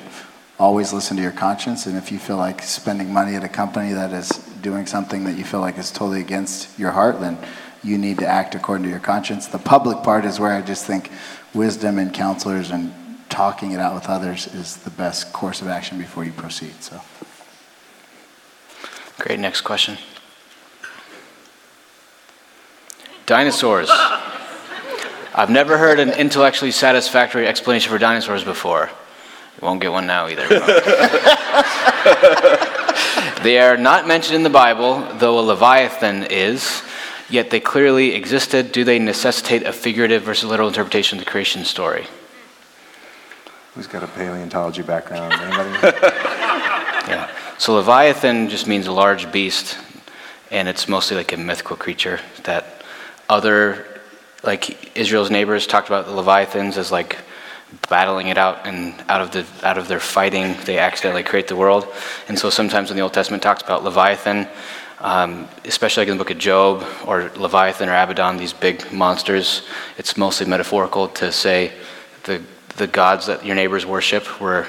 [0.59, 1.87] always listen to your conscience.
[1.87, 4.31] And if you feel like spending money at a company that is
[4.63, 7.39] doing something that you feel like is totally against your heart, then
[7.85, 9.47] you need to act according to your conscience.
[9.47, 11.13] The public part is where I just think
[11.55, 12.93] wisdom and counselors and
[13.29, 16.75] talking it out with others is the best course of action before you proceed.
[16.83, 17.01] So.
[19.21, 19.39] Great.
[19.39, 19.99] Next question.
[23.29, 23.91] Dinosaurs.
[25.35, 28.89] I've never heard an intellectually satisfactory explanation for dinosaurs before.
[29.61, 30.49] You won't get one now either.
[33.43, 36.83] they are not mentioned in the Bible, though a leviathan is.
[37.29, 38.73] yet they clearly existed.
[38.73, 42.07] Do they necessitate a figurative versus literal interpretation of the creation story?
[43.75, 45.35] Who's got a paleontology background?
[45.35, 46.09] Anybody?
[47.09, 47.31] Yeah.
[47.57, 49.79] So Leviathan just means a large beast,
[50.51, 52.78] and it's mostly like a mythical creature that
[53.29, 53.87] other,
[54.43, 57.19] like Israel's neighbors talked about the Leviathans as like
[57.89, 61.57] battling it out, and out of the out of their fighting, they accidentally create the
[61.57, 61.87] world.
[62.29, 64.49] And so sometimes when the Old Testament talks about Leviathan,
[65.01, 69.63] um, especially like in the book of Job or Leviathan or Abaddon, these big monsters,
[69.99, 71.73] it's mostly metaphorical to say
[72.25, 72.43] the
[72.77, 74.67] the gods that your neighbors worship were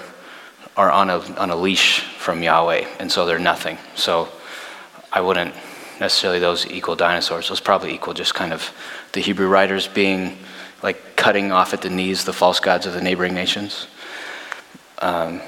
[0.76, 3.78] are on a on a leash from Yahweh, and so they're nothing.
[3.96, 4.28] So
[5.12, 5.56] I wouldn't
[6.00, 7.50] necessarily those equal dinosaurs.
[7.50, 8.72] Those probably equal just kind of
[9.12, 10.38] the Hebrew writers being
[10.82, 13.88] like cutting off at the knees the false gods of the neighboring nations.
[15.00, 15.42] Um,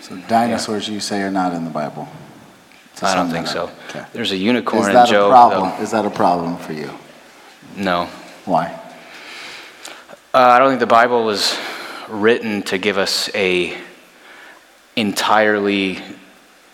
[0.00, 2.08] So dinosaurs, you say, are not in the Bible?
[3.02, 3.70] I don't think so.
[3.88, 4.04] Okay.
[4.12, 5.30] There's a unicorn Is in that a Job.
[5.30, 5.70] problem?
[5.70, 5.82] though.
[5.82, 6.90] Is that a problem for you?
[7.76, 8.06] No,
[8.44, 8.66] Why?
[10.32, 11.56] uh, I don't think the Bible was
[12.08, 13.76] written to give us a
[14.96, 15.98] entirely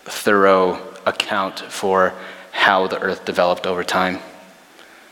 [0.05, 2.13] thorough account for
[2.51, 4.19] how the earth developed over time.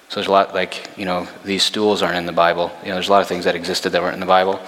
[0.10, 2.72] So there's a lot like, you know, these stools aren't in the Bible.
[2.82, 4.60] You know, there's a lot of things that existed that weren't in the Bible.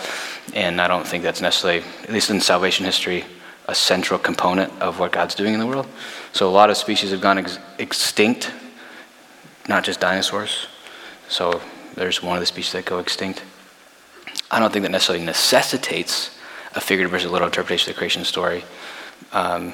[0.53, 3.25] And I don't think that's necessarily, at least in salvation history,
[3.67, 5.87] a central component of what God's doing in the world.
[6.31, 8.51] So a lot of species have gone ex- extinct,
[9.67, 10.67] not just dinosaurs.
[11.27, 11.61] So
[11.95, 13.43] there's one of the species that go extinct.
[14.49, 16.37] I don't think that necessarily necessitates
[16.75, 18.63] a figurative versus literal interpretation of the creation story.
[19.31, 19.73] Um,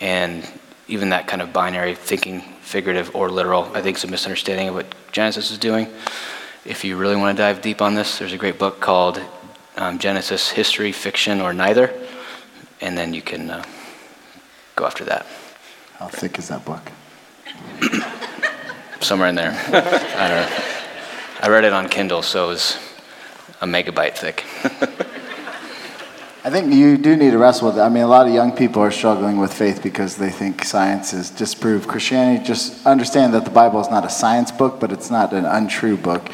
[0.00, 0.48] and
[0.88, 4.74] even that kind of binary thinking, figurative or literal, I think is a misunderstanding of
[4.74, 5.88] what Genesis is doing.
[6.64, 9.20] If you really want to dive deep on this, there's a great book called
[9.76, 11.92] um, Genesis History, Fiction, or Neither.
[12.80, 13.64] And then you can uh,
[14.76, 15.26] go after that.
[15.98, 16.90] How thick is that book?
[19.00, 19.52] Somewhere in there.
[19.52, 20.64] I don't know.
[21.40, 22.78] I read it on Kindle, so it was
[23.60, 24.44] a megabyte thick.
[26.46, 27.80] I think you do need to wrestle with it.
[27.80, 31.14] I mean, a lot of young people are struggling with faith because they think science
[31.14, 31.88] is disproved.
[31.88, 35.46] Christianity, just understand that the Bible is not a science book, but it's not an
[35.46, 36.28] untrue book.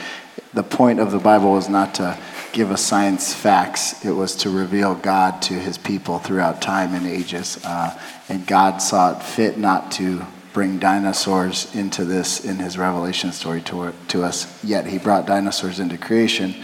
[0.53, 2.19] The point of the Bible was not to
[2.53, 7.07] give us science facts, it was to reveal God to his people throughout time and
[7.07, 7.65] ages.
[7.65, 7.97] Uh,
[8.29, 13.61] and God saw it fit not to bring dinosaurs into this in his revelation story
[13.61, 16.57] to, to us, yet he brought dinosaurs into creation.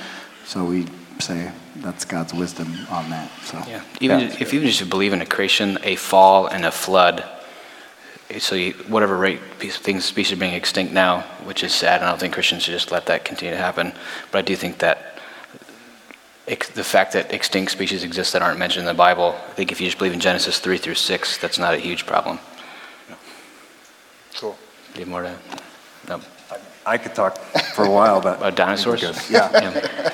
[0.45, 0.87] So we
[1.21, 3.31] say that's God's wisdom on that.
[3.45, 4.37] So Yeah, even Yeah.
[4.41, 7.25] if you just believe in a creation, a fall, and a flood,
[8.31, 12.01] eh, so you, whatever rate piece- things species are being extinct now, which is sad,
[12.01, 13.93] and I don't think Christians should just let that continue to happen.
[14.31, 15.19] But I do think that
[16.49, 19.73] ex- the fact that extinct species exist that aren't mentioned in the Bible, I think
[19.73, 22.39] if you just believe in Genesis three through six, that's not a huge problem.
[24.39, 24.57] Cool.
[24.93, 25.35] Do you have more to?
[26.09, 26.21] No.
[26.85, 27.37] I could talk
[27.75, 28.39] for a while, but.
[28.39, 29.03] About dinosaurs?
[29.03, 29.51] Yeah.
[29.53, 30.11] Yeah.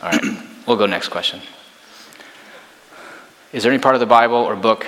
[0.00, 0.22] All right,
[0.66, 1.40] we'll go next question.
[3.52, 4.86] Is there any part of the Bible or book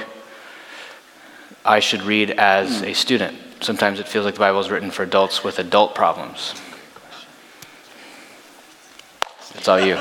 [1.64, 3.36] I should read as a student?
[3.60, 6.54] Sometimes it feels like the Bible is written for adults with adult problems.
[9.54, 9.98] It's all you.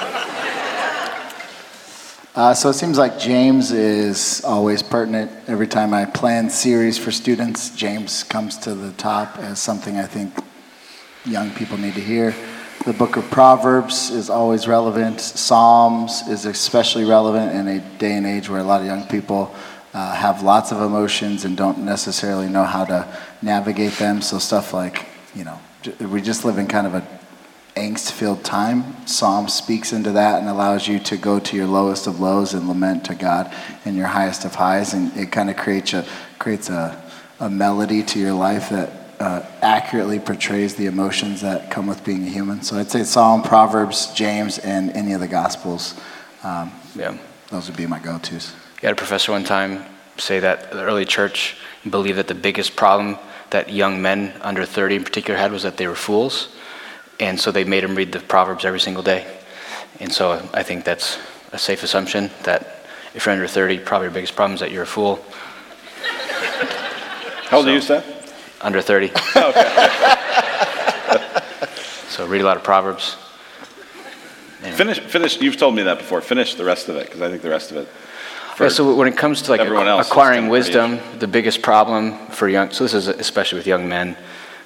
[2.36, 5.32] Uh, so it seems like James is always pertinent.
[5.48, 10.06] Every time I plan series for students, James comes to the top as something I
[10.06, 10.34] think
[11.26, 12.36] young people need to hear.
[12.86, 15.20] The book of Proverbs is always relevant.
[15.20, 19.54] Psalms is especially relevant in a day and age where a lot of young people
[19.94, 23.06] uh, have lots of emotions and don't necessarily know how to
[23.42, 24.22] navigate them.
[24.22, 25.60] So stuff like, you know,
[26.00, 27.20] we just live in kind of a
[27.76, 29.06] angst filled time.
[29.06, 32.66] Psalm speaks into that and allows you to go to your lowest of lows and
[32.70, 33.54] lament to God
[33.84, 34.94] and your highest of highs.
[34.94, 36.06] And it kind of creates a,
[36.40, 37.02] creates a,
[37.42, 42.24] a melody to your life that uh, accurately portrays the emotions that come with being
[42.24, 42.62] a human.
[42.62, 46.00] So I'd say Psalm, Proverbs, James, and any of the Gospels.
[46.44, 47.18] Um, Yeah.
[47.50, 48.54] those would be my go tos.
[48.82, 49.84] You had a professor one time
[50.18, 51.58] say that the early church
[51.90, 53.18] believed that the biggest problem
[53.50, 56.50] that young men under 30 in particular had was that they were fools.
[57.20, 59.26] And so they made them read the Proverbs every single day.
[60.00, 61.18] And so I think that's
[61.52, 64.84] a safe assumption that if you're under 30, probably your biggest problem is that you're
[64.84, 65.20] a fool.
[67.50, 68.19] How old are you, Seth?
[68.62, 69.08] Under 30.
[72.10, 73.16] so read a lot of Proverbs.
[74.60, 75.40] Finish, finish.
[75.40, 76.20] You've told me that before.
[76.22, 77.88] Finish the rest of it because I think the rest of it.
[78.60, 82.50] Yeah, so when it comes to like everyone else, acquiring wisdom, the biggest problem for
[82.50, 84.18] young, so this is especially with young men,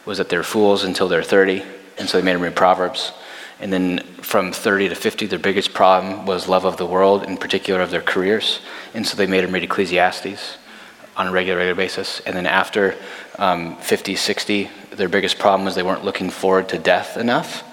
[0.06, 1.64] was that they're fools until they're 30,
[2.00, 3.12] and so they made them read Proverbs.
[3.60, 7.38] And then from 30 to 50, their biggest problem was love of the world, in
[7.38, 8.62] particular of their careers,
[8.96, 10.58] and so they made them read Ecclesiastes.
[11.16, 12.20] On a regular, regular basis.
[12.22, 12.96] And then after
[13.38, 17.64] um, 50, 60, their biggest problem was they weren't looking forward to death enough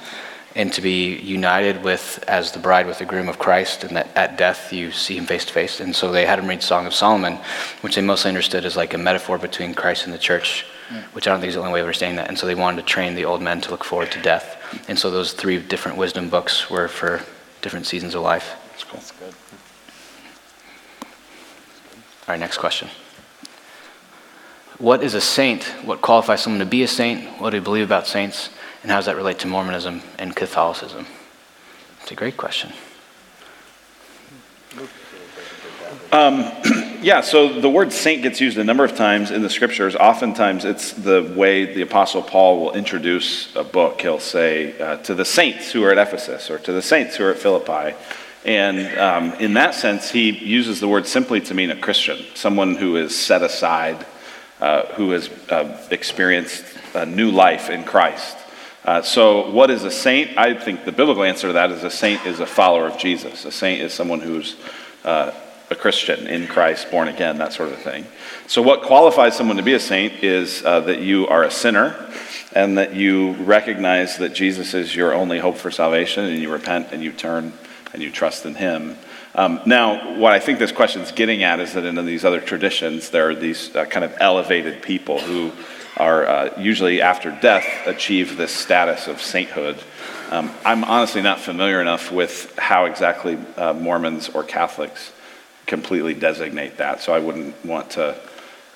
[0.56, 4.08] and to be united with, as the bride with the groom of Christ, and that
[4.16, 5.78] at death you see him face to face.
[5.80, 7.38] And so they had him read Song of Solomon,
[7.82, 10.66] which they mostly understood as like a metaphor between Christ and the church,
[11.12, 12.28] which I don't think is the only way of understanding that.
[12.28, 14.56] And so they wanted to train the old men to look forward to death.
[14.88, 17.22] And so those three different wisdom books were for
[17.62, 18.56] different seasons of life.
[18.70, 18.98] That's cool.
[18.98, 19.34] That's good.
[22.26, 22.88] All right, next question.
[24.80, 25.64] What is a saint?
[25.84, 27.38] What qualifies someone to be a saint?
[27.38, 28.48] What do we believe about saints?
[28.82, 31.06] And how does that relate to Mormonism and Catholicism?
[32.00, 32.72] It's a great question.
[37.02, 39.96] Yeah, so the word saint gets used a number of times in the scriptures.
[39.96, 44.02] Oftentimes, it's the way the Apostle Paul will introduce a book.
[44.02, 47.24] He'll say, uh, to the saints who are at Ephesus, or to the saints who
[47.24, 47.96] are at Philippi.
[48.44, 52.74] And um, in that sense, he uses the word simply to mean a Christian, someone
[52.74, 54.04] who is set aside,
[54.60, 56.64] uh, who has uh, experienced
[56.94, 58.36] a new life in Christ.
[58.84, 60.38] Uh, so, what is a saint?
[60.38, 63.44] I think the biblical answer to that is a saint is a follower of Jesus.
[63.44, 64.56] A saint is someone who's
[65.04, 65.32] uh,
[65.70, 68.06] a Christian in Christ, born again, that sort of thing.
[68.46, 72.10] So, what qualifies someone to be a saint is uh, that you are a sinner
[72.52, 76.88] and that you recognize that Jesus is your only hope for salvation and you repent
[76.90, 77.52] and you turn
[77.92, 78.96] and you trust in Him.
[79.34, 82.40] Um, now, what I think this question is getting at is that in these other
[82.40, 85.52] traditions, there are these uh, kind of elevated people who
[85.96, 89.78] are uh, usually after death achieve this status of sainthood.
[90.30, 95.12] Um, I'm honestly not familiar enough with how exactly uh, Mormons or Catholics
[95.66, 98.16] completely designate that, so I wouldn't want to.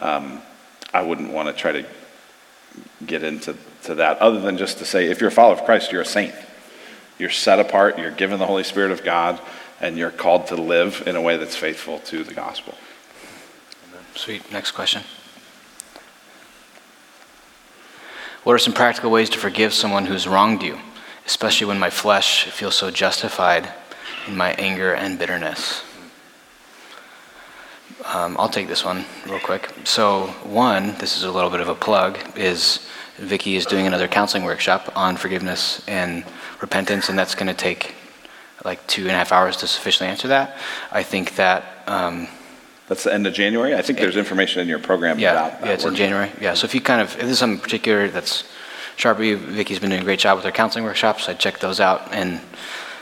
[0.01, 0.43] Um,
[0.93, 1.86] I wouldn't want to try to
[3.05, 5.90] get into to that, other than just to say, if you're a follower of Christ,
[5.93, 6.35] you're a saint.
[7.18, 7.98] You're set apart.
[7.98, 9.40] You're given the Holy Spirit of God,
[9.80, 12.74] and you're called to live in a way that's faithful to the gospel.
[14.14, 14.51] Sweet.
[14.52, 15.02] Next question.
[18.44, 20.78] What are some practical ways to forgive someone who's wronged you,
[21.26, 23.68] especially when my flesh feels so justified
[24.28, 25.82] in my anger and bitterness?
[28.05, 29.72] Um, I'll take this one real quick.
[29.84, 32.86] So, one, this is a little bit of a plug, is
[33.16, 36.24] Vicky is doing another counseling workshop on forgiveness and
[36.60, 37.94] repentance, and that's going to take
[38.64, 40.56] like two and a half hours to sufficiently answer that.
[40.90, 41.64] I think that.
[41.86, 42.28] Um,
[42.88, 43.74] That's the end of January.
[43.74, 45.66] I think there's information in your program yeah, about that.
[45.66, 46.30] yeah, it's in January.
[46.40, 48.44] Yeah, so if you kind of, if there's something particular that's
[48.96, 51.28] sharp for you, Vicky's been doing a great job with her counseling workshops.
[51.28, 52.40] I checked those out, and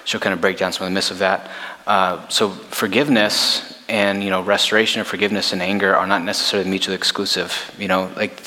[0.05, 1.51] she'll kind of break down some of the myths of that.
[1.87, 6.95] Uh, so forgiveness and you know restoration of forgiveness and anger are not necessarily mutually
[6.95, 7.75] exclusive.
[7.79, 8.41] You know, like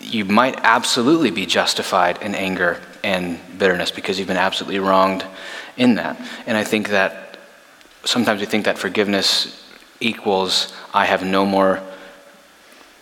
[0.00, 5.24] you might absolutely be justified in anger and bitterness because you've been absolutely wronged
[5.76, 6.20] in that.
[6.46, 7.38] And I think that
[8.04, 9.64] sometimes we think that forgiveness
[10.00, 11.80] equals I have no more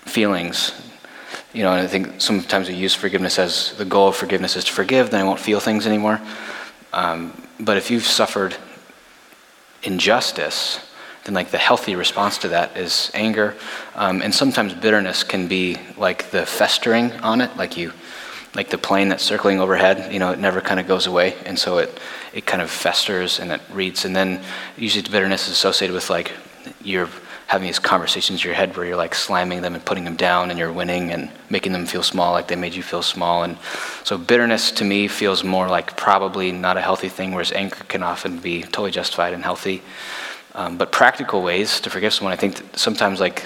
[0.03, 0.73] feelings.
[1.53, 4.65] You know, and I think sometimes we use forgiveness as the goal of forgiveness is
[4.65, 6.21] to forgive, then I won't feel things anymore.
[6.93, 8.57] Um, but if you've suffered
[9.83, 10.81] injustice,
[11.25, 13.57] then like the healthy response to that is anger.
[13.95, 17.93] Um, and sometimes bitterness can be like the festering on it, like you,
[18.55, 20.13] like the plane that's circling overhead.
[20.13, 22.01] You know, it never kind of goes away, and so it
[22.33, 24.05] it kind of festers and it reads.
[24.05, 24.43] And then
[24.77, 26.33] usually the bitterness is associated with like
[26.83, 27.09] you're
[27.51, 30.51] having these conversations in your head where you're like slamming them and putting them down
[30.51, 33.59] and you're winning and making them feel small like they made you feel small and
[34.05, 38.05] so bitterness to me feels more like probably not a healthy thing whereas anger can
[38.05, 39.83] often be totally justified and healthy
[40.55, 43.45] um, but practical ways to forgive someone i think sometimes like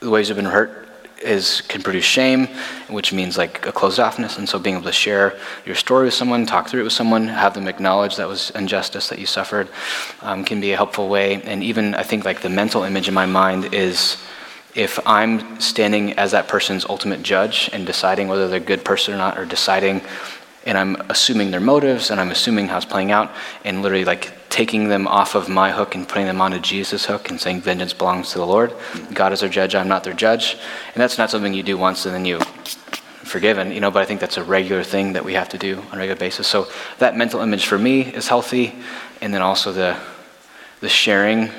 [0.00, 0.83] the ways you've been hurt
[1.22, 2.48] is can produce shame,
[2.88, 4.38] which means like a closed offness.
[4.38, 7.28] And so being able to share your story with someone, talk through it with someone,
[7.28, 9.68] have them acknowledge that was injustice that you suffered,
[10.22, 11.42] um, can be a helpful way.
[11.42, 14.16] And even I think like the mental image in my mind is
[14.74, 19.14] if I'm standing as that person's ultimate judge and deciding whether they're a good person
[19.14, 20.02] or not, or deciding
[20.66, 23.30] and I'm assuming their motives and I'm assuming how it's playing out
[23.64, 27.30] and literally like taking them off of my hook and putting them onto Jesus' hook
[27.30, 28.70] and saying vengeance belongs to the Lord.
[28.70, 29.14] Mm-hmm.
[29.14, 30.56] God is their judge, I'm not their judge.
[30.94, 32.40] And that's not something you do once and then you
[33.24, 35.78] forgiven, you know, but I think that's a regular thing that we have to do
[35.90, 36.46] on a regular basis.
[36.46, 36.68] So
[36.98, 38.74] that mental image for me is healthy
[39.20, 39.96] and then also the
[40.80, 41.50] the sharing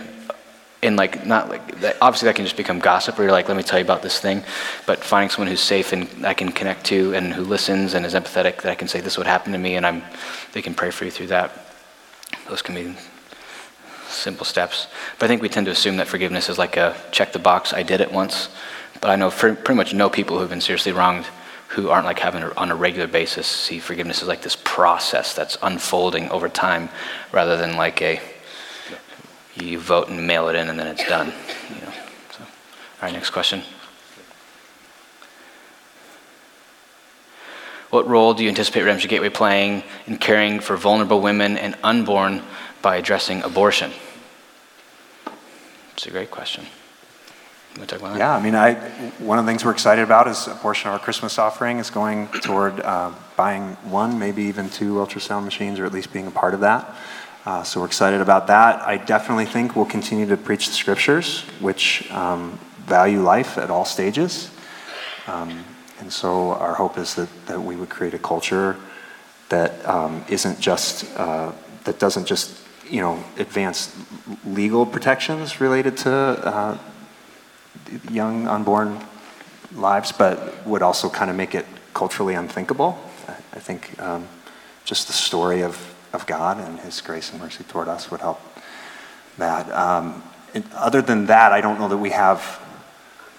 [0.86, 3.58] and like not like that, obviously that can just become gossip or you're like let
[3.58, 4.44] me tell you about this thing.
[4.86, 8.14] But finding someone who's safe and i can connect to and who listens and is
[8.14, 10.04] empathetic that i can say this would happen to me and i'm
[10.54, 11.52] they can pray for you through that.
[12.48, 12.96] Those can be
[14.08, 14.88] simple steps.
[15.20, 17.74] But i think we tend to assume that forgiveness is like a check the box
[17.74, 18.50] i did it once.
[19.02, 21.26] But i know pretty much no people who've been seriously wronged
[21.70, 25.58] who aren't like having on a regular basis see forgiveness as like this process that's
[25.62, 26.90] unfolding over time
[27.32, 28.22] rather than like a
[29.56, 31.28] you vote and mail it in and then it's done.
[31.70, 31.94] You know,
[32.32, 32.44] so
[33.02, 33.62] right, next question.
[37.90, 42.42] What role do you anticipate Redemption Gateway playing in caring for vulnerable women and unborn
[42.82, 43.92] by addressing abortion?
[45.94, 46.66] It's a great question.
[48.18, 48.74] Yeah, I mean, I,
[49.20, 51.90] one of the things we're excited about is a portion of our Christmas offering is
[51.90, 56.32] going toward uh, buying one, maybe even two ultrasound machines, or at least being a
[56.32, 56.96] part of that.
[57.46, 58.82] Uh, so we're excited about that.
[58.82, 62.58] I definitely think we'll continue to preach the scriptures, which um,
[62.88, 64.50] value life at all stages.
[65.28, 65.64] Um,
[66.00, 68.78] and so our hope is that, that we would create a culture
[69.50, 71.52] that um, not just, uh,
[71.84, 72.60] that doesn't just,
[72.90, 73.96] you know, advance
[74.48, 76.78] legal protections related to uh,
[78.10, 79.00] young unborn
[79.76, 82.98] lives, but would also kind of make it culturally unthinkable.
[83.54, 84.28] I think um,
[84.84, 88.42] just the story of, of God and His grace and mercy toward us would help
[89.38, 89.70] that.
[89.72, 90.24] Um,
[90.74, 92.62] other than that, I don't know that we have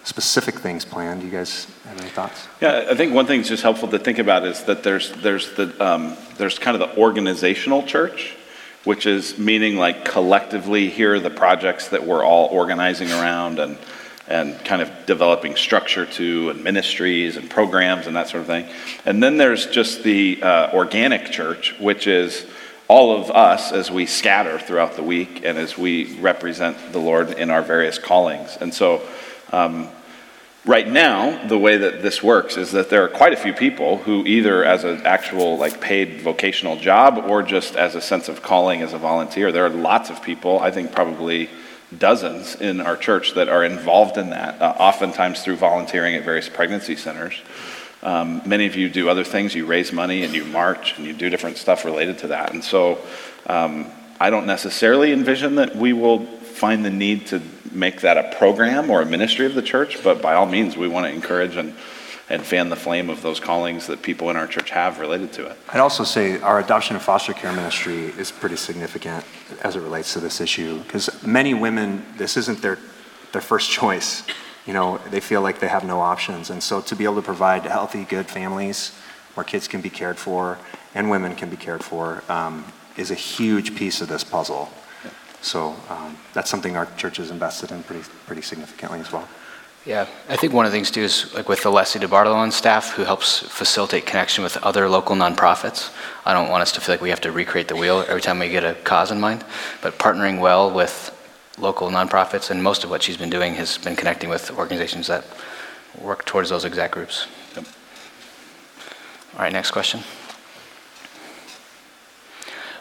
[0.05, 1.21] specific things planned.
[1.21, 2.47] Do you guys have any thoughts?
[2.61, 5.55] Yeah, I think one thing that's just helpful to think about is that there's there's
[5.55, 8.37] the um, there's kind of the organizational church,
[8.85, 13.79] which is meaning like collectively here are the projects that we're all organizing around and
[14.29, 18.69] and kind of developing structure to and ministries and programs and that sort of thing.
[19.05, 22.45] And then there's just the uh, organic church, which is
[22.89, 27.31] all of us as we scatter throughout the week and as we represent the Lord
[27.31, 28.57] in our various callings.
[28.61, 29.03] And so,
[29.53, 29.89] um,
[30.65, 33.99] right now, the way that this works is that there are quite a few people
[33.99, 38.43] who, either as an actual like paid vocational job or just as a sense of
[38.43, 40.61] calling as a volunteer, there are lots of people.
[40.61, 41.51] I think probably
[41.97, 46.49] dozens in our church that are involved in that, uh, oftentimes through volunteering at various
[46.49, 47.41] pregnancy centers.
[48.07, 49.53] Um, many of you do other things.
[49.53, 52.53] You raise money and you march and you do different stuff related to that.
[52.53, 52.99] And so
[53.47, 53.87] um,
[54.21, 57.43] I don't necessarily envision that we will find the need to
[57.73, 60.87] make that a program or a ministry of the church, but by all means, we
[60.87, 61.75] want to encourage and
[62.29, 65.47] and fan the flame of those callings that people in our church have related to
[65.47, 65.57] it.
[65.69, 69.25] I'd also say our adoption and foster care ministry is pretty significant
[69.63, 72.79] as it relates to this issue because many women, this isn't their,
[73.33, 74.25] their first choice.
[74.67, 76.51] You know, they feel like they have no options.
[76.51, 78.93] And so to be able to provide healthy, good families
[79.35, 80.59] where kids can be cared for
[80.95, 82.65] and women can be cared for um,
[82.97, 84.71] is a huge piece of this puzzle.
[85.41, 89.29] So um, that's something our church has invested in pretty, pretty significantly as well.
[89.85, 92.95] Yeah, I think one of the things too is like with the Leslie DeBartolo staff,
[92.95, 95.93] who helps facilitate connection with other local nonprofits.
[96.25, 98.41] I don't want us to feel like we have to recreate the wheel every time
[98.41, 99.45] we get a cause in mind,
[99.83, 101.16] but partnering well with
[101.59, 105.25] local nonprofits, and most of what she's been doing has been connecting with organizations that
[106.01, 107.27] work towards those exact groups.
[107.55, 107.67] Yep.
[109.35, 110.01] All right, next question.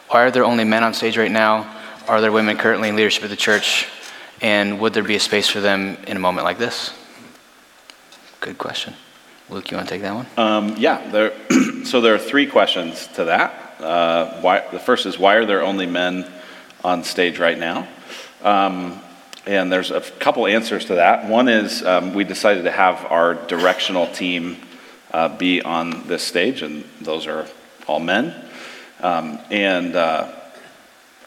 [0.08, 1.74] Why are there only men on stage right now?
[2.06, 3.88] Are there women currently in leadership of the church?
[4.40, 6.92] And would there be a space for them in a moment like this?
[8.40, 8.94] Good question.
[9.48, 10.26] Luke, you want to take that one?
[10.36, 11.08] Um, yeah.
[11.10, 11.32] There,
[11.84, 13.80] so there are three questions to that.
[13.80, 16.30] Uh, why, the first is why are there only men
[16.84, 17.88] on stage right now?
[18.42, 19.00] Um,
[19.46, 21.28] and there's a couple answers to that.
[21.28, 24.56] One is um, we decided to have our directional team
[25.12, 27.46] uh, be on this stage, and those are
[27.86, 28.34] all men.
[29.00, 30.32] Um, and uh,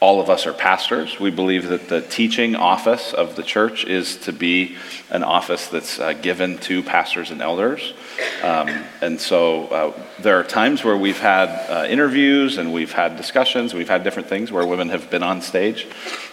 [0.01, 1.19] all of us are pastors.
[1.19, 4.77] We believe that the teaching office of the church is to be
[5.09, 7.93] an office that's uh, given to pastors and elders.
[8.41, 8.69] Um,
[9.01, 13.73] and so uh, there are times where we've had uh, interviews and we've had discussions,
[13.73, 15.85] we've had different things where women have been on stage.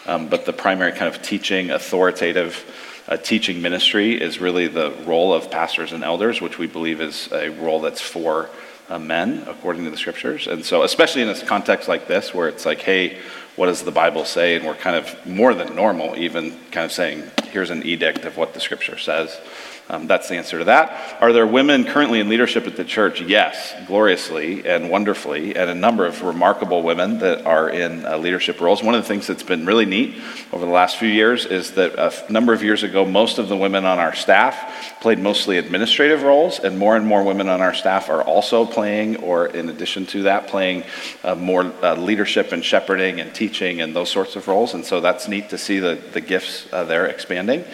[0.06, 2.64] Um, but the primary kind of teaching, authoritative
[3.08, 7.28] uh, teaching ministry is really the role of pastors and elders, which we believe is
[7.32, 8.48] a role that's for
[8.88, 10.46] uh, men, according to the scriptures.
[10.46, 13.18] And so, especially in a context like this, where it's like, hey,
[13.56, 14.54] what does the Bible say?
[14.54, 18.36] And we're kind of more than normal, even kind of saying, here's an edict of
[18.36, 19.38] what the scripture says.
[19.88, 21.22] Um, that's the answer to that.
[21.22, 23.20] Are there women currently in leadership at the church?
[23.20, 28.60] Yes, gloriously and wonderfully, and a number of remarkable women that are in uh, leadership
[28.60, 28.82] roles.
[28.82, 31.94] One of the things that's been really neat over the last few years is that
[31.94, 36.24] a number of years ago, most of the women on our staff played mostly administrative
[36.24, 40.04] roles, and more and more women on our staff are also playing, or in addition
[40.06, 40.82] to that, playing
[41.22, 44.74] uh, more uh, leadership and shepherding and teaching and those sorts of roles.
[44.74, 47.64] And so that's neat to see the, the gifts uh, there expanding.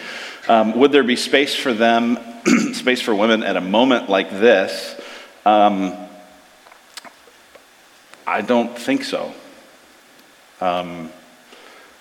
[0.47, 2.17] Um, would there be space for them,
[2.73, 4.99] space for women at a moment like this?
[5.45, 5.95] Um,
[8.27, 9.33] I don't think so.
[10.59, 11.11] Um,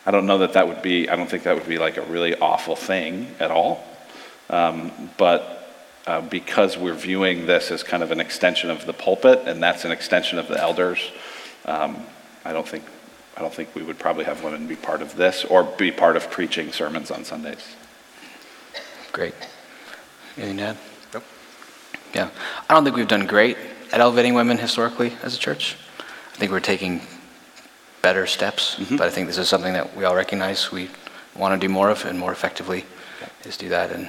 [0.04, 2.02] I don't know that that would be, I don't think that would be like a
[2.02, 3.84] really awful thing at all.
[4.50, 9.42] Um, but uh, because we're viewing this as kind of an extension of the pulpit
[9.46, 11.10] and that's an extension of the elders,
[11.64, 12.04] um,
[12.44, 12.84] I don't think
[13.36, 16.16] I don't think we would probably have women be part of this or be part
[16.16, 17.76] of preaching sermons on Sundays.
[19.12, 19.34] Great.
[20.36, 20.76] Anything to add?
[21.12, 21.24] Nope.
[22.14, 22.30] Yeah.
[22.68, 23.56] I don't think we've done great
[23.92, 25.76] at elevating women historically as a church.
[26.32, 27.02] I think we're taking
[28.00, 28.96] better steps, Mm-hmm.
[28.96, 30.88] but I think this is something that we all recognize we
[31.36, 32.84] want to do more of and more effectively
[33.44, 33.90] is do that.
[33.92, 34.08] And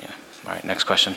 [0.00, 0.10] yeah.
[0.46, 0.64] All right.
[0.64, 1.14] Next question.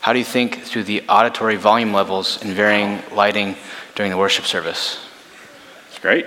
[0.00, 3.56] How do you think through the auditory volume levels and varying lighting
[3.94, 4.98] during the worship service?
[5.90, 6.26] It's great.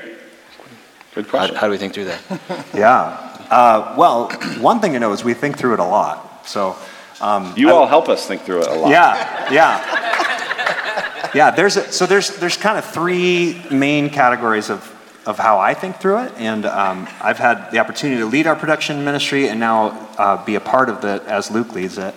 [1.14, 1.56] Good How, question.
[1.56, 2.22] how do we think through that?
[2.74, 3.35] Yeah.
[3.50, 6.48] Uh, well, one thing to know is we think through it a lot.
[6.48, 6.76] So,
[7.22, 8.90] um, you all help us think through it a lot.
[8.90, 11.52] yeah, yeah, yeah.
[11.52, 14.92] There's a, so there's there's kind of three main categories of
[15.26, 18.56] of how I think through it, and um, I've had the opportunity to lead our
[18.56, 22.14] production ministry and now uh, be a part of it as Luke leads it.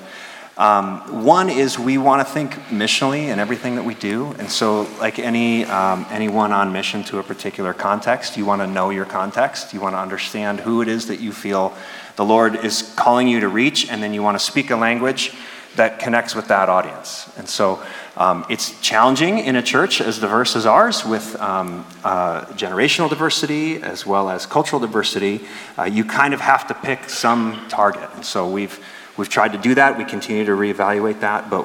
[0.59, 4.89] Um, one is we want to think missionally in everything that we do, and so
[4.99, 9.05] like any um, anyone on mission to a particular context, you want to know your
[9.05, 9.73] context.
[9.73, 11.73] You want to understand who it is that you feel
[12.17, 15.33] the Lord is calling you to reach, and then you want to speak a language
[15.77, 17.31] that connects with that audience.
[17.39, 17.81] And so
[18.17, 23.81] um, it's challenging in a church as diverse as ours, with um, uh, generational diversity
[23.81, 25.47] as well as cultural diversity.
[25.79, 28.85] Uh, you kind of have to pick some target, and so we've
[29.19, 29.99] We've tried to do that.
[29.99, 31.51] We continue to reevaluate that.
[31.51, 31.65] But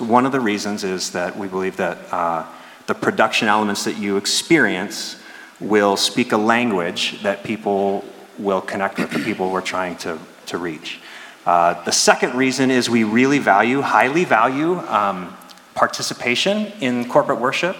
[0.00, 2.46] one of the reasons is that we believe that uh,
[2.86, 5.20] the production elements that you experience
[5.58, 8.04] will speak a language that people
[8.38, 11.00] will connect with, the people we're trying to, to reach.
[11.44, 15.36] Uh, the second reason is we really value, highly value, um,
[15.74, 17.76] participation in corporate worship.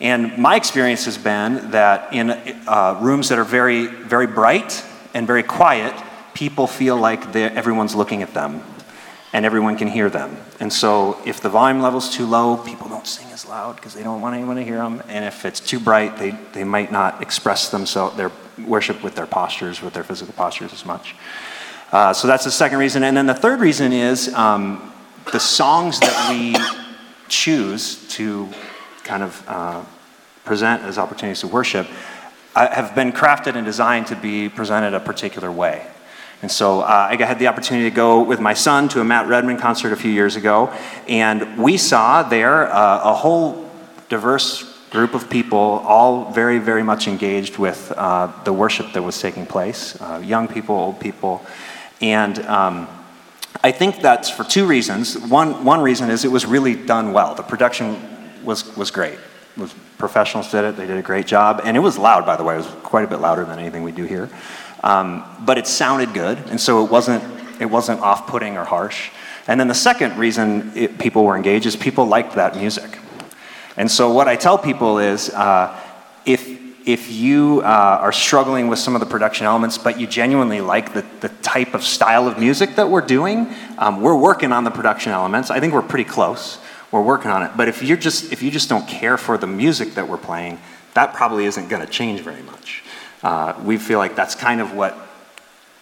[0.00, 4.84] And my experience has been that in uh, rooms that are very, very bright
[5.14, 5.94] and very quiet,
[6.34, 8.62] people feel like everyone's looking at them
[9.32, 10.36] and everyone can hear them.
[10.60, 14.02] And so if the volume level's too low, people don't sing as loud because they
[14.02, 15.02] don't want anyone to hear them.
[15.08, 18.30] And if it's too bright, they, they might not express themselves, their
[18.66, 21.14] worship with their postures, with their physical postures as much.
[21.90, 23.02] Uh, so that's the second reason.
[23.02, 24.92] And then the third reason is um,
[25.32, 26.56] the songs that we
[27.28, 28.48] choose to
[29.04, 29.82] kind of uh,
[30.44, 31.86] present as opportunities to worship
[32.54, 35.86] uh, have been crafted and designed to be presented a particular way.
[36.42, 39.28] And so uh, I had the opportunity to go with my son to a Matt
[39.28, 40.74] Redman concert a few years ago,
[41.08, 43.70] and we saw there uh, a whole
[44.08, 49.18] diverse group of people, all very, very much engaged with uh, the worship that was
[49.18, 51.40] taking place uh, young people, old people.
[52.02, 52.88] And um,
[53.64, 55.16] I think that's for two reasons.
[55.16, 57.34] One, one reason is it was really done well.
[57.34, 57.96] The production
[58.44, 59.18] was, was great.
[59.56, 61.62] Was, professionals did it, they did a great job.
[61.64, 63.84] And it was loud, by the way, it was quite a bit louder than anything
[63.84, 64.28] we do here.
[64.82, 67.22] Um, but it sounded good, and so it wasn't,
[67.60, 69.10] it wasn't off putting or harsh.
[69.46, 72.98] And then the second reason it, people were engaged is people liked that music.
[73.76, 75.78] And so what I tell people is uh,
[76.26, 76.46] if,
[76.86, 80.94] if you uh, are struggling with some of the production elements, but you genuinely like
[80.94, 84.70] the, the type of style of music that we're doing, um, we're working on the
[84.70, 85.50] production elements.
[85.50, 86.58] I think we're pretty close.
[86.90, 87.52] We're working on it.
[87.56, 90.60] But if, you're just, if you just don't care for the music that we're playing,
[90.94, 92.81] that probably isn't going to change very much.
[93.22, 94.96] Uh, we feel like that's kind of what,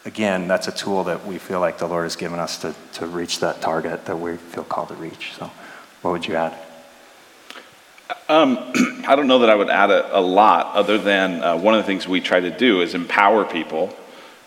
[0.04, 3.06] again, that's a tool that we feel like the Lord has given us to, to
[3.06, 5.32] reach that target that we feel called to reach.
[5.38, 5.50] So,
[6.02, 6.54] what would you add?
[8.28, 8.58] Um,
[9.06, 11.78] I don't know that I would add a, a lot other than uh, one of
[11.78, 13.94] the things we try to do is empower people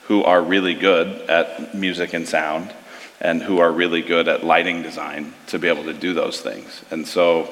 [0.03, 2.73] who are really good at music and sound
[3.21, 6.83] and who are really good at lighting design to be able to do those things.
[6.91, 7.49] And so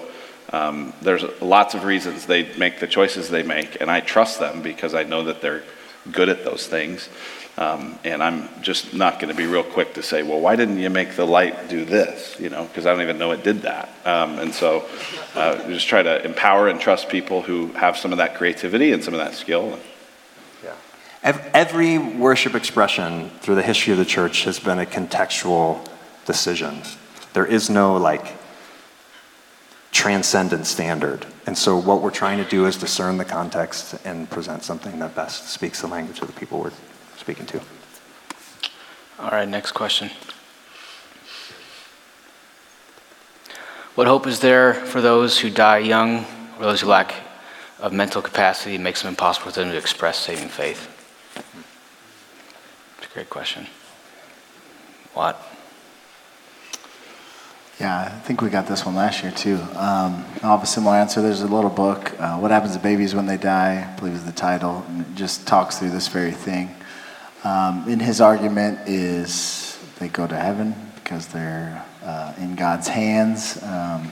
[0.51, 4.61] um, there's lots of reasons they make the choices they make, and I trust them
[4.61, 5.63] because I know that they're
[6.11, 7.09] good at those things.
[7.57, 10.79] Um, and I'm just not going to be real quick to say, well, why didn't
[10.79, 12.39] you make the light do this?
[12.39, 13.89] You know, because I don't even know it did that.
[14.05, 14.85] Um, and so
[15.35, 19.03] uh, just try to empower and trust people who have some of that creativity and
[19.03, 19.77] some of that skill.
[21.23, 25.85] Ev- Every worship expression through the history of the church has been a contextual
[26.25, 26.81] decision.
[27.33, 28.25] There is no like
[29.91, 31.25] transcendent standard.
[31.45, 35.15] And so what we're trying to do is discern the context and present something that
[35.15, 36.71] best speaks the language of the people we're
[37.17, 37.61] speaking to.
[39.19, 40.09] All right, next question.
[43.95, 46.25] What hope is there for those who die young
[46.57, 47.13] or those who lack
[47.79, 50.87] of mental capacity makes it impossible for them to express saving faith?
[52.97, 53.67] It's a great question.
[55.13, 55.50] What?
[57.81, 59.55] Yeah, I think we got this one last year too.
[59.73, 61.19] Um, I'll have a similar answer.
[61.19, 64.23] There's a little book, uh, What Happens to Babies When They Die, I believe is
[64.23, 66.69] the title, and it just talks through this very thing.
[67.43, 73.59] Um, and his argument is they go to heaven because they're uh, in God's hands.
[73.63, 74.11] Um,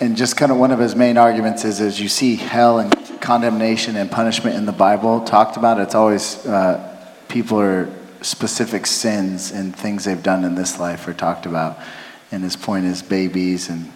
[0.00, 2.92] and just kind of one of his main arguments is as you see hell and
[3.20, 6.98] condemnation and punishment in the Bible talked about, it's always uh,
[7.28, 7.88] people are
[8.22, 11.78] specific sins and things they've done in this life are talked about.
[12.30, 13.92] And his point is babies and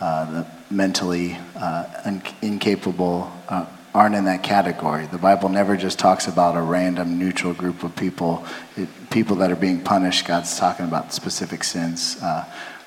[0.00, 5.06] uh, the mentally uh, un- incapable uh, aren't in that category.
[5.06, 8.44] The Bible never just talks about a random neutral group of people.
[8.76, 12.16] It, people that are being punished, God's talking about specific sins.
[12.22, 12.44] Uh,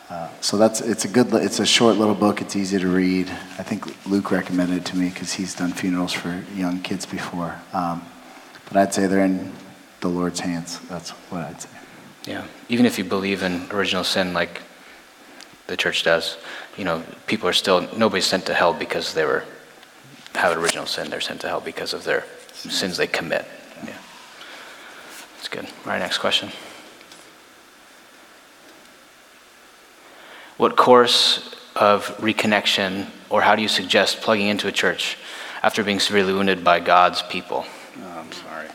[0.10, 2.42] uh, so that's it's a good it's a short little book.
[2.42, 3.30] It's easy to read.
[3.58, 7.60] I think Luke recommended it to me because he's done funerals for young kids before.
[7.74, 8.06] Um,
[8.66, 9.52] but I'd say they're in
[10.04, 10.80] the Lord's hands.
[10.90, 11.70] That's what I'd say.
[12.26, 14.62] Yeah, even if you believe in original sin, like
[15.68, 16.38] the church does,
[16.78, 19.46] you know, people are still nobody's sent to hell because they were
[20.36, 21.10] have original sin.
[21.10, 23.46] They're sent to hell because of their sins they commit.
[23.86, 23.98] Yeah,
[25.38, 25.66] that's good.
[25.66, 26.50] All right, next question.
[30.58, 35.18] What course of reconnection, or how do you suggest plugging into a church
[35.64, 37.66] after being severely wounded by God's people?
[38.00, 38.68] Oh, I'm sorry.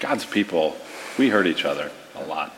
[0.00, 0.76] God's people,
[1.18, 2.54] we hurt each other a lot.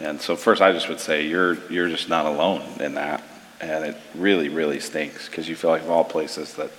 [0.00, 3.22] And so first I just would say you're you're just not alone in that.
[3.60, 6.70] And it really, really stinks because you feel like of all places that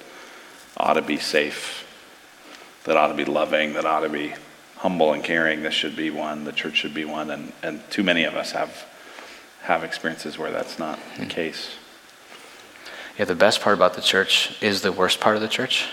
[0.78, 1.86] ought to be safe,
[2.86, 4.34] that ought to be loving, that ought to be
[4.78, 8.02] humble and caring, this should be one, the church should be one, and, and too
[8.02, 8.88] many of us have
[9.62, 11.30] have experiences where that's not the hmm.
[11.30, 11.76] case.
[13.20, 15.86] Yeah, the best part about the church is the worst part of the church,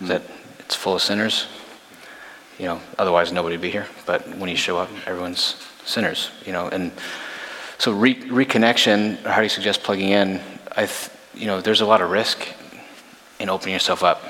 [0.00, 0.06] hmm.
[0.06, 0.22] that
[0.58, 1.46] it's full of sinners.
[2.58, 3.86] You know, otherwise nobody would be here.
[4.06, 6.30] But when you show up, everyone's sinners.
[6.44, 6.92] You know, and
[7.78, 9.22] so re- reconnection.
[9.24, 10.40] How do you suggest plugging in?
[10.76, 12.46] I, th- you know, there's a lot of risk
[13.40, 14.22] in opening yourself up,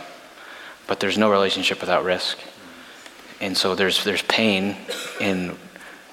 [0.86, 2.38] but there's no relationship without risk.
[3.40, 4.76] And so there's there's pain
[5.20, 5.56] in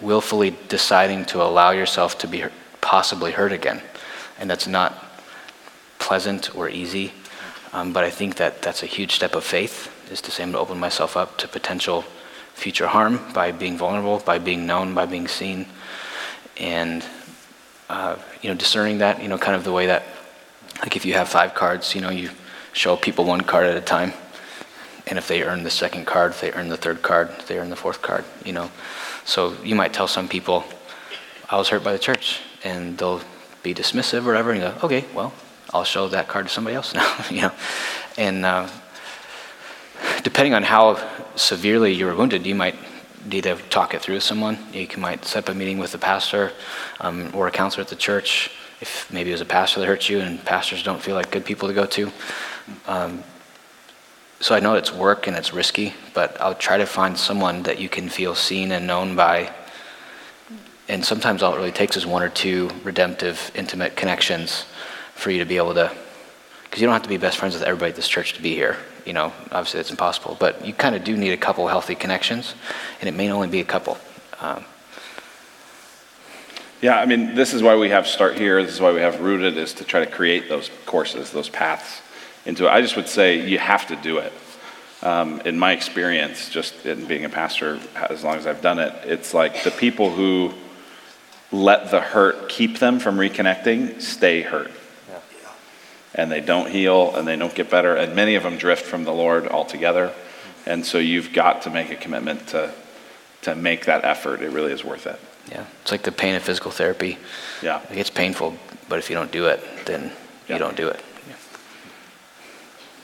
[0.02, 2.44] willfully deciding to allow yourself to be
[2.82, 3.82] possibly hurt again,
[4.40, 5.06] and that's not
[6.00, 7.14] pleasant or easy.
[7.72, 10.60] Um, but I think that that's a huge step of faith, is I'm going to
[10.60, 12.04] open myself up to potential
[12.54, 15.66] future harm by being vulnerable, by being known, by being seen,
[16.58, 17.06] and
[17.90, 20.04] uh, you know discerning that, you know, kind of the way that,
[20.82, 22.30] like if you have five cards, you know, you
[22.74, 24.14] show people one card at a time,
[25.08, 27.58] and if they earn the second card, if they earn the third card, if they
[27.58, 28.70] earn the fourth card, you know.
[29.26, 30.64] So you might tell some people,
[31.50, 33.22] I was hurt by the church, and they'll
[33.64, 35.34] be dismissive or whatever, and you go, okay, well,
[35.74, 37.52] I'll show that card to somebody else now, you know.
[38.18, 38.68] And uh,
[40.24, 40.98] depending on how
[41.36, 42.76] severely you were wounded, you might
[43.26, 44.58] need to talk it through with someone.
[44.74, 46.52] You can, might set up a meeting with a pastor
[47.00, 48.52] um, or a counselor at the church.
[48.82, 51.46] If maybe it was a pastor that hurt you, and pastors don't feel like good
[51.46, 52.12] people to go to.
[52.88, 53.24] Um,
[54.40, 57.80] so I know it's work and it's risky, but I'll try to find someone that
[57.80, 59.54] you can feel seen and known by.
[60.88, 64.66] And sometimes all it really takes is one or two redemptive, intimate connections
[65.14, 65.92] for you to be able to,
[66.70, 68.54] because you don't have to be best friends with everybody at this church to be
[68.54, 68.78] here.
[69.06, 72.54] You know, obviously that's impossible, but you kind of do need a couple healthy connections,
[73.00, 73.98] and it may only be a couple.
[74.40, 74.66] Um,
[76.82, 78.64] Yeah, I mean, this is why we have Start Here.
[78.64, 82.02] This is why we have Rooted, is to try to create those courses, those paths
[82.46, 82.70] into it.
[82.70, 84.32] I just would say you have to do it.
[85.02, 87.80] Um, in my experience, just in being a pastor,
[88.10, 90.54] as long as I've done it, it's like the people who
[91.52, 94.72] let the hurt keep them from reconnecting stay hurt.
[96.16, 97.96] And they don't heal and they don't get better.
[97.96, 100.14] And many of them drift from the Lord altogether.
[100.66, 102.74] And so you've got to make a commitment to,
[103.44, 104.42] to make that effort.
[104.42, 105.20] It really is worth it.
[105.52, 107.18] yeah, it's like the pain of physical therapy.
[107.62, 107.82] Yeah.
[107.92, 108.56] It gets painful,
[108.88, 110.12] but if you don't do it, then
[110.48, 110.56] Yeah.
[110.56, 111.00] you don't do it.
[111.28, 111.36] Yeah.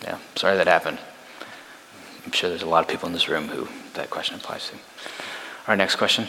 [0.04, 1.00] yeah, sorry that happened.
[2.26, 4.76] I'm sure there's a lot of people in this room who that question applies to.
[5.68, 6.28] Our next question.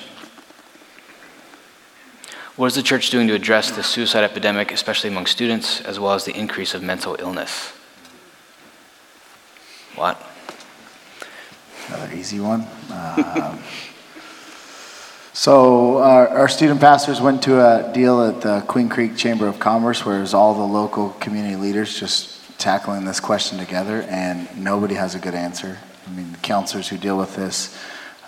[2.56, 6.14] What is the church doing to address the suicide epidemic, especially among students, as well
[6.14, 7.68] as the increase of mental illness?
[9.94, 10.18] What?
[11.88, 12.66] Another easy one.
[12.90, 13.58] Um,
[15.34, 19.58] so our, our student pastors went to a deal at the Queen Creek Chamber of
[19.58, 24.48] Commerce where it was all the local community leaders just tackling this question together, and
[24.56, 25.76] nobody has a good answer.
[26.06, 27.78] I mean, the counselors who deal with this,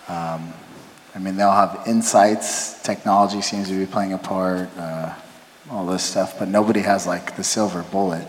[0.06, 0.52] um,
[1.19, 2.81] I mean, they'll have insights.
[2.81, 5.12] Technology seems to be playing a part, uh,
[5.69, 8.24] all this stuff, but nobody has like the silver bullet.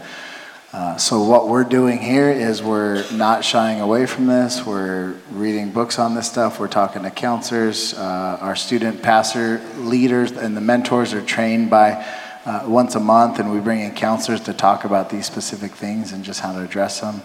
[0.73, 4.65] Uh, so what we're doing here is we're not shying away from this.
[4.65, 6.59] We're reading books on this stuff.
[6.59, 7.93] We're talking to counselors.
[7.93, 12.03] Uh, our student pastor leaders and the mentors are trained by
[12.45, 16.11] uh, once a month, and we bring in counselors to talk about these specific things
[16.11, 17.21] and just how to address them.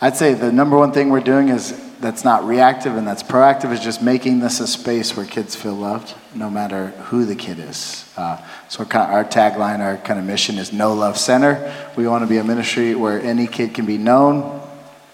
[0.00, 3.72] I'd say the number one thing we're doing is that's not reactive and that's proactive
[3.72, 7.58] is just making this a space where kids feel loved, no matter who the kid
[7.58, 8.04] is.
[8.14, 8.36] Uh,
[8.68, 11.72] so kind of our tagline, our kind of mission is Known Loved Centered.
[11.96, 14.60] We want to be a ministry where any kid can be known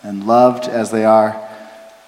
[0.03, 1.50] and loved as they are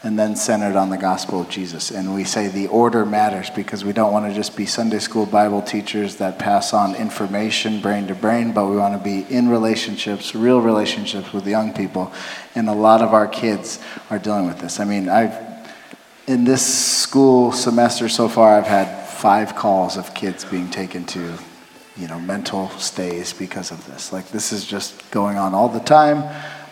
[0.05, 1.91] and then centered on the gospel of Jesus.
[1.93, 5.27] And we say the order matters because we don't want to just be Sunday school
[5.27, 9.49] Bible teachers that pass on information brain to brain, but we want to be in
[9.49, 12.13] relationships, real relationships with young people.
[12.57, 13.79] And a lot of our kids
[14.11, 14.81] are dealing with this.
[14.81, 15.53] I mean, I've
[16.27, 21.39] in this school semester so far, I've had five calls of kids being taken to,
[21.97, 24.13] you know, mental stays because of this.
[24.13, 26.23] Like this is just going on all the time.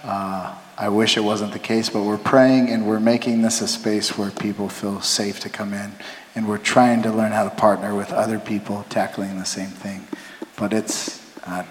[0.05, 3.69] Uh, I wish it wasn't the case, but we're praying and we're making this a
[3.69, 5.93] space where people feel safe to come in.
[6.35, 10.09] And we're trying to learn how to partner with other people tackling the same thing.
[10.57, 11.65] But it's, uh,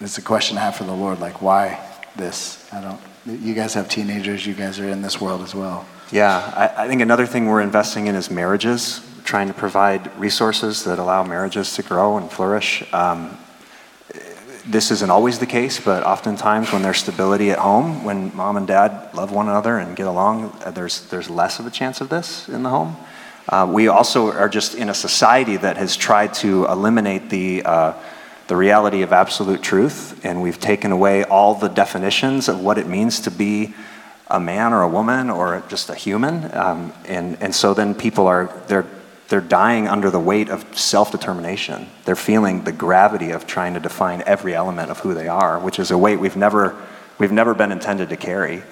[0.00, 1.86] it's a question I have for the Lord like, why
[2.16, 2.66] this?
[2.72, 2.98] I don't,
[3.42, 5.86] you guys have teenagers, you guys are in this world as well.
[6.10, 10.82] Yeah, I, I think another thing we're investing in is marriages, trying to provide resources
[10.84, 12.82] that allow marriages to grow and flourish.
[12.94, 13.36] Um,
[14.68, 18.66] this isn't always the case, but oftentimes when there's stability at home, when mom and
[18.66, 22.10] dad love one another and get along, uh, there's, there's less of a chance of
[22.10, 22.96] this in the home.
[23.48, 27.94] Uh, we also are just in a society that has tried to eliminate the, uh,
[28.48, 32.86] the reality of absolute truth, and we've taken away all the definitions of what it
[32.86, 33.74] means to be
[34.30, 36.54] a man or a woman or just a human.
[36.54, 38.86] Um, and, and so then people are, they're
[39.28, 41.86] they're dying under the weight of self determination.
[42.04, 45.78] They're feeling the gravity of trying to define every element of who they are, which
[45.78, 46.76] is a weight we've never,
[47.18, 48.62] we've never been intended to carry.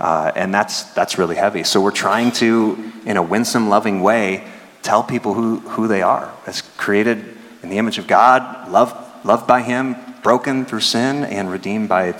[0.00, 1.64] Uh, and that's, that's really heavy.
[1.64, 4.46] So we're trying to, in a winsome, loving way,
[4.82, 9.46] tell people who, who they are as created in the image of God, loved, loved
[9.46, 12.18] by Him, broken through sin, and redeemed by,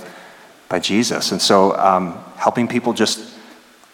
[0.68, 1.32] by Jesus.
[1.32, 3.34] And so um, helping people just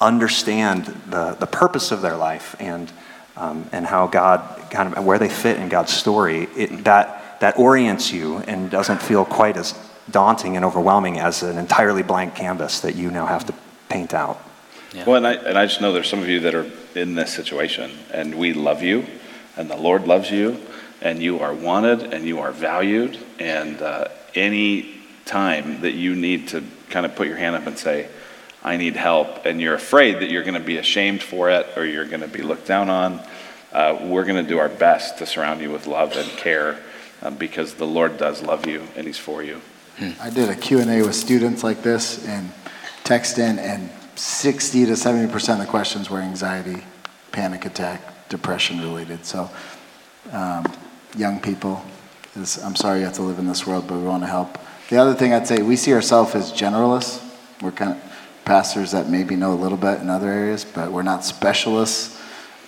[0.00, 2.90] understand the, the purpose of their life and
[3.36, 7.58] um, and how God, kind of where they fit in God's story, it, that, that
[7.58, 9.74] orients you and doesn't feel quite as
[10.10, 13.54] daunting and overwhelming as an entirely blank canvas that you now have to
[13.88, 14.40] paint out.
[14.92, 15.04] Yeah.
[15.06, 17.32] Well, and I, and I just know there's some of you that are in this
[17.32, 19.06] situation, and we love you,
[19.56, 20.60] and the Lord loves you,
[21.00, 24.94] and you are wanted, and you are valued, and uh, any
[25.24, 28.08] time that you need to kind of put your hand up and say,
[28.64, 31.84] I need help, and you're afraid that you're going to be ashamed for it or
[31.84, 33.20] you're going to be looked down on,
[33.72, 36.80] uh, we're going to do our best to surround you with love and care
[37.22, 39.60] um, because the Lord does love you and He's for you.
[40.20, 42.50] I did a Q&A with students like this and
[43.04, 46.82] text in, and 60 to 70% of the questions were anxiety,
[47.32, 49.24] panic attack, depression related.
[49.26, 49.50] So,
[50.32, 50.64] um,
[51.16, 51.84] young people,
[52.34, 54.58] is, I'm sorry you have to live in this world, but we want to help.
[54.88, 57.22] The other thing I'd say, we see ourselves as generalists.
[57.62, 58.13] We're kind of
[58.44, 62.20] pastors that maybe know a little bit in other areas, but we're not specialists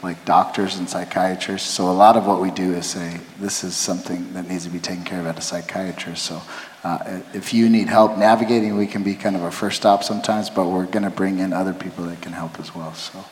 [0.03, 1.69] like doctors and psychiatrists.
[1.69, 4.71] So a lot of what we do is say this is something that needs to
[4.71, 6.25] be taken care of at a psychiatrist.
[6.25, 6.43] So
[6.85, 10.51] uh, if you need help navigating, we can be kind of a first stop sometimes,
[10.51, 12.95] but we're going to bring in other people that can help as well.
[12.95, 13.19] So.
[13.19, 13.25] All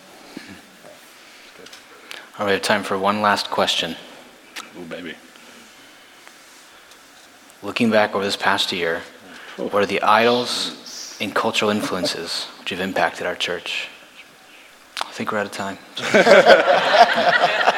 [2.40, 3.94] right, we have time for one last question.
[4.76, 5.14] Oh, baby.
[7.62, 9.02] Looking back over this past year,
[9.56, 10.83] what are the idols
[11.20, 13.88] and cultural influences which have impacted our church?
[15.00, 15.78] I think we're out of time.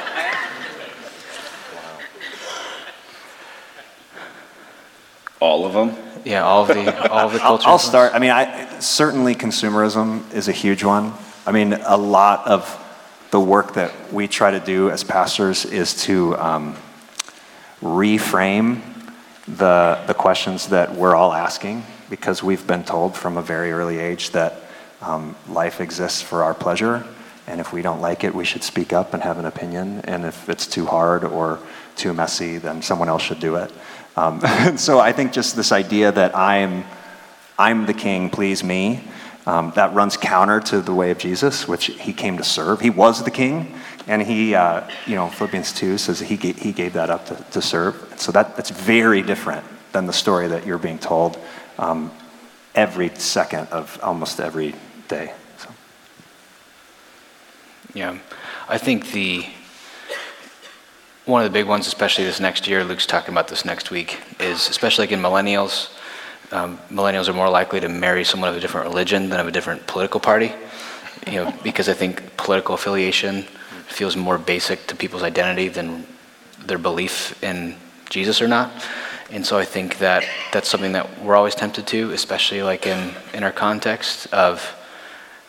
[5.40, 5.96] all of them?
[6.24, 7.64] Yeah, all of the all of the culture.
[7.66, 8.14] I'll, I'll start.
[8.14, 11.12] I mean, I, certainly consumerism is a huge one.
[11.46, 12.82] I mean, a lot of
[13.30, 16.76] the work that we try to do as pastors is to um,
[17.80, 18.80] reframe
[19.46, 23.98] the the questions that we're all asking because we've been told from a very early
[23.98, 24.54] age that
[25.00, 27.04] um, life exists for our pleasure,
[27.46, 30.00] and if we don't like it, we should speak up and have an opinion.
[30.04, 31.60] And if it's too hard or
[31.94, 33.72] too messy, then someone else should do it.
[34.16, 34.40] Um,
[34.76, 36.84] so I think just this idea that I'm,
[37.58, 39.04] I'm the king, please me,
[39.46, 42.80] um, that runs counter to the way of Jesus, which he came to serve.
[42.80, 43.74] He was the king,
[44.08, 47.36] and he, uh, you know, Philippians 2 says he gave, he gave that up to,
[47.52, 48.14] to serve.
[48.16, 51.38] So that, that's very different than the story that you're being told
[51.78, 52.10] um,
[52.74, 54.74] every second of almost every
[55.08, 55.32] day.
[55.58, 55.68] So.
[57.94, 58.18] Yeah,
[58.68, 59.46] I think the
[61.24, 64.20] one of the big ones, especially this next year, Luke's talking about this next week,
[64.38, 65.90] is especially like in millennials.
[66.52, 69.50] Um, millennials are more likely to marry someone of a different religion than of a
[69.50, 70.52] different political party,
[71.26, 73.42] you know, because I think political affiliation
[73.88, 76.06] feels more basic to people's identity than
[76.64, 77.74] their belief in
[78.08, 78.70] Jesus or not.
[79.30, 83.12] And so I think that that's something that we're always tempted to, especially like in,
[83.34, 84.74] in our context of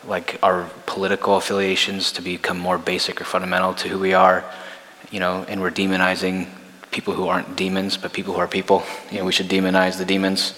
[0.06, 4.44] like our political affiliations to become more basic or fundamental to who we are,
[5.12, 6.48] you know, and we're demonizing
[6.92, 8.84] people who aren't demons, but people who are people.
[9.12, 10.54] You know, we should demonize the demons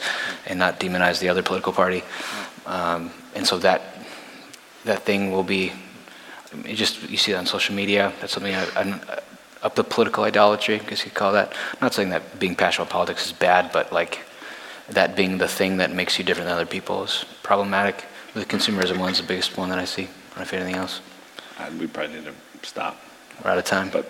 [0.46, 2.04] and not demonize the other political party.
[2.66, 3.82] Um, and so that
[4.86, 5.74] that thing will be
[6.68, 8.14] just you see that on social media.
[8.22, 9.02] That's something I, I'm
[9.62, 11.54] up the political idolatry, I guess you could call that.
[11.74, 14.20] I'm not saying that being passionate about politics is bad, but like
[14.90, 18.06] that being the thing that makes you different than other people is problematic.
[18.34, 20.04] The consumerism one's the biggest one that I see.
[20.04, 21.02] I don't know if anything else.
[21.58, 22.34] Uh, We probably need to
[22.68, 22.98] stop.
[23.44, 23.90] We're out of time.
[23.90, 24.06] But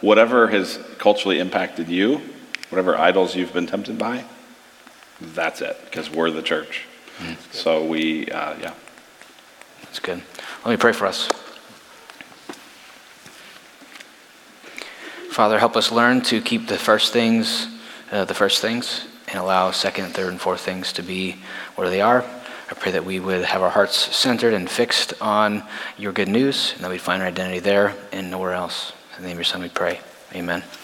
[0.00, 2.20] whatever has culturally impacted you,
[2.68, 4.24] whatever idols you've been tempted by,
[5.20, 6.86] that's it, because we're the church.
[7.52, 8.74] So we, uh, yeah.
[9.82, 10.22] That's good.
[10.64, 11.28] Let me pray for us.
[15.32, 17.66] Father, help us learn to keep the first things,
[18.10, 21.36] uh, the first things, and allow second, third, and fourth things to be
[21.74, 22.22] where they are.
[22.70, 25.62] I pray that we would have our hearts centered and fixed on
[25.96, 28.92] your good news, and that we'd find our identity there and nowhere else.
[29.16, 30.00] In the name of your Son, we pray.
[30.34, 30.62] Amen.
[30.62, 30.81] Amen.